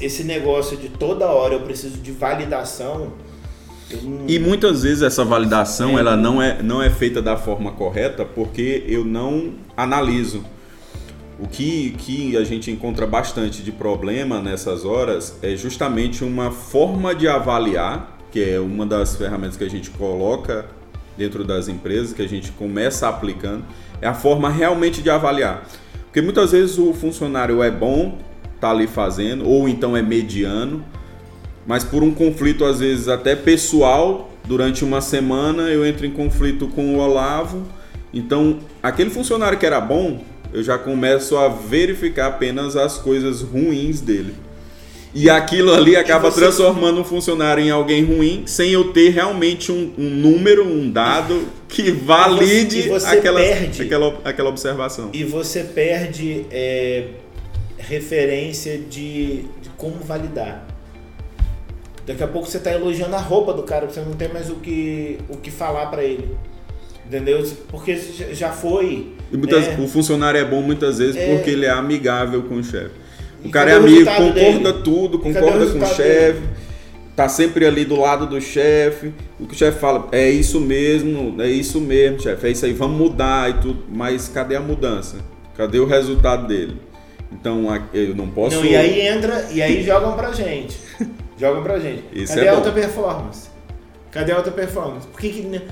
esse 0.00 0.24
negócio 0.24 0.76
de 0.76 0.88
toda 0.88 1.26
hora 1.26 1.54
eu 1.54 1.60
preciso 1.60 1.98
de 1.98 2.12
validação. 2.12 3.12
E 4.28 4.38
muitas 4.38 4.82
vezes 4.82 5.02
essa 5.02 5.24
validação 5.24 5.96
é, 5.96 6.00
ela 6.00 6.16
não 6.16 6.40
é, 6.40 6.62
não 6.62 6.82
é 6.82 6.90
feita 6.90 7.20
da 7.20 7.36
forma 7.36 7.72
correta 7.72 8.24
porque 8.24 8.84
eu 8.86 9.04
não 9.04 9.54
analiso. 9.76 10.44
O 11.38 11.48
que, 11.48 11.94
que 11.98 12.36
a 12.36 12.44
gente 12.44 12.70
encontra 12.70 13.06
bastante 13.06 13.62
de 13.62 13.72
problema 13.72 14.40
nessas 14.40 14.84
horas 14.84 15.38
é 15.42 15.56
justamente 15.56 16.22
uma 16.22 16.50
forma 16.50 17.14
de 17.14 17.26
avaliar, 17.26 18.18
que 18.30 18.42
é 18.42 18.60
uma 18.60 18.84
das 18.84 19.16
ferramentas 19.16 19.56
que 19.56 19.64
a 19.64 19.70
gente 19.70 19.90
coloca 19.90 20.66
dentro 21.16 21.42
das 21.42 21.66
empresas, 21.66 22.12
que 22.12 22.22
a 22.22 22.28
gente 22.28 22.52
começa 22.52 23.08
aplicando, 23.08 23.64
é 24.00 24.06
a 24.06 24.14
forma 24.14 24.48
realmente 24.50 25.02
de 25.02 25.10
avaliar. 25.10 25.66
Porque 26.04 26.20
muitas 26.20 26.52
vezes 26.52 26.78
o 26.78 26.92
funcionário 26.92 27.62
é 27.62 27.70
bom, 27.70 28.18
tá 28.60 28.70
ali 28.70 28.86
fazendo, 28.86 29.48
ou 29.48 29.68
então 29.68 29.96
é 29.96 30.02
mediano, 30.02 30.84
mas 31.70 31.84
por 31.84 32.02
um 32.02 32.12
conflito 32.12 32.64
às 32.64 32.80
vezes 32.80 33.06
até 33.06 33.36
pessoal, 33.36 34.28
durante 34.44 34.84
uma 34.84 35.00
semana 35.00 35.70
eu 35.70 35.86
entro 35.86 36.04
em 36.04 36.10
conflito 36.10 36.66
com 36.66 36.96
o 36.96 36.98
Olavo, 36.98 37.62
então 38.12 38.58
aquele 38.82 39.08
funcionário 39.08 39.56
que 39.56 39.64
era 39.64 39.80
bom, 39.80 40.20
eu 40.52 40.64
já 40.64 40.76
começo 40.76 41.36
a 41.36 41.46
verificar 41.46 42.26
apenas 42.26 42.74
as 42.74 42.98
coisas 42.98 43.42
ruins 43.42 44.00
dele. 44.00 44.34
E 45.14 45.30
aquilo 45.30 45.72
ali 45.72 45.94
acaba 45.94 46.28
você... 46.28 46.40
transformando 46.40 47.02
um 47.02 47.04
funcionário 47.04 47.62
em 47.62 47.70
alguém 47.70 48.04
ruim, 48.04 48.42
sem 48.46 48.72
eu 48.72 48.92
ter 48.92 49.10
realmente 49.10 49.70
um, 49.70 49.92
um 49.96 50.10
número, 50.10 50.66
um 50.66 50.90
dado 50.90 51.46
que 51.68 51.92
valide 51.92 52.88
você, 52.88 53.16
aquela, 53.16 53.38
perde, 53.38 53.82
aquela, 53.82 54.20
aquela 54.24 54.48
observação. 54.48 55.10
E 55.12 55.22
você 55.22 55.62
perde 55.62 56.46
é, 56.50 57.10
referência 57.78 58.76
de, 58.76 59.44
de 59.62 59.68
como 59.76 60.00
validar. 60.00 60.69
Daqui 62.10 62.24
a 62.24 62.26
pouco 62.26 62.48
você 62.48 62.56
está 62.56 62.72
elogiando 62.72 63.14
a 63.14 63.20
roupa 63.20 63.52
do 63.52 63.62
cara, 63.62 63.86
você 63.86 64.00
não 64.00 64.14
tem 64.14 64.28
mais 64.28 64.50
o 64.50 64.56
que, 64.56 65.16
o 65.28 65.36
que 65.36 65.48
falar 65.48 65.86
para 65.86 66.02
ele. 66.02 66.36
Entendeu? 67.06 67.40
Porque 67.68 67.96
já 68.32 68.50
foi. 68.50 69.14
Muitas, 69.30 69.68
é, 69.68 69.76
o 69.78 69.86
funcionário 69.86 70.40
é 70.40 70.44
bom 70.44 70.60
muitas 70.60 70.98
vezes 70.98 71.14
é, 71.14 71.32
porque 71.32 71.50
ele 71.50 71.66
é 71.66 71.70
amigável 71.70 72.42
com 72.42 72.56
o 72.56 72.64
chefe. 72.64 72.90
O 73.44 73.50
cara 73.50 73.70
é 73.70 73.74
amigo, 73.74 74.10
concorda 74.10 74.72
dele? 74.72 74.82
tudo, 74.82 75.18
concorda 75.20 75.66
com 75.66 75.78
o 75.78 75.86
chefe, 75.86 76.40
tá 77.14 77.28
sempre 77.28 77.64
ali 77.64 77.84
do 77.84 77.94
lado 77.94 78.26
do 78.26 78.40
chefe. 78.40 79.12
O 79.38 79.46
que 79.46 79.54
o 79.54 79.56
chefe 79.56 79.78
fala, 79.78 80.08
é 80.10 80.28
isso 80.28 80.60
mesmo, 80.60 81.40
é 81.40 81.48
isso 81.48 81.80
mesmo, 81.80 82.20
chefe, 82.20 82.48
é 82.48 82.50
isso 82.50 82.66
aí, 82.66 82.72
vamos 82.72 82.98
mudar 82.98 83.50
e 83.50 83.54
tudo. 83.60 83.84
Mas 83.88 84.26
cadê 84.26 84.56
a 84.56 84.60
mudança? 84.60 85.18
Cadê 85.56 85.78
o 85.78 85.86
resultado 85.86 86.48
dele? 86.48 86.76
Então 87.32 87.66
eu 87.94 88.16
não 88.16 88.28
posso. 88.28 88.56
Não, 88.56 88.64
e 88.64 88.74
aí 88.74 89.00
entra, 89.06 89.48
e 89.52 89.62
aí 89.62 89.84
jogam 89.84 90.16
pra 90.16 90.32
gente. 90.32 90.89
Jogam 91.40 91.62
pra 91.62 91.78
gente. 91.78 92.04
Isso 92.12 92.34
Cadê 92.34 92.46
é 92.46 92.48
a 92.50 92.54
alta 92.54 92.70
performance? 92.70 93.48
Cadê 94.10 94.32
a 94.32 94.36
alta 94.36 94.50
performance? 94.50 95.06
Por 95.06 95.20
que, 95.20 95.30
que 95.30 95.62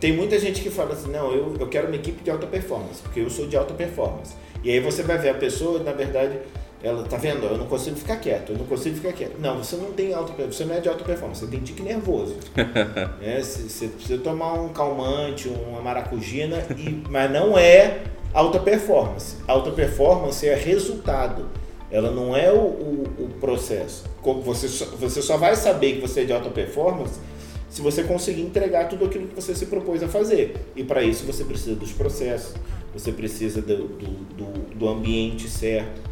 tem 0.00 0.12
muita 0.12 0.38
gente 0.38 0.60
que 0.60 0.68
fala 0.68 0.92
assim, 0.92 1.10
não, 1.10 1.32
eu, 1.32 1.54
eu 1.58 1.68
quero 1.68 1.86
uma 1.86 1.96
equipe 1.96 2.22
de 2.22 2.30
alta 2.30 2.46
performance, 2.46 3.00
porque 3.02 3.20
eu 3.20 3.30
sou 3.30 3.46
de 3.46 3.56
alta 3.56 3.72
performance. 3.72 4.34
E 4.62 4.70
aí 4.70 4.80
você 4.80 5.02
vai 5.02 5.16
ver 5.16 5.30
a 5.30 5.34
pessoa, 5.34 5.78
na 5.82 5.92
verdade, 5.92 6.38
ela 6.82 7.02
tá 7.04 7.16
vendo, 7.16 7.46
eu 7.46 7.56
não 7.56 7.66
consigo 7.66 7.96
ficar 7.96 8.16
quieto, 8.16 8.52
eu 8.52 8.58
não 8.58 8.66
consigo 8.66 8.96
ficar 8.96 9.12
quieto. 9.12 9.38
Não, 9.38 9.58
você 9.58 9.76
não 9.76 9.92
tem 9.92 10.12
alta 10.12 10.32
você 10.44 10.64
não 10.64 10.74
é 10.74 10.80
de 10.80 10.88
alta 10.88 11.04
performance, 11.04 11.40
você 11.40 11.50
tem 11.50 11.60
tique 11.60 11.82
nervoso. 11.82 12.36
é, 13.22 13.40
você 13.40 13.88
precisa 13.88 14.18
tomar 14.18 14.54
um 14.54 14.68
calmante, 14.68 15.48
uma 15.48 15.80
maracujina, 15.80 16.64
e, 16.76 17.02
mas 17.08 17.30
não 17.30 17.56
é 17.56 18.02
alta 18.34 18.58
performance. 18.58 19.36
Alta 19.46 19.70
performance 19.70 20.46
é 20.46 20.54
resultado. 20.54 21.46
Ela 21.96 22.10
não 22.10 22.36
é 22.36 22.52
o, 22.52 22.58
o, 22.58 23.04
o 23.20 23.28
processo. 23.40 24.04
Você 24.44 24.68
só, 24.68 24.84
você 24.84 25.22
só 25.22 25.38
vai 25.38 25.56
saber 25.56 25.94
que 25.94 26.00
você 26.02 26.20
é 26.20 26.24
de 26.24 26.32
alta 26.34 26.50
performance 26.50 27.18
se 27.70 27.80
você 27.80 28.02
conseguir 28.02 28.42
entregar 28.42 28.86
tudo 28.90 29.06
aquilo 29.06 29.28
que 29.28 29.34
você 29.34 29.54
se 29.54 29.64
propôs 29.64 30.02
a 30.02 30.08
fazer. 30.08 30.56
E 30.76 30.84
para 30.84 31.02
isso 31.02 31.24
você 31.24 31.42
precisa 31.42 31.74
dos 31.74 31.92
processos, 31.92 32.54
você 32.92 33.10
precisa 33.10 33.62
do, 33.62 33.88
do, 33.88 34.08
do, 34.34 34.74
do 34.74 34.88
ambiente 34.90 35.48
certo. 35.48 36.02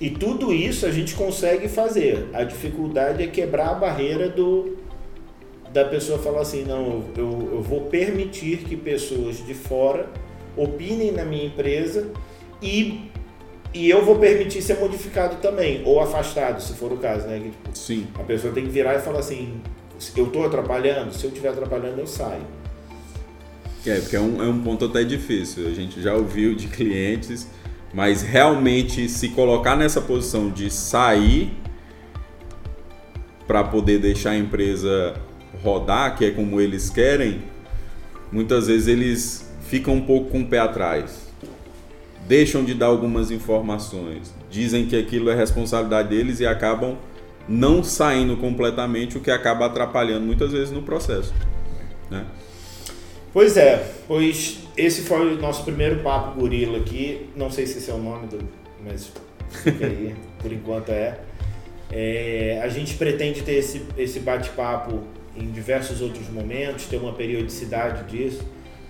E 0.00 0.10
tudo 0.10 0.52
isso 0.52 0.84
a 0.84 0.90
gente 0.90 1.14
consegue 1.14 1.68
fazer. 1.68 2.28
A 2.32 2.42
dificuldade 2.42 3.22
é 3.22 3.28
quebrar 3.28 3.68
a 3.68 3.74
barreira 3.74 4.28
do 4.28 4.76
da 5.72 5.84
pessoa 5.84 6.18
falar 6.18 6.40
assim, 6.40 6.64
não, 6.64 7.04
eu, 7.16 7.50
eu 7.52 7.62
vou 7.62 7.82
permitir 7.82 8.64
que 8.64 8.76
pessoas 8.76 9.46
de 9.46 9.54
fora 9.54 10.08
opinem 10.56 11.12
na 11.12 11.24
minha 11.24 11.44
empresa 11.44 12.10
e, 12.60 13.10
e 13.76 13.90
eu 13.90 14.02
vou 14.02 14.18
permitir 14.18 14.62
ser 14.62 14.78
modificado 14.78 15.36
também, 15.36 15.82
ou 15.84 16.00
afastado, 16.00 16.62
se 16.62 16.72
for 16.72 16.90
o 16.92 16.96
caso, 16.96 17.26
né? 17.26 17.38
Que, 17.38 17.50
tipo, 17.50 17.68
Sim. 17.74 18.06
A 18.18 18.22
pessoa 18.22 18.50
tem 18.50 18.64
que 18.64 18.70
virar 18.70 18.94
e 18.94 19.00
falar 19.00 19.18
assim, 19.18 19.60
eu 20.16 20.26
estou 20.26 20.46
atrapalhando, 20.46 21.12
se 21.12 21.22
eu 21.24 21.28
estiver 21.28 21.50
atrapalhando, 21.50 22.00
eu 22.00 22.06
saio. 22.06 22.40
É, 23.86 24.00
porque 24.00 24.16
é 24.16 24.20
um, 24.20 24.42
é 24.42 24.48
um 24.48 24.62
ponto 24.62 24.86
até 24.86 25.04
difícil. 25.04 25.68
A 25.68 25.72
gente 25.72 26.00
já 26.00 26.14
ouviu 26.14 26.54
de 26.54 26.68
clientes, 26.68 27.46
mas 27.92 28.22
realmente 28.22 29.10
se 29.10 29.28
colocar 29.28 29.76
nessa 29.76 30.00
posição 30.00 30.50
de 30.50 30.70
sair 30.70 31.52
para 33.46 33.62
poder 33.62 33.98
deixar 33.98 34.30
a 34.30 34.38
empresa 34.38 35.14
rodar, 35.62 36.16
que 36.16 36.24
é 36.24 36.30
como 36.30 36.60
eles 36.60 36.88
querem, 36.88 37.42
muitas 38.32 38.68
vezes 38.68 38.88
eles 38.88 39.54
ficam 39.68 39.94
um 39.94 40.00
pouco 40.00 40.30
com 40.30 40.40
o 40.40 40.46
pé 40.46 40.60
atrás. 40.60 41.25
Deixam 42.26 42.64
de 42.64 42.74
dar 42.74 42.86
algumas 42.86 43.30
informações, 43.30 44.34
dizem 44.50 44.86
que 44.86 44.96
aquilo 44.96 45.30
é 45.30 45.34
responsabilidade 45.34 46.08
deles 46.08 46.40
e 46.40 46.46
acabam 46.46 46.96
não 47.48 47.84
saindo 47.84 48.36
completamente, 48.36 49.16
o 49.16 49.20
que 49.20 49.30
acaba 49.30 49.66
atrapalhando 49.66 50.26
muitas 50.26 50.50
vezes 50.50 50.72
no 50.72 50.82
processo. 50.82 51.32
Né? 52.10 52.24
Pois 53.32 53.56
é, 53.56 53.92
pois 54.08 54.58
esse 54.76 55.02
foi 55.02 55.34
o 55.34 55.40
nosso 55.40 55.62
primeiro 55.64 56.02
papo 56.02 56.40
gorila 56.40 56.78
aqui. 56.78 57.28
Não 57.36 57.50
sei 57.50 57.66
se 57.66 57.78
esse 57.78 57.90
é 57.90 57.94
o 57.94 57.98
nome 57.98 58.26
do. 58.26 58.38
Mas 58.84 59.12
aí, 59.66 60.14
por 60.40 60.52
enquanto 60.52 60.90
é. 60.90 61.18
é. 61.90 62.60
A 62.62 62.68
gente 62.68 62.94
pretende 62.94 63.42
ter 63.42 63.54
esse, 63.54 63.82
esse 63.96 64.20
bate-papo 64.20 65.02
em 65.36 65.50
diversos 65.50 66.00
outros 66.00 66.28
momentos, 66.30 66.86
ter 66.86 66.96
uma 66.96 67.12
periodicidade 67.12 68.10
disso, 68.10 68.42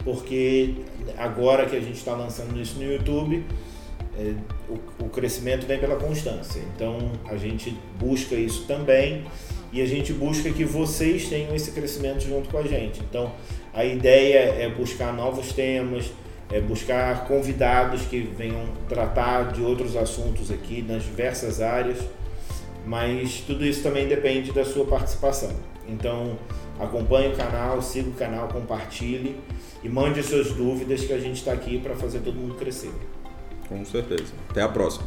porque 0.06 0.72
agora 1.18 1.66
que 1.66 1.74
a 1.74 1.80
gente 1.80 1.96
está 1.96 2.14
lançando 2.14 2.56
isso 2.60 2.78
no 2.78 2.84
YouTube, 2.84 3.44
é, 4.16 4.34
o, 4.68 5.04
o, 5.04 5.08
crescimento 5.08 5.66
vem 5.66 5.80
pela 5.80 5.96
constância. 5.96 6.62
Então 6.74 6.96
a 7.24 7.36
gente 7.36 7.76
busca 7.98 8.36
isso 8.36 8.66
também 8.68 9.24
e 9.72 9.82
a 9.82 9.86
gente 9.86 10.12
busca 10.12 10.48
que 10.52 10.64
vocês 10.64 11.28
tenham 11.28 11.52
esse 11.56 11.72
crescimento 11.72 12.20
junto 12.20 12.48
com 12.48 12.58
a 12.58 12.62
gente. 12.62 13.00
Então 13.00 13.32
a 13.74 13.84
ideia 13.84 14.54
é 14.62 14.68
buscar 14.70 15.12
novos 15.12 15.52
temas, 15.52 16.12
é 16.52 16.60
buscar 16.60 17.26
convidados 17.26 18.02
que 18.02 18.20
venham 18.20 18.64
tratar 18.88 19.52
de 19.52 19.60
outros 19.60 19.96
assuntos 19.96 20.52
aqui 20.52 20.82
nas 20.82 21.02
diversas 21.02 21.60
áreas, 21.60 21.98
mas 22.86 23.42
tudo 23.44 23.66
isso 23.66 23.82
também 23.82 24.06
depende 24.06 24.52
da 24.52 24.64
sua 24.64 24.86
participação. 24.86 25.50
Então 25.88 26.38
acompanhe 26.78 27.32
o 27.32 27.36
canal, 27.36 27.82
siga 27.82 28.08
o 28.08 28.12
canal, 28.12 28.46
compartilhe 28.46 29.36
e 29.86 29.88
mande 29.88 30.20
suas 30.20 30.52
dúvidas 30.52 31.04
que 31.04 31.12
a 31.12 31.18
gente 31.18 31.36
está 31.36 31.52
aqui 31.52 31.78
para 31.78 31.94
fazer 31.94 32.18
todo 32.18 32.34
mundo 32.34 32.56
crescer. 32.56 32.90
Com 33.68 33.84
certeza. 33.84 34.32
Até 34.50 34.60
a 34.60 34.68
próxima. 34.68 35.06